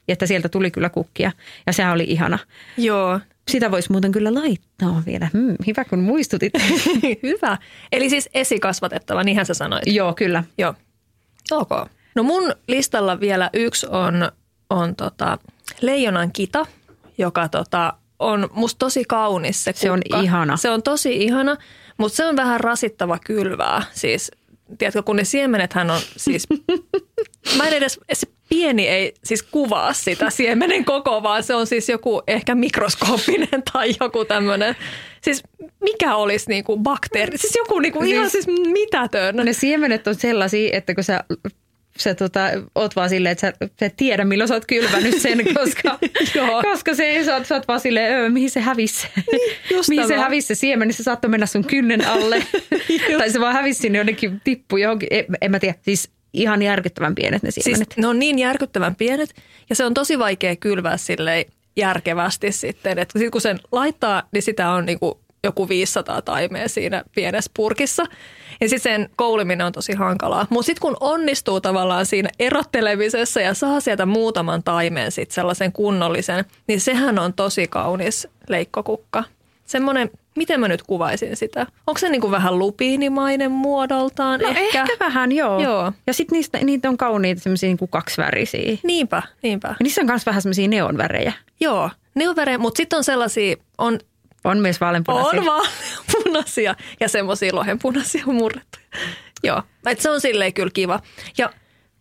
että 0.09 0.27
sieltä 0.27 0.49
tuli 0.49 0.71
kyllä 0.71 0.89
kukkia 0.89 1.33
ja 1.67 1.73
sehän 1.73 1.93
oli 1.93 2.05
ihana. 2.05 2.39
Joo. 2.77 3.21
Sitä 3.51 3.71
voisi 3.71 3.93
muuten 3.93 4.13
kyllä 4.13 4.35
laittaa 4.35 5.03
vielä. 5.07 5.29
Hmm, 5.33 5.57
hyvä 5.67 5.85
kun 5.85 5.99
muistutit. 5.99 6.53
Hyvä. 7.23 7.59
Eli 7.93 8.11
siis 8.11 8.29
esikasvatettava, 8.35 9.25
niinhän 9.25 9.47
sä 9.47 9.55
sanoit. 9.55 9.83
Joo, 9.87 10.15
kyllä. 10.15 10.45
Joo. 10.59 10.75
Ok. 11.51 11.71
No 12.15 12.23
mun 12.23 12.55
listalla 12.69 13.21
vielä 13.21 13.51
yksi 13.53 13.87
on, 13.91 14.33
on 14.71 14.97
tota 14.97 15.39
leijonan 15.81 16.33
kita, 16.33 16.67
joka 17.19 17.49
tota, 17.49 17.93
on 18.19 18.49
musta 18.53 18.79
tosi 18.79 19.05
kaunis 19.09 19.65
se 19.65 19.73
Se 19.77 19.91
on 19.91 20.01
ihana. 20.23 20.57
Se 20.57 20.71
on 20.71 20.83
tosi 20.83 21.17
ihana, 21.17 21.57
mutta 21.97 22.17
se 22.17 22.27
on 22.27 22.37
vähän 22.37 22.61
rasittava 22.61 23.19
kylvää. 23.27 23.83
Siis, 23.93 24.31
tiedätkö, 24.79 25.03
kun 25.03 25.17
ne 25.17 25.25
siemenethän 25.25 25.91
on 25.91 26.01
siis, 26.17 26.47
mä 27.57 27.67
en 27.67 27.73
edes, 27.73 28.01
pieni 28.53 28.89
ei 28.89 29.15
siis 29.25 29.43
kuvaa 29.43 29.93
sitä 29.93 30.31
siemenen 30.31 30.85
koko, 30.85 31.23
vaan 31.23 31.43
se 31.43 31.55
on 31.55 31.67
siis 31.67 31.89
joku 31.89 32.23
ehkä 32.27 32.55
mikroskooppinen 32.55 33.63
tai 33.73 33.95
joku 34.01 34.25
tämmöinen. 34.25 34.77
Siis 35.21 35.43
mikä 35.81 36.17
olisi 36.17 36.49
niinku 36.49 36.77
bakteeri? 36.77 37.39
Siis 37.39 37.55
joku 37.57 37.81
niinku 37.81 38.01
siis, 38.01 38.13
ihan 38.13 38.31
siis 38.31 38.47
mitätön. 38.73 39.37
Ne 39.37 39.53
siemenet 39.53 40.07
on 40.07 40.15
sellaisia, 40.15 40.77
että 40.77 40.95
kun 40.95 41.05
sä 41.05 41.25
sä 41.99 42.15
tota, 42.15 42.41
oot 42.75 42.97
vaan 42.97 43.09
silleen, 43.09 43.33
että 43.33 43.41
sä, 43.41 43.69
sä 43.81 43.87
et 43.87 43.97
tiedä 43.97 44.25
milloin 44.25 44.49
sä 44.49 44.55
oot 44.55 44.67
kylvänyt 44.67 45.21
sen, 45.21 45.39
koska, 45.55 45.99
Joo. 46.35 46.63
koska 46.63 46.95
se, 46.95 47.25
sä, 47.25 47.35
oot, 47.35 47.47
sä 47.47 47.55
oot 47.55 47.69
vaan 47.69 47.81
silleen, 47.81 48.13
öö, 48.13 48.31
mihin 48.31 48.51
se 48.51 48.61
hävisi. 48.61 49.07
just 49.71 49.89
mihin 49.89 50.09
se 50.09 50.17
hävisi 50.17 50.47
se 50.47 50.55
siemen, 50.55 50.89
niin 50.89 50.97
se 50.97 51.03
saattoi 51.03 51.31
mennä 51.31 51.47
sun 51.47 51.65
kynnen 51.65 52.07
alle. 52.09 52.47
tai 53.19 53.31
se 53.31 53.41
vaan 53.41 53.55
hävisi 53.55 53.81
sinne 53.81 53.99
jonnekin, 53.99 54.41
tippu 54.45 54.77
johonkin, 54.77 55.09
en, 55.11 55.27
en 55.41 55.51
mä 55.51 55.59
tiedä, 55.59 55.75
siis 55.83 56.11
ihan 56.33 56.63
järkyttävän 56.63 57.15
pienet 57.15 57.43
ne 57.43 57.51
Siis 57.51 57.65
siemenet. 57.65 57.95
ne 57.97 58.07
on 58.07 58.19
niin 58.19 58.39
järkyttävän 58.39 58.95
pienet 58.95 59.35
ja 59.71 59.77
se 59.77 59.85
on 59.85 59.95
tosi 59.95 60.19
vaikea 60.19 60.57
kylvää 60.57 60.97
silleen 60.97 61.45
järkevästi 61.77 62.53
sitten. 62.53 62.99
Että 62.99 63.19
sit 63.19 63.31
kun 63.31 63.41
sen 63.41 63.61
laittaa, 63.73 64.23
niin 64.33 64.43
sitä 64.43 64.71
on 64.71 64.87
niinku 64.87 65.21
joku 65.45 65.69
500 65.69 66.23
taimea 66.23 66.69
siinä 66.69 67.05
pienessä 67.15 67.51
purkissa. 67.57 68.05
Ja 68.61 68.69
sitten 68.69 68.93
sen 68.93 69.11
kouliminen 69.17 69.67
on 69.67 69.73
tosi 69.73 69.93
hankalaa. 69.93 70.47
Mutta 70.51 70.67
sitten 70.67 70.81
kun 70.81 70.97
onnistuu 71.01 71.61
tavallaan 71.61 72.07
siinä 72.07 72.29
erottelemisessa 72.39 73.41
ja 73.41 73.55
saa 73.55 73.81
sieltä 73.81 74.07
muutaman 74.07 74.63
taimeen 74.63 75.13
sitten 75.13 75.35
sellaisen 75.35 75.73
kunnollisen, 75.73 76.45
niin 76.69 76.81
sehän 76.81 77.19
on 77.19 77.33
tosi 77.35 77.67
kaunis 77.69 78.29
leikkokukka. 78.49 79.25
Semmoinen, 79.65 80.11
miten 80.37 80.61
mä 80.61 80.69
nyt 80.69 80.83
kuvaisin 80.83 81.37
sitä? 81.37 81.67
Onko 81.87 81.99
se 81.99 82.09
niinku 82.09 82.31
vähän 82.31 82.59
lupiinimainen 82.59 83.51
muodoltaan? 83.51 84.41
No 84.41 84.49
ehkä, 84.49 84.83
ehkä 84.83 84.97
vähän, 85.01 85.33
joo. 85.33 85.63
Joo. 85.63 85.93
Ja 86.07 86.15
sitten 86.15 86.37
niistä, 86.37 86.59
niitä 86.59 86.89
on 86.89 86.97
kauniita 86.97 87.43
semmoisia 87.43 87.67
niin 87.69 87.89
kaksivärisiä. 87.91 88.79
Niinpä, 88.83 89.23
niinpä. 89.43 89.69
Ja 89.69 89.77
niissä 89.83 90.01
on 90.01 90.07
myös 90.07 90.27
vähän 90.27 90.43
semmoisia 90.43 90.69
neonvärejä. 90.69 91.33
Joo, 91.61 91.91
ne 92.15 92.29
on 92.29 92.37
vere, 92.37 92.59
mutta 92.59 92.77
sitten 92.77 92.97
on 92.97 93.05
sellaisia, 93.05 93.57
on, 93.79 93.99
On 94.45 94.59
myös 94.59 94.81
vaaleanpunaisia. 94.81 95.41
on 95.41 95.47
vaaleanpunaisia 95.47 96.75
ja 97.01 97.09
semmoisia 97.09 97.55
lohenpunaisia 97.55 98.25
murrettuja. 98.27 98.85
Joo, 99.43 99.63
et 99.87 100.01
se 100.01 100.11
on 100.11 100.21
silleen 100.21 100.53
kyllä 100.53 100.71
kiva. 100.75 101.01
Ja 101.39 101.51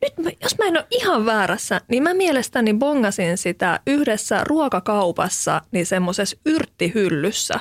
nyt 0.02 0.18
mä, 0.18 0.30
jos 0.44 0.58
mä 0.58 0.66
en 0.66 0.78
ole 0.78 0.86
ihan 0.92 1.26
väärässä, 1.26 1.82
niin 1.88 2.04
mä 2.04 2.14
mielestäni 2.14 2.74
bongasin 2.74 3.38
sitä 3.38 3.80
yhdessä 3.88 4.44
ruokakaupassa 4.44 5.62
niin 5.72 5.86
semmoisessa 5.86 6.38
yrttihyllyssä. 6.46 7.60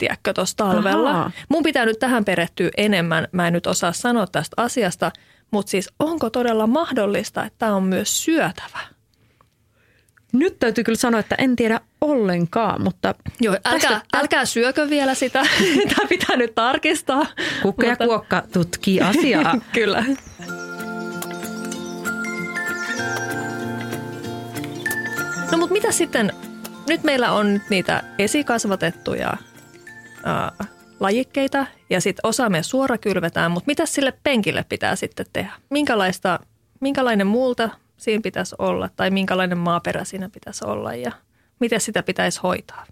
Tiedätkö, 0.00 0.32
tuossa 0.32 0.56
talvella. 0.56 1.10
Ahaa. 1.10 1.30
Mun 1.48 1.62
pitää 1.62 1.86
nyt 1.86 1.98
tähän 1.98 2.24
perehtyä 2.24 2.70
enemmän. 2.76 3.28
Mä 3.32 3.46
en 3.46 3.52
nyt 3.52 3.66
osaa 3.66 3.92
sanoa 3.92 4.26
tästä 4.26 4.54
asiasta, 4.62 5.12
mutta 5.50 5.70
siis 5.70 5.90
onko 5.98 6.30
todella 6.30 6.66
mahdollista, 6.66 7.44
että 7.44 7.58
tämä 7.58 7.74
on 7.74 7.82
myös 7.82 8.24
syötävä? 8.24 8.78
Nyt 10.32 10.58
täytyy 10.58 10.84
kyllä 10.84 10.96
sanoa, 10.98 11.20
että 11.20 11.34
en 11.38 11.56
tiedä 11.56 11.80
ollenkaan, 12.00 12.82
mutta 12.82 13.14
Joo, 13.40 13.56
älkää, 13.64 13.90
Tästä- 13.90 14.18
älkää 14.18 14.44
syökö 14.44 14.90
vielä 14.90 15.14
sitä. 15.14 15.42
Tämä 15.94 16.08
pitää 16.08 16.36
nyt 16.36 16.54
tarkistaa. 16.54 17.26
kukka 17.62 17.86
ja 17.86 17.90
Mutta- 17.92 18.04
kuokka 18.06 18.42
tutkii 18.52 19.00
asiaa. 19.00 19.54
Kyllä. 19.74 20.04
No 25.52 25.58
mutta 25.58 25.72
mitä 25.72 25.92
sitten, 25.92 26.32
nyt 26.88 27.02
meillä 27.02 27.32
on 27.32 27.60
niitä 27.70 28.02
esikasvatettuja 28.18 29.32
lajikkeita 31.00 31.66
ja 31.90 32.00
sitten 32.00 32.26
osa 32.26 32.48
me 32.50 32.62
suorakylvetään, 32.62 33.50
mutta 33.50 33.66
mitä 33.66 33.86
sille 33.86 34.12
penkille 34.22 34.64
pitää 34.68 34.96
sitten 34.96 35.26
tehdä? 35.32 35.52
Minkälaista, 35.70 36.38
minkälainen 36.80 37.26
multa 37.26 37.70
siinä 37.96 38.20
pitäisi 38.22 38.54
olla 38.58 38.90
tai 38.96 39.10
minkälainen 39.10 39.58
maaperä 39.58 40.04
siinä 40.04 40.28
pitäisi 40.28 40.64
olla 40.64 40.94
ja 40.94 41.12
miten 41.60 41.80
sitä 41.80 42.02
pitäisi 42.02 42.40
hoitaa? 42.42 42.86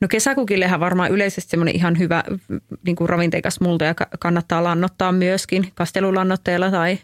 No 0.00 0.08
kesäkukillehän 0.08 0.80
varmaan 0.80 1.10
yleisesti 1.10 1.50
semmoinen 1.50 1.76
ihan 1.76 1.98
hyvä 1.98 2.24
niin 2.86 2.96
kuin 2.96 3.08
ravinteikas 3.08 3.60
multa 3.60 3.84
ja 3.84 3.94
ka- 3.94 4.08
kannattaa 4.18 4.64
lannottaa 4.64 5.12
myöskin 5.12 5.72
kastelulannoitteella 5.74 6.70
tai 6.70 6.98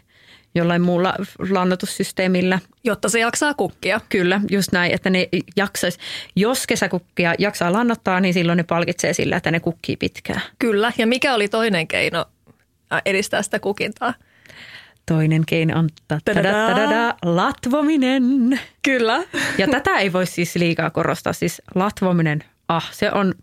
jollain 0.55 0.81
muulla 0.81 1.15
lannotussysteemillä. 1.49 2.59
Jotta 2.83 3.09
se 3.09 3.19
jaksaa 3.19 3.53
kukkia. 3.53 4.01
Kyllä, 4.09 4.41
just 4.51 4.71
näin, 4.71 4.93
että 4.93 5.09
ne 5.09 5.29
jaksais. 5.55 5.97
Jos 6.35 6.67
kesäkukkia 6.67 7.35
jaksaa 7.39 7.73
lannottaa, 7.73 8.19
niin 8.19 8.33
silloin 8.33 8.57
ne 8.57 8.63
palkitsee 8.63 9.13
sillä, 9.13 9.37
että 9.37 9.51
ne 9.51 9.59
kukkii 9.59 9.97
pitkään. 9.97 10.41
Kyllä, 10.59 10.91
ja 10.97 11.07
mikä 11.07 11.33
oli 11.33 11.47
toinen 11.47 11.87
keino, 11.87 12.25
edistää 13.05 13.41
sitä 13.41 13.59
kukintaa? 13.59 14.13
Toinen 15.05 15.43
keino 15.45 15.79
on 15.79 15.89
ta-da-da-da-da, 16.07 17.15
latvominen. 17.25 18.59
Kyllä. 18.83 19.23
Ja 19.57 19.67
tätä 19.67 19.97
ei 19.97 20.13
voi 20.13 20.25
siis 20.25 20.55
liikaa 20.55 20.89
korostaa. 20.89 21.33
Siis 21.33 21.61
latvominen, 21.75 22.43
ah, 22.67 22.91
se 22.91 23.11
on, 23.11 23.33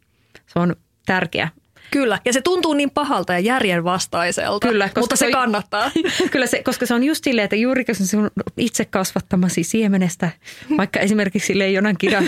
se 0.47 0.59
on 0.59 0.77
tärkeä 1.07 1.49
Kyllä, 1.91 2.19
ja 2.25 2.33
se 2.33 2.41
tuntuu 2.41 2.75
niin 2.75 2.91
pahalta 2.91 3.33
ja 3.33 3.39
järjenvastaiselta, 3.39 4.69
Kyllä, 4.69 4.85
koska 4.85 5.01
mutta 5.01 5.17
se, 5.17 5.27
se 5.27 5.33
kannattaa. 5.33 5.91
Kyllä, 6.33 6.47
se, 6.47 6.63
koska 6.63 6.87
se 6.87 6.95
on 6.95 7.05
just 7.05 7.25
silleen, 7.25 7.45
että 7.45 7.57
juuri 7.57 7.85
kun 7.85 7.95
sun 7.95 8.31
itse 8.57 8.85
kasvattamasi 8.85 9.63
siemenestä, 9.63 10.31
vaikka 10.77 11.01
esimerkiksi 11.01 11.59
leijonan 11.59 11.97
kirja 11.99 12.23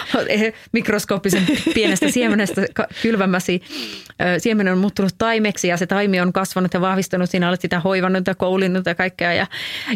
mikroskooppisen 0.72 1.46
pienestä 1.74 2.10
siemenestä 2.10 2.66
kylvämäsi, 3.02 3.62
siemen 4.38 4.68
on 4.68 4.78
muuttunut 4.78 5.14
taimeksi 5.18 5.68
ja 5.68 5.76
se 5.76 5.86
taimi 5.86 6.20
on 6.20 6.32
kasvanut 6.32 6.74
ja 6.74 6.80
vahvistunut, 6.80 7.30
siinä 7.30 7.48
olet 7.48 7.60
sitä 7.60 7.80
hoivannut 7.80 8.26
ja 8.26 8.34
koulinnut 8.34 8.86
ja 8.86 8.94
kaikkea 8.94 9.32
ja, 9.32 9.46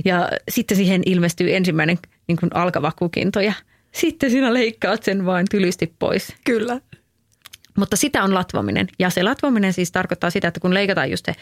ja 0.05 0.29
sitten 0.49 0.77
siihen 0.77 1.03
ilmestyy 1.07 1.55
ensimmäinen 1.55 1.99
niin 2.29 2.37
kuin 2.37 2.51
alkava 2.55 2.93
kukinto 2.97 3.41
ja 3.41 3.53
sitten 3.93 4.31
sinä 4.31 4.55
leikkaat 4.55 5.03
sen 5.03 5.27
vain 5.27 5.47
tylysti 5.51 5.93
pois. 5.99 6.35
Kyllä. 6.45 6.81
Mutta 7.79 7.97
sitä 7.97 8.23
on 8.23 8.35
latvominen. 8.35 8.89
Ja 8.99 9.11
se 9.11 9.23
latvominen 9.23 9.73
siis 9.73 9.93
tarkoittaa 9.93 10.31
sitä, 10.31 10.49
että 10.49 10.61
kun 10.61 10.75
leikataan 10.75 11.11
just 11.11 11.27
se 11.27 11.35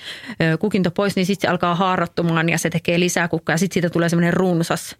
kukinto 0.58 0.90
pois, 0.90 1.16
niin 1.16 1.26
sitten 1.26 1.48
se 1.48 1.50
alkaa 1.50 1.74
haarottumaan 1.74 2.48
ja 2.48 2.58
se 2.58 2.70
tekee 2.70 3.00
lisää 3.00 3.28
kukkaa 3.28 3.54
ja 3.54 3.58
sitten 3.58 3.74
siitä 3.74 3.90
tulee 3.90 4.08
semmoinen 4.08 4.34
runsas. 4.34 4.96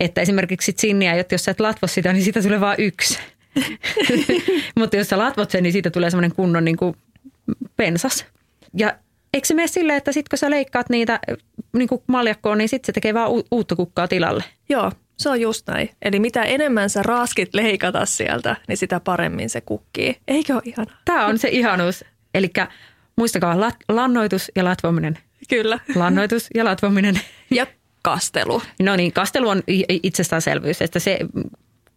Että 0.00 0.20
esimerkiksi 0.20 0.74
sinniä, 0.76 1.14
että 1.14 1.34
jos 1.34 1.44
sä 1.44 1.50
et 1.50 1.60
latvo 1.60 1.86
sitä, 1.86 2.12
niin 2.12 2.24
siitä 2.24 2.42
tulee 2.42 2.60
vain 2.60 2.80
yksi. 2.80 3.18
Mutta 4.78 4.96
jos 4.96 5.08
sä 5.08 5.18
latvot 5.18 5.50
sen, 5.50 5.62
niin 5.62 5.72
siitä 5.72 5.90
tulee 5.90 6.10
semmoinen 6.10 6.36
kunnon 6.36 6.64
niin 6.64 6.76
kuin 6.76 6.96
pensas. 7.76 8.26
Ja 8.74 8.98
eikö 9.34 9.46
se 9.46 9.54
mene 9.54 9.68
silleen, 9.68 9.96
että 9.96 10.12
sitten 10.12 10.30
kun 10.30 10.38
sä 10.38 10.50
leikkaat 10.50 10.90
niitä 10.90 11.20
niin 11.72 11.88
kuin 11.88 12.02
maljakkoon, 12.06 12.58
niin 12.58 12.68
sitten 12.68 12.86
se 12.86 12.92
tekee 12.92 13.14
vaan 13.14 13.30
uutta 13.50 13.76
kukkaa 13.76 14.08
tilalle? 14.08 14.44
Joo, 14.68 14.92
se 15.16 15.28
on 15.30 15.40
just 15.40 15.66
näin. 15.66 15.90
Eli 16.02 16.20
mitä 16.20 16.42
enemmän 16.42 16.90
sä 16.90 17.02
raskit 17.02 17.54
leikata 17.54 18.06
sieltä, 18.06 18.56
niin 18.68 18.76
sitä 18.76 19.00
paremmin 19.00 19.50
se 19.50 19.60
kukkii. 19.60 20.16
Eikö 20.28 20.54
ole 20.54 20.62
ihanaa? 20.64 20.96
Tämä 21.04 21.26
on 21.26 21.38
se 21.38 21.48
ihanuus. 21.48 22.04
Eli 22.34 22.50
muistakaa 23.16 23.56
lannoitus 23.88 24.52
ja 24.56 24.64
latvominen. 24.64 25.18
Kyllä. 25.48 25.80
Lannoitus 25.94 26.48
ja 26.54 26.64
latvominen. 26.64 27.20
Ja 27.50 27.66
kastelu. 28.02 28.62
No 28.82 28.96
niin, 28.96 29.12
kastelu 29.12 29.48
on 29.48 29.62
itsestäänselvyys, 29.88 30.82
että 30.82 30.98
se 30.98 31.18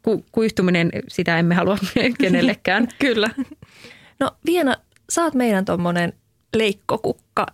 ku, 0.01 0.26
kuihtuminen, 0.32 0.91
sitä 1.07 1.39
emme 1.39 1.55
halua 1.55 1.78
kenellekään. 2.22 2.88
Kyllä. 2.99 3.30
No 4.20 4.32
Viena, 4.45 4.76
sä 5.09 5.24
oot 5.24 5.34
meidän 5.34 5.65
tuommoinen 5.65 6.13
leikkokukka 6.55 7.45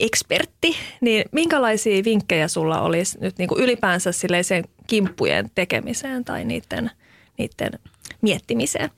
ekspertti, 0.00 0.76
niin 1.00 1.24
minkälaisia 1.32 2.04
vinkkejä 2.04 2.48
sulla 2.48 2.80
olisi 2.80 3.18
nyt 3.20 3.38
niin 3.38 3.48
kuin 3.48 3.62
ylipäänsä 3.62 4.10
sen 4.12 4.64
kimppujen 4.86 5.50
tekemiseen 5.54 6.24
tai 6.24 6.44
niiden, 6.44 6.90
niiden 7.38 7.78
miettimiseen? 8.22 8.90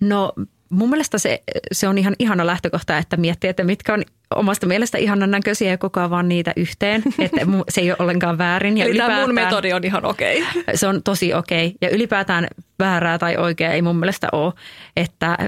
No 0.00 0.32
mun 0.70 0.90
mielestä 0.90 1.18
se, 1.18 1.42
se 1.72 1.88
on 1.88 1.98
ihan 1.98 2.14
ihana 2.18 2.46
lähtökohta, 2.46 2.98
että 2.98 3.16
miettii, 3.16 3.50
että 3.50 3.64
mitkä 3.64 3.94
on 3.94 4.02
omasta 4.34 4.66
mielestä 4.66 4.98
ihanan 4.98 5.30
näköisiä 5.30 5.70
ja 5.70 5.78
koko 5.78 6.10
vaan 6.10 6.28
niitä 6.28 6.52
yhteen. 6.56 7.02
Että 7.18 7.40
se 7.68 7.80
ei 7.80 7.90
ole 7.90 7.96
ollenkaan 7.98 8.38
väärin. 8.38 8.78
Ja 8.78 8.84
Eli 8.84 8.96
tämä 8.96 9.20
mun 9.20 9.34
metodi 9.34 9.72
on 9.72 9.84
ihan 9.84 10.04
okei. 10.04 10.42
Okay. 10.42 10.62
Se 10.76 10.86
on 10.86 11.02
tosi 11.02 11.34
okei. 11.34 11.66
Okay. 11.66 11.78
Ja 11.80 11.96
ylipäätään 11.96 12.48
väärää 12.78 13.18
tai 13.18 13.36
oikea 13.36 13.72
ei 13.72 13.82
mun 13.82 13.96
mielestä 13.96 14.28
ole. 14.32 14.52
Että 14.96 15.38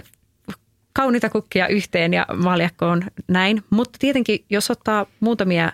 kauniita 0.99 1.31
kukkia 1.31 1.69
yhteen 1.69 2.13
ja 2.15 2.27
maljakkoon 2.37 3.03
näin. 3.29 3.63
Mutta 3.71 3.99
tietenkin, 3.99 4.45
jos 4.51 4.71
ottaa 4.71 5.07
muutamia 5.21 5.73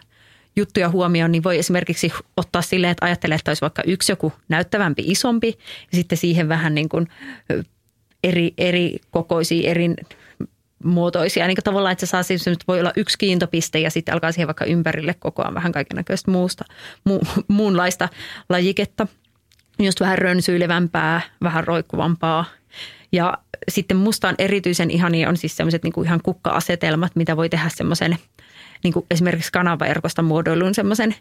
juttuja 0.56 0.88
huomioon, 0.88 1.32
niin 1.32 1.44
voi 1.44 1.58
esimerkiksi 1.58 2.12
ottaa 2.36 2.62
silleen, 2.62 2.90
että 2.90 3.06
ajattelee, 3.06 3.34
että 3.34 3.50
olisi 3.50 3.60
vaikka 3.60 3.82
yksi 3.86 4.12
joku 4.12 4.32
näyttävämpi, 4.48 5.02
isompi 5.06 5.58
ja 5.92 5.96
sitten 5.96 6.18
siihen 6.18 6.48
vähän 6.48 6.74
niin 6.74 6.88
kuin 6.88 7.08
eri, 8.24 8.54
eri 8.58 8.96
kokoisia, 9.10 9.70
eri 9.70 9.90
muotoisia. 10.84 11.46
Niin 11.46 11.56
kuin 11.56 11.64
tavallaan, 11.64 11.92
että 11.92 12.06
se 12.06 12.10
saa 12.10 12.22
siis, 12.22 12.46
nyt 12.46 12.68
voi 12.68 12.80
olla 12.80 12.92
yksi 12.96 13.18
kiintopiste 13.18 13.78
ja 13.78 13.90
sitten 13.90 14.14
alkaa 14.14 14.32
siihen 14.32 14.48
vaikka 14.48 14.64
ympärille 14.64 15.14
kokoa 15.14 15.54
vähän 15.54 15.72
kaikenlaista 15.72 16.30
muusta, 16.30 16.64
mu, 17.04 17.20
muunlaista 17.48 18.08
lajiketta. 18.48 19.06
Just 19.78 20.00
vähän 20.00 20.18
rönsyilevämpää, 20.18 21.20
vähän 21.42 21.64
roikkuvampaa. 21.64 22.44
Ja 23.12 23.38
sitten 23.68 23.96
musta 23.96 24.28
on 24.28 24.34
erityisen 24.38 24.90
ihania 24.90 25.28
on 25.28 25.36
siis 25.36 25.56
semmoiset 25.56 25.82
niin 25.82 26.04
ihan 26.04 26.20
kukka-asetelmat, 26.22 27.16
mitä 27.16 27.36
voi 27.36 27.48
tehdä 27.48 27.70
semmoisen 27.74 28.18
niin 28.84 28.92
kuin 28.92 29.06
esimerkiksi 29.10 29.52
kanavaerkosta 29.52 30.22
muodoilun 30.22 30.74
semmoisen 30.74 31.14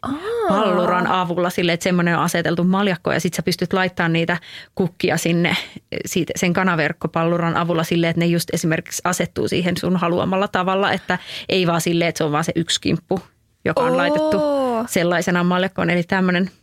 palluran 0.47 1.07
avulla 1.07 1.49
sille, 1.49 1.73
että 1.73 1.83
semmoinen 1.83 2.17
on 2.17 2.23
aseteltu 2.23 2.63
maljakko 2.63 3.11
ja 3.11 3.19
sitten 3.19 3.35
sä 3.35 3.43
pystyt 3.43 3.73
laittamaan 3.73 4.13
niitä 4.13 4.37
kukkia 4.75 5.17
sinne 5.17 5.57
siitä, 6.05 6.33
sen 6.35 6.53
kanaverkkopalluran 6.53 7.57
avulla 7.57 7.83
sille, 7.83 8.09
että 8.09 8.19
ne 8.19 8.25
just 8.25 8.49
esimerkiksi 8.53 9.01
asettuu 9.05 9.47
siihen 9.47 9.77
sun 9.77 9.97
haluamalla 9.97 10.47
tavalla, 10.47 10.91
että 10.91 11.19
ei 11.49 11.67
vaan 11.67 11.81
silleen, 11.81 12.09
että 12.09 12.17
se 12.17 12.23
on 12.23 12.31
vaan 12.31 12.43
se 12.43 12.51
yksi 12.55 12.81
kimppu, 12.81 13.21
joka 13.65 13.81
on 13.81 13.91
oh. 13.91 13.97
laitettu 13.97 14.41
sellaisena 14.87 15.43
maljakkoon. 15.43 15.89
Eli 15.89 16.03
tämmöinen– 16.03 16.51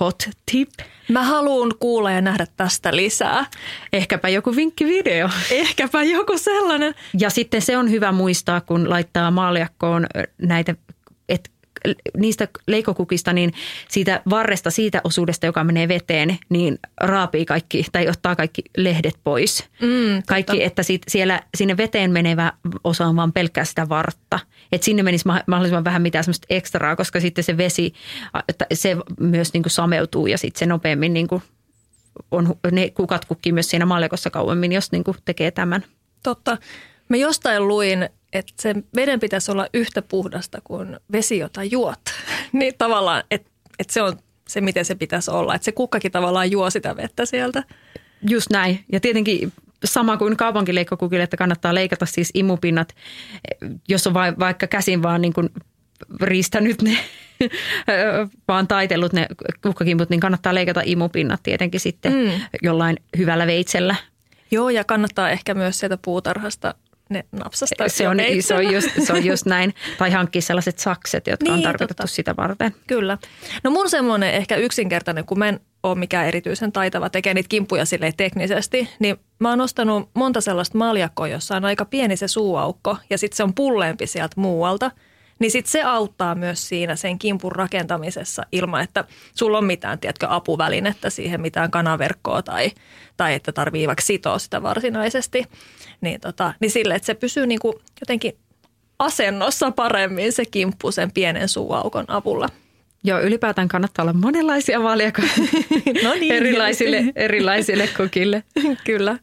hot 0.00 0.28
tip. 0.52 0.70
Mä 1.08 1.22
haluan 1.22 1.72
kuulla 1.80 2.10
ja 2.10 2.20
nähdä 2.20 2.46
tästä 2.56 2.96
lisää. 2.96 3.46
Ehkäpä 3.92 4.28
joku 4.28 4.56
vinkkivideo. 4.56 5.30
Ehkäpä 5.50 6.02
joku 6.02 6.38
sellainen. 6.38 6.94
Ja 7.20 7.30
sitten 7.30 7.62
se 7.62 7.76
on 7.76 7.90
hyvä 7.90 8.12
muistaa, 8.12 8.60
kun 8.60 8.90
laittaa 8.90 9.30
maaljakkoon 9.30 10.06
näitä, 10.42 10.74
niistä 12.16 12.48
leikokukista, 12.66 13.32
niin 13.32 13.52
siitä 13.88 14.22
varresta, 14.30 14.70
siitä 14.70 15.00
osuudesta, 15.04 15.46
joka 15.46 15.64
menee 15.64 15.88
veteen, 15.88 16.38
niin 16.48 16.78
raapii 17.00 17.44
kaikki 17.44 17.86
tai 17.92 18.08
ottaa 18.08 18.36
kaikki 18.36 18.62
lehdet 18.76 19.14
pois. 19.24 19.64
Mm, 19.82 20.22
kaikki, 20.26 20.62
että 20.64 20.82
sit 20.82 21.02
siellä, 21.08 21.42
sinne 21.54 21.76
veteen 21.76 22.10
menevä 22.10 22.52
osa 22.84 23.06
on 23.06 23.16
vaan 23.16 23.32
pelkkää 23.32 23.64
sitä 23.64 23.88
vartta. 23.88 24.38
Että 24.72 24.84
sinne 24.84 25.02
menisi 25.02 25.24
mahdollisimman 25.26 25.84
vähän 25.84 26.02
mitään 26.02 26.24
semmoista 26.24 26.46
ekstraa, 26.50 26.96
koska 26.96 27.20
sitten 27.20 27.44
se 27.44 27.56
vesi, 27.56 27.92
se 28.72 28.96
myös 29.20 29.52
niin 29.52 29.62
kuin 29.62 29.70
sameutuu 29.70 30.26
ja 30.26 30.38
sitten 30.38 30.58
se 30.58 30.66
nopeammin 30.66 31.12
niin 31.12 31.28
kuin 31.28 31.42
on, 32.30 32.54
ne 32.72 32.90
kukat 32.90 33.24
kukkii 33.24 33.52
myös 33.52 33.70
siinä 33.70 33.86
maljakossa 33.86 34.30
kauemmin, 34.30 34.72
jos 34.72 34.92
niin 34.92 35.04
kuin 35.04 35.16
tekee 35.24 35.50
tämän. 35.50 35.84
Totta. 36.22 36.58
Mä 37.08 37.16
jostain 37.16 37.68
luin, 37.68 38.08
että 38.32 38.52
sen 38.60 38.84
veden 38.96 39.20
pitäisi 39.20 39.50
olla 39.50 39.66
yhtä 39.74 40.02
puhdasta 40.02 40.60
kuin 40.64 41.00
vesi, 41.12 41.38
jota 41.38 41.64
juot. 41.64 42.00
niin 42.52 42.74
tavallaan, 42.78 43.22
että, 43.30 43.50
että 43.78 43.92
se 43.92 44.02
on 44.02 44.18
se, 44.48 44.60
miten 44.60 44.84
se 44.84 44.94
pitäisi 44.94 45.30
olla. 45.30 45.54
Että 45.54 45.64
se 45.64 45.72
kukkakin 45.72 46.12
tavallaan 46.12 46.50
juo 46.50 46.70
sitä 46.70 46.96
vettä 46.96 47.26
sieltä. 47.26 47.64
Just 48.30 48.50
näin. 48.50 48.84
Ja 48.92 49.00
tietenkin 49.00 49.52
sama 49.84 50.16
kuin 50.16 50.36
kaupunkileikkokukille, 50.36 51.22
että 51.22 51.36
kannattaa 51.36 51.74
leikata 51.74 52.06
siis 52.06 52.30
imupinnat, 52.34 52.94
jos 53.88 54.06
on 54.06 54.14
vaikka 54.14 54.66
käsin 54.66 55.02
vaan 55.02 55.20
niin 55.20 55.32
kuin 55.32 55.48
riistänyt 56.20 56.82
ne, 56.82 56.98
vaan 58.48 58.68
taitellut 58.68 59.12
ne 59.12 59.26
kukkakimput, 59.62 60.10
niin 60.10 60.20
kannattaa 60.20 60.54
leikata 60.54 60.82
imupinnat 60.84 61.40
tietenkin 61.42 61.80
sitten 61.80 62.12
mm. 62.12 62.30
jollain 62.62 62.96
hyvällä 63.18 63.46
veitsellä. 63.46 63.94
Joo, 64.50 64.70
ja 64.70 64.84
kannattaa 64.84 65.30
ehkä 65.30 65.54
myös 65.54 65.78
sieltä 65.78 65.98
puutarhasta 66.04 66.74
ne 67.10 67.24
napsastaa. 67.32 67.88
Se 67.88 68.08
on, 68.08 68.16
se, 68.40 68.54
on 68.54 68.72
just, 68.72 68.88
se 69.06 69.12
on 69.12 69.24
just 69.24 69.46
näin. 69.46 69.74
Tai 69.98 70.10
hankkia 70.10 70.42
sellaiset 70.42 70.78
sakset, 70.78 71.26
jotka 71.26 71.44
niin, 71.44 71.54
on 71.54 71.62
tarkoitettu 71.62 72.02
totta. 72.02 72.14
sitä 72.14 72.36
varten. 72.36 72.74
Kyllä. 72.86 73.18
No 73.64 73.70
mun 73.70 73.90
semmoinen 73.90 74.34
ehkä 74.34 74.56
yksinkertainen, 74.56 75.24
kun 75.24 75.38
mä 75.38 75.48
en 75.48 75.60
ole 75.82 75.98
mikään 75.98 76.26
erityisen 76.26 76.72
taitava 76.72 77.10
tekee 77.10 77.34
niitä 77.34 77.48
kimppuja 77.48 77.84
sille 77.84 78.12
teknisesti, 78.16 78.88
niin 78.98 79.16
mä 79.38 79.50
oon 79.50 79.60
ostanut 79.60 80.10
monta 80.14 80.40
sellaista 80.40 80.78
maljakkoa, 80.78 81.28
jossa 81.28 81.56
on 81.56 81.64
aika 81.64 81.84
pieni 81.84 82.16
se 82.16 82.28
suuaukko 82.28 82.96
ja 83.10 83.18
sitten 83.18 83.36
se 83.36 83.42
on 83.42 83.54
pulleempi 83.54 84.06
sieltä 84.06 84.34
muualta– 84.36 84.90
niin 85.40 85.50
sit 85.50 85.66
se 85.66 85.82
auttaa 85.82 86.34
myös 86.34 86.68
siinä 86.68 86.96
sen 86.96 87.18
kimpun 87.18 87.52
rakentamisessa 87.52 88.42
ilman, 88.52 88.82
että 88.82 89.04
sulla 89.34 89.58
on 89.58 89.64
mitään, 89.64 89.98
tiedätkö, 89.98 90.26
apuvälinettä 90.30 91.10
siihen, 91.10 91.40
mitään 91.40 91.70
kanaverkkoa 91.70 92.42
tai, 92.42 92.70
tai 93.16 93.34
että 93.34 93.52
tarvii 93.52 93.86
vaikka 93.86 94.02
sitoa 94.02 94.38
sitä 94.38 94.62
varsinaisesti. 94.62 95.44
Niin, 96.00 96.20
tota, 96.20 96.54
niin 96.60 96.70
sille, 96.70 96.94
että 96.94 97.06
se 97.06 97.14
pysyy 97.14 97.46
niin 97.46 97.60
kuin 97.60 97.74
jotenkin 98.00 98.36
asennossa 98.98 99.70
paremmin 99.70 100.32
se 100.32 100.44
kimppu 100.44 100.92
sen 100.92 101.12
pienen 101.12 101.48
suuaukon 101.48 102.04
avulla. 102.08 102.48
Joo, 103.04 103.20
ylipäätään 103.20 103.68
kannattaa 103.68 104.02
olla 104.02 104.12
monenlaisia 104.12 104.82
valjakoja 104.82 105.28
no 106.04 106.14
niin, 106.14 106.32
erilaisille, 106.32 107.04
erilaisille 107.16 107.86
kokille. 107.96 108.42
Kyllä. 108.84 109.18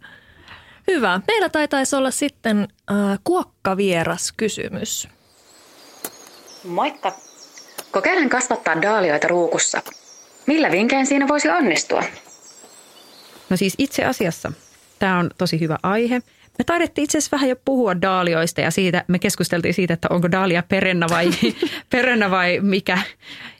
Hyvä. 0.88 1.22
Meillä 1.28 1.50
taitaisi 1.50 1.96
olla 1.96 2.12
sitten 2.12 2.68
äh, 2.92 3.20
kuokkavieras 3.24 4.34
kysymys. 4.38 5.08
Moikka! 6.68 7.12
Kokeilen 7.92 8.30
kasvattaa 8.30 8.82
daalioita 8.82 9.28
ruukussa. 9.28 9.82
Millä 10.46 10.72
vinkein 10.72 11.06
siinä 11.06 11.28
voisi 11.28 11.50
onnistua? 11.50 12.04
No 13.50 13.58
siis 13.58 13.74
itse 13.78 14.06
asiassa 14.06 14.52
tämä 15.00 15.20
on 15.20 15.32
tosi 15.38 15.60
hyvä 15.60 15.78
aihe. 15.84 16.22
me 16.58 16.64
taidettiin 16.66 17.04
itse 17.04 17.18
asiassa 17.18 17.38
vähän 17.38 17.50
jo 17.50 17.56
puhua 17.66 18.02
daalioista 18.02 18.62
ja 18.62 18.72
siitä, 18.72 19.04
me 19.08 19.20
keskusteltiin 19.20 19.74
siitä, 19.74 19.94
että 19.94 20.08
onko 20.12 20.32
daalia 20.32 20.64
perennä 20.64 21.08
vai, 21.10 21.30
perennä 21.92 22.32
vai 22.32 22.60
mikä. 22.62 22.98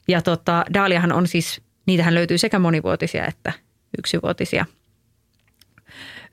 Ja 0.08 0.22
tota, 0.22 0.66
daaliahan 0.74 1.12
on 1.12 1.28
siis, 1.28 1.62
niitähän 1.86 2.16
löytyy 2.16 2.38
sekä 2.38 2.60
monivuotisia 2.60 3.26
että 3.26 3.54
yksivuotisia. 3.98 4.66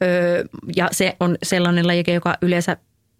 Öö, 0.02 0.44
ja 0.76 0.88
se 0.92 1.16
on 1.20 1.36
sellainen 1.42 1.86
lajike, 1.86 2.12
joka 2.12 2.34
yleensä 2.42 2.76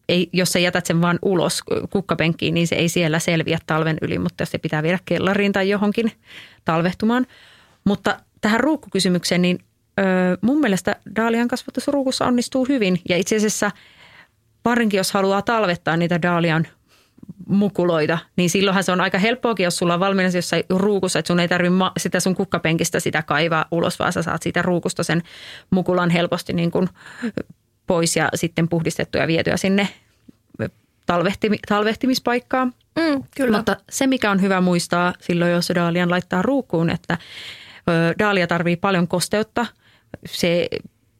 ei, 0.09 0.29
jos 0.33 0.53
sä 0.53 0.59
jätät 0.59 0.87
sen 0.87 1.03
vaan 1.03 1.19
ulos 1.23 1.63
kukkapenkkiin, 1.91 2.55
niin 2.55 2.67
se 2.67 2.75
ei 2.75 2.89
siellä 2.89 3.19
selviä 3.19 3.59
talven 3.67 3.99
yli, 4.03 4.19
mutta 4.19 4.45
se 4.45 4.59
pitää 4.59 4.83
viedä 4.83 4.99
kellariin 5.05 5.53
tai 5.53 5.69
johonkin 5.69 6.13
talvehtumaan. 6.65 7.27
Mutta 7.85 8.21
tähän 8.41 8.61
ruukkukysymykseen, 8.61 9.43
niin 9.43 9.59
ö, 10.01 10.03
mun 10.41 10.61
mielestä 10.61 10.97
daalian 11.17 11.49
kasvatus 11.49 11.89
ruukussa 11.89 12.27
onnistuu 12.27 12.65
hyvin. 12.65 13.01
Ja 13.09 13.17
itse 13.17 13.37
asiassa 13.37 13.71
varinkin, 14.65 14.99
jos 14.99 15.13
haluaa 15.13 15.43
talvettaa 15.43 15.97
niitä 15.97 16.23
daalian 16.23 16.67
mukuloita, 17.49 18.19
niin 18.37 18.51
silloinhan 18.51 18.85
se 18.85 18.93
on 18.93 19.01
aika 19.01 19.19
helppoakin, 19.19 19.65
jos 19.65 19.77
sulla 19.77 19.95
on 19.95 20.01
valmiina 20.01 20.31
jossain 20.35 20.65
ruukussa, 20.71 21.19
että 21.19 21.27
sun 21.27 21.41
ei 21.41 21.49
tarvitse 21.49 21.75
sitä 21.99 22.21
sun 22.21 22.35
kukkapenkistä 22.35 23.01
sitä 23.01 23.23
kaivaa 23.23 23.65
ulos, 23.71 23.99
vaan 23.99 24.13
sä 24.13 24.23
saat 24.23 24.43
siitä 24.43 24.63
ruukusta 24.63 25.03
sen 25.03 25.23
mukulan 25.71 26.11
helposti 26.11 26.53
niin 26.53 26.71
kuin 26.71 26.89
pois 27.87 28.17
ja 28.17 28.29
sitten 28.35 28.69
puhdistettua 28.69 29.21
ja 29.21 29.27
vietyä 29.27 29.57
sinne 29.57 29.89
talvehtimi, 31.07 31.59
talvehtimispaikkaan. 31.69 32.73
Mm, 32.99 33.23
kyllä. 33.37 33.57
Mutta 33.57 33.77
se, 33.91 34.07
mikä 34.07 34.31
on 34.31 34.41
hyvä 34.41 34.61
muistaa 34.61 35.15
silloin, 35.21 35.53
jos 35.53 35.73
daalian 35.75 36.11
laittaa 36.11 36.43
ruukkuun, 36.43 36.91
että 36.91 37.19
daalia 38.19 38.47
tarvii 38.47 38.77
paljon 38.77 39.09
kosteutta. 39.09 39.67
Se, 40.27 40.69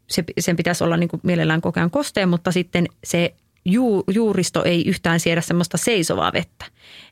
se, 0.07 0.25
sen 0.41 0.57
pitäisi 0.57 0.85
olla 0.85 0.97
niin 0.97 1.09
kuin 1.09 1.21
mielellään 1.23 1.61
koko 1.61 1.81
ajan 1.81 1.91
kosteen, 1.91 2.29
mutta 2.29 2.53
sitten 2.53 2.87
se 3.05 3.35
juu, 3.65 4.05
juuristo 4.11 4.65
ei 4.65 4.89
yhtään 4.89 5.21
siedä 5.21 5.41
semmoista 5.41 5.77
seisovaa 5.77 6.33
vettä. 6.33 6.65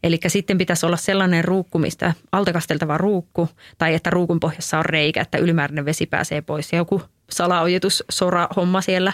Eli 0.03 0.19
sitten 0.27 0.59
pitäisi 0.59 0.87
olla 0.87 0.97
sellainen 0.97 1.45
ruukku, 1.45 1.79
mistä 1.79 2.15
altakasteltava 2.33 2.99
ruukku, 2.99 3.49
tai 3.79 3.95
että 3.95 4.11
ruukun 4.11 4.41
pohjassa 4.41 4.79
on 4.79 4.85
reikä, 4.85 5.21
että 5.21 5.39
ylimääräinen 5.39 5.85
vesi 5.85 6.07
pääsee 6.07 6.43
pois. 6.43 6.73
Ja 6.73 6.79
joku 6.79 7.03
salaojitus, 7.33 8.05
sora 8.11 8.49
homma 8.57 8.81
siellä, 8.81 9.13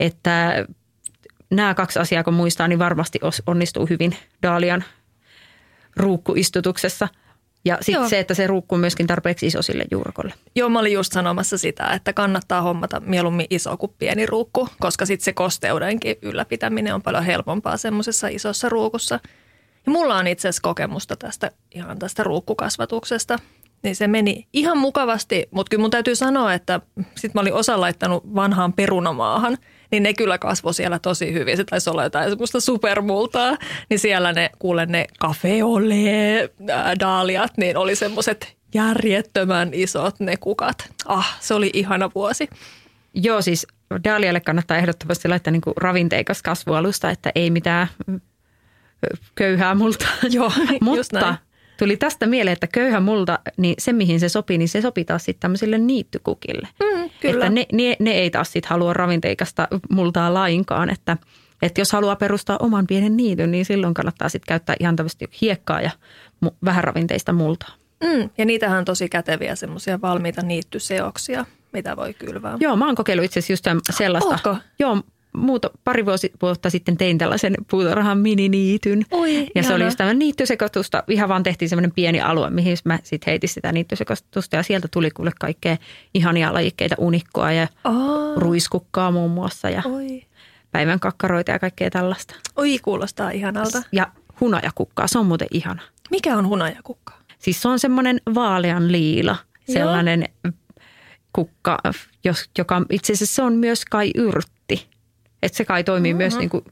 että 0.00 0.66
nämä 1.50 1.74
kaksi 1.74 1.98
asiaa 1.98 2.24
kun 2.24 2.34
muistaa, 2.34 2.68
niin 2.68 2.78
varmasti 2.78 3.18
onnistuu 3.46 3.86
hyvin 3.86 4.16
Daalian 4.42 4.84
ruukkuistutuksessa. 5.96 7.08
Ja 7.64 7.78
sitten 7.80 8.08
se, 8.08 8.18
että 8.18 8.34
se 8.34 8.46
ruukku 8.46 8.74
on 8.74 8.80
myöskin 8.80 9.06
tarpeeksi 9.06 9.46
iso 9.46 9.62
sille 9.62 9.84
juurakolle. 9.90 10.34
Joo, 10.54 10.68
mä 10.68 10.78
olin 10.78 10.92
just 10.92 11.12
sanomassa 11.12 11.58
sitä, 11.58 11.84
että 11.84 12.12
kannattaa 12.12 12.62
hommata 12.62 13.00
mieluummin 13.00 13.46
iso 13.50 13.76
kuin 13.76 13.92
pieni 13.98 14.26
ruukku, 14.26 14.68
koska 14.80 15.06
sitten 15.06 15.24
se 15.24 15.32
kosteudenkin 15.32 16.16
ylläpitäminen 16.22 16.94
on 16.94 17.02
paljon 17.02 17.24
helpompaa 17.24 17.76
semmoisessa 17.76 18.28
isossa 18.28 18.68
ruukussa. 18.68 19.20
Ja 19.86 19.92
mulla 19.92 20.16
on 20.16 20.26
itse 20.26 20.48
asiassa 20.48 20.62
kokemusta 20.62 21.16
tästä 21.16 21.50
ihan 21.70 21.98
tästä 21.98 22.22
ruukkukasvatuksesta. 22.22 23.38
Niin 23.82 23.96
se 23.96 24.06
meni 24.06 24.46
ihan 24.52 24.78
mukavasti, 24.78 25.48
mutta 25.50 25.70
kyllä 25.70 25.80
mun 25.80 25.90
täytyy 25.90 26.16
sanoa, 26.16 26.54
että 26.54 26.80
sitten 26.96 27.30
mä 27.34 27.40
olin 27.40 27.54
osa 27.54 27.80
laittanut 27.80 28.34
vanhaan 28.34 28.72
perunamaahan, 28.72 29.58
niin 29.90 30.02
ne 30.02 30.14
kyllä 30.14 30.38
kasvoi 30.38 30.74
siellä 30.74 30.98
tosi 30.98 31.32
hyvin. 31.32 31.56
Se 31.56 31.64
taisi 31.64 31.90
olla 31.90 32.04
jotain 32.04 32.30
semmoista 32.30 32.60
supermultaa, 32.60 33.56
niin 33.90 33.98
siellä 33.98 34.32
ne, 34.32 34.50
kuulen 34.58 34.88
ne 34.88 35.06
kafeole 35.18 36.50
daaliat, 37.00 37.52
niin 37.56 37.76
oli 37.76 37.96
semmoiset 37.96 38.56
järjettömän 38.74 39.70
isot 39.72 40.20
ne 40.20 40.36
kukat. 40.36 40.90
Ah, 41.06 41.36
se 41.40 41.54
oli 41.54 41.70
ihana 41.72 42.10
vuosi. 42.14 42.48
Joo, 43.14 43.42
siis 43.42 43.66
daalialle 44.04 44.40
kannattaa 44.40 44.76
ehdottomasti 44.76 45.28
laittaa 45.28 45.50
niin 45.50 45.62
ravinteikas 45.76 46.42
kasvualusta, 46.42 47.10
että 47.10 47.32
ei 47.34 47.50
mitään 47.50 47.88
köyhää 49.34 49.74
multaa. 49.74 50.12
Joo, 50.30 50.52
Mutta 50.80 51.36
tuli 51.78 51.96
tästä 51.96 52.26
mieleen, 52.26 52.52
että 52.52 52.66
köyhä 52.66 53.00
multa, 53.00 53.38
niin 53.56 53.74
se 53.78 53.92
mihin 53.92 54.20
se 54.20 54.28
sopii, 54.28 54.58
niin 54.58 54.68
se 54.68 54.80
sopii 54.80 55.04
taas 55.04 55.24
sitten 55.24 55.40
tämmöisille 55.40 55.78
niittykukille. 55.78 56.68
Mm, 56.82 57.10
kyllä. 57.20 57.46
Että 57.46 57.54
ne, 57.54 57.66
ne, 57.72 57.96
ne 57.98 58.10
ei 58.10 58.30
taas 58.30 58.52
sitten 58.52 58.70
halua 58.70 58.92
ravinteikasta 58.92 59.68
multaa 59.90 60.34
lainkaan, 60.34 60.90
että, 60.90 61.16
että 61.62 61.80
jos 61.80 61.92
haluaa 61.92 62.16
perustaa 62.16 62.58
oman 62.60 62.86
pienen 62.86 63.16
niityn, 63.16 63.50
niin 63.50 63.64
silloin 63.64 63.94
kannattaa 63.94 64.28
sitten 64.28 64.48
käyttää 64.48 64.76
ihan 64.80 64.96
tämmöistä 64.96 65.26
hiekkaa 65.40 65.80
ja 65.80 65.90
vähän 66.64 66.84
ravinteista 66.84 67.32
multaa. 67.32 67.74
Mm, 68.04 68.30
ja 68.38 68.44
niitähän 68.44 68.78
on 68.78 68.84
tosi 68.84 69.08
käteviä 69.08 69.54
semmoisia 69.54 70.00
valmiita 70.00 70.42
niittyseoksia, 70.42 71.46
mitä 71.72 71.96
voi 71.96 72.14
kylvää. 72.14 72.56
Joo, 72.60 72.76
mä 72.76 72.86
oon 72.86 72.94
kokeillut 72.94 73.24
itse 73.24 73.40
asiassa 73.40 73.70
just 73.70 73.80
sellaista. 73.90 74.30
Ootko? 74.30 74.56
Joo, 74.78 75.02
muuta, 75.38 75.70
pari 75.84 76.06
vuosi, 76.06 76.32
vuotta 76.42 76.70
sitten 76.70 76.96
tein 76.96 77.18
tällaisen 77.18 77.54
puutarhan 77.70 78.18
mininiityn. 78.18 79.02
Oi, 79.10 79.46
ja 79.54 79.62
se 79.62 79.74
oli 79.74 79.84
just 79.84 79.96
tämmöinen 79.96 80.18
niittysekoitusta. 80.18 81.02
Ihan 81.08 81.28
vaan 81.28 81.42
tehtiin 81.42 81.68
semmoinen 81.68 81.92
pieni 81.92 82.20
alue, 82.20 82.50
mihin 82.50 82.76
mä 82.84 82.98
sitten 83.02 83.30
heitin 83.30 83.48
sitä 83.48 83.72
niittysekoitusta. 83.72 84.56
Ja 84.56 84.62
sieltä 84.62 84.88
tuli 84.90 85.10
kuule 85.10 85.30
kaikkea 85.40 85.76
ihania 86.14 86.54
lajikkeita, 86.54 86.94
unikkoa 86.98 87.52
ja 87.52 87.68
oh. 87.84 88.36
ruiskukkaa 88.36 89.10
muun 89.10 89.30
muassa. 89.30 89.70
Ja 89.70 89.82
Oi. 89.84 90.22
päivän 90.70 91.00
kakkaroita 91.00 91.50
ja 91.50 91.58
kaikkea 91.58 91.90
tällaista. 91.90 92.34
Oi, 92.56 92.78
kuulostaa 92.78 93.30
ihanalta. 93.30 93.82
Ja 93.92 94.06
hunajakukkaa, 94.40 95.06
se 95.06 95.18
on 95.18 95.26
muuten 95.26 95.48
ihana. 95.50 95.82
Mikä 96.10 96.36
on 96.36 96.48
hunajakukka? 96.48 97.14
Siis 97.38 97.62
se 97.62 97.68
on 97.68 97.78
semmoinen 97.78 98.20
vaalean 98.34 98.92
liila, 98.92 99.36
sellainen 99.72 100.24
Joo. 100.44 100.52
kukka, 101.32 101.78
joka 102.58 102.82
itse 102.90 103.12
asiassa 103.12 103.34
se 103.34 103.42
on 103.42 103.52
myös 103.52 103.84
kai 103.84 104.10
yrtti. 104.14 104.88
Että 105.42 105.56
se 105.56 105.64
kai 105.64 105.84
toimii 105.84 106.12
mm-hmm. 106.12 106.18
myös 106.18 106.36
niin 106.36 106.50
kuin 106.50 106.64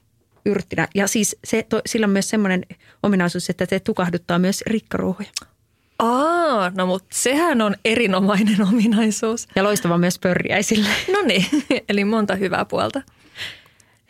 yrttinä. 0.47 0.89
Ja 0.95 1.07
siis 1.07 1.37
se, 1.45 1.67
to, 1.69 1.81
sillä 1.87 2.05
on 2.05 2.11
myös 2.11 2.29
semmoinen 2.29 2.67
ominaisuus, 3.03 3.51
että 3.51 3.67
se 3.71 3.81
tukahduttaa 3.81 4.39
myös 4.39 4.65
rikkaruohoja. 4.67 5.29
Aa, 5.99 6.71
no 6.71 6.87
mutta 6.87 7.07
sehän 7.13 7.61
on 7.61 7.75
erinomainen 7.85 8.63
ominaisuus. 8.69 9.49
Ja 9.57 9.65
loistava 9.65 9.99
myös 9.99 10.19
pörjäisille. 10.19 10.89
No 11.13 11.23
niin, 11.23 11.47
eli 11.89 12.05
monta 12.05 12.35
hyvää 12.35 12.65
puolta. 12.65 13.03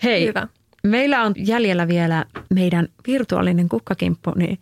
Hei, 0.03 0.27
Hyvä. 0.27 0.49
meillä 0.83 1.23
on 1.23 1.35
jäljellä 1.37 1.89
vielä 1.89 2.25
meidän 2.55 2.89
virtuaalinen 3.07 3.69
kukkakimppu, 3.69 4.33
niin 4.37 4.59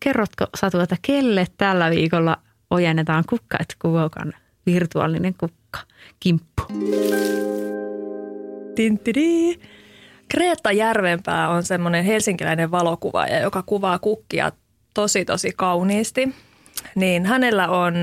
kerrotko 0.00 0.46
Satu, 0.54 0.80
että 0.80 0.96
kelle 1.02 1.46
tällä 1.56 1.90
viikolla 1.90 2.36
ojennetaan 2.70 3.24
kukka, 3.28 3.58
että 3.60 3.74
virtuaalinen 4.66 5.34
kukkakimppu? 5.34 6.62
Tintidi. 8.76 9.60
Kreetta 10.28 10.72
Järvenpää 10.72 11.48
on 11.48 11.62
semmoinen 11.62 12.04
helsinkiläinen 12.04 12.70
valokuvaaja, 12.70 13.40
joka 13.40 13.62
kuvaa 13.62 13.98
kukkia 13.98 14.52
tosi 14.94 15.24
tosi 15.24 15.52
kauniisti. 15.56 16.34
Niin 16.94 17.26
hänellä 17.26 17.68
on 17.68 17.94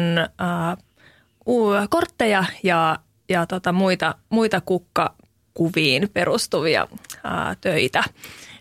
äh, 0.42 1.88
kortteja 1.90 2.46
ja, 2.64 3.00
ja 3.30 3.46
tota 3.46 3.72
muita, 3.72 4.16
muita 4.30 4.62
kukkakuviin 4.62 6.10
perustuvia 6.14 6.88
äh, 7.26 7.58
töitä. 7.62 8.04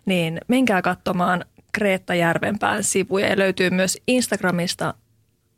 Niin 0.06 0.40
menkää 0.48 0.82
katsomaan 0.82 1.44
Kreetta 1.72 2.14
Järvenpään 2.14 2.84
sivuja 2.84 3.28
ja 3.28 3.38
löytyy 3.38 3.70
myös 3.70 3.98
Instagramista 4.06 4.94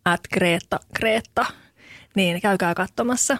at 0.05 0.21
Kreetta, 0.33 0.81
Kreetta. 0.95 1.47
Niin 2.17 2.41
käykää 2.41 2.75
katsomassa. 2.75 3.37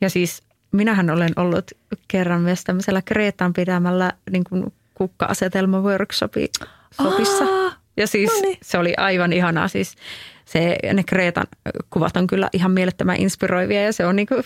Ja 0.00 0.10
siis 0.10 0.42
minähän 0.72 1.10
olen 1.10 1.32
ollut 1.36 1.70
kerran 2.08 2.40
myös 2.40 2.64
tämmöisellä 2.64 3.02
Kreetan 3.02 3.52
pidämällä 3.52 4.12
niin 4.30 4.44
kuin 4.44 4.72
kukka-asetelma 4.94 5.80
workshopissa. 5.80 6.66
Ja 7.96 8.06
siis 8.06 8.30
no 8.30 8.40
niin. 8.40 8.58
se 8.62 8.78
oli 8.78 8.94
aivan 8.96 9.32
ihanaa. 9.32 9.68
Siis 9.68 9.96
se, 10.44 10.78
ne 10.92 11.02
Kreetan 11.04 11.46
kuvat 11.90 12.16
on 12.16 12.26
kyllä 12.26 12.48
ihan 12.52 12.70
mielettömän 12.70 13.16
inspiroivia 13.16 13.82
ja 13.82 13.92
se 13.92 14.06
on 14.06 14.16
niin 14.16 14.26
kuin, 14.26 14.44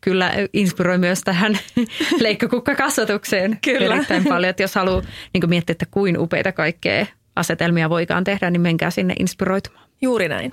kyllä 0.00 0.32
inspiroi 0.52 0.98
myös 0.98 1.20
tähän 1.20 1.58
leikkakukkakasvatukseen 2.20 3.58
kyllä. 3.64 3.94
erittäin 3.94 4.24
paljon. 4.24 4.50
Että 4.50 4.62
jos 4.62 4.74
haluaa 4.74 5.02
niin 5.32 5.50
miettiä, 5.50 5.72
että 5.72 5.86
kuin 5.90 6.18
upeita 6.18 6.52
kaikkea 6.52 7.06
asetelmia 7.36 7.90
voikaan 7.90 8.24
tehdä, 8.24 8.50
niin 8.50 8.60
menkää 8.60 8.90
sinne 8.90 9.14
inspiroitumaan. 9.18 9.88
Juuri 10.02 10.28
näin. 10.28 10.52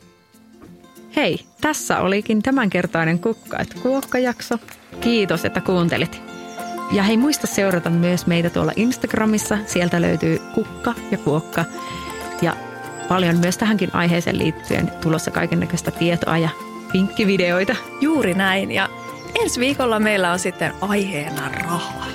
Hei, 1.16 1.40
tässä 1.62 2.00
olikin 2.00 2.44
tämänkertainen 2.44 3.20
Kukka 3.20 3.60
et 3.60 3.74
Kuokka-jakso. 3.74 4.60
Kiitos, 5.02 5.46
että 5.46 5.62
kuuntelit. 5.62 6.22
Ja 6.92 7.04
hei, 7.04 7.18
muista 7.18 7.48
seurata 7.48 7.90
myös 7.90 8.28
meitä 8.28 8.50
tuolla 8.50 8.72
Instagramissa. 8.76 9.58
Sieltä 9.66 10.02
löytyy 10.02 10.42
Kukka 10.54 10.94
ja 11.12 11.18
Kuokka. 11.18 11.66
Ja 12.42 12.56
paljon 13.08 13.38
myös 13.38 13.58
tähänkin 13.58 13.90
aiheeseen 13.94 14.38
liittyen 14.38 14.92
tulossa 15.02 15.32
kaikennäköistä 15.32 15.92
tietoa 15.92 16.38
ja 16.38 16.50
vinkkivideoita. 16.94 17.76
Juuri 18.02 18.34
näin. 18.34 18.72
Ja 18.72 18.90
ensi 19.42 19.60
viikolla 19.60 20.00
meillä 20.00 20.32
on 20.32 20.40
sitten 20.40 20.74
aiheena 20.82 21.50
raha. 21.50 22.06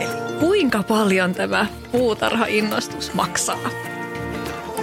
Eli 0.00 0.38
kuinka 0.40 0.82
paljon 0.82 1.34
tämä 1.34 1.66
puutarha-innostus 1.92 3.14
maksaa? 3.14 3.70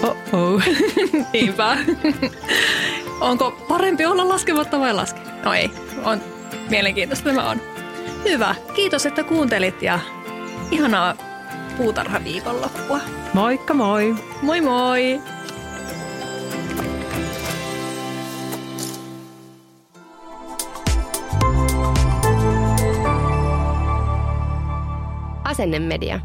Oh-oh. 0.03 0.61
Niinpä. 1.33 1.77
Onko 3.21 3.51
parempi 3.67 4.05
olla 4.05 4.29
laskematta 4.29 4.79
vai 4.79 4.93
laske? 4.93 5.19
No 5.43 5.53
ei, 5.53 5.71
on 6.03 6.21
mielenkiintoista 6.69 7.29
tämä 7.29 7.49
on. 7.49 7.61
Hyvä. 8.23 8.55
Kiitos, 8.75 9.05
että 9.05 9.23
kuuntelit 9.23 9.81
ja 9.81 9.99
ihanaa 10.71 11.15
puutarhaviikonloppua. 11.77 12.99
Moikka 13.33 13.73
moi! 13.73 14.15
Moi 14.41 14.61
moi! 14.61 15.21
Asennemedia. 25.43 26.19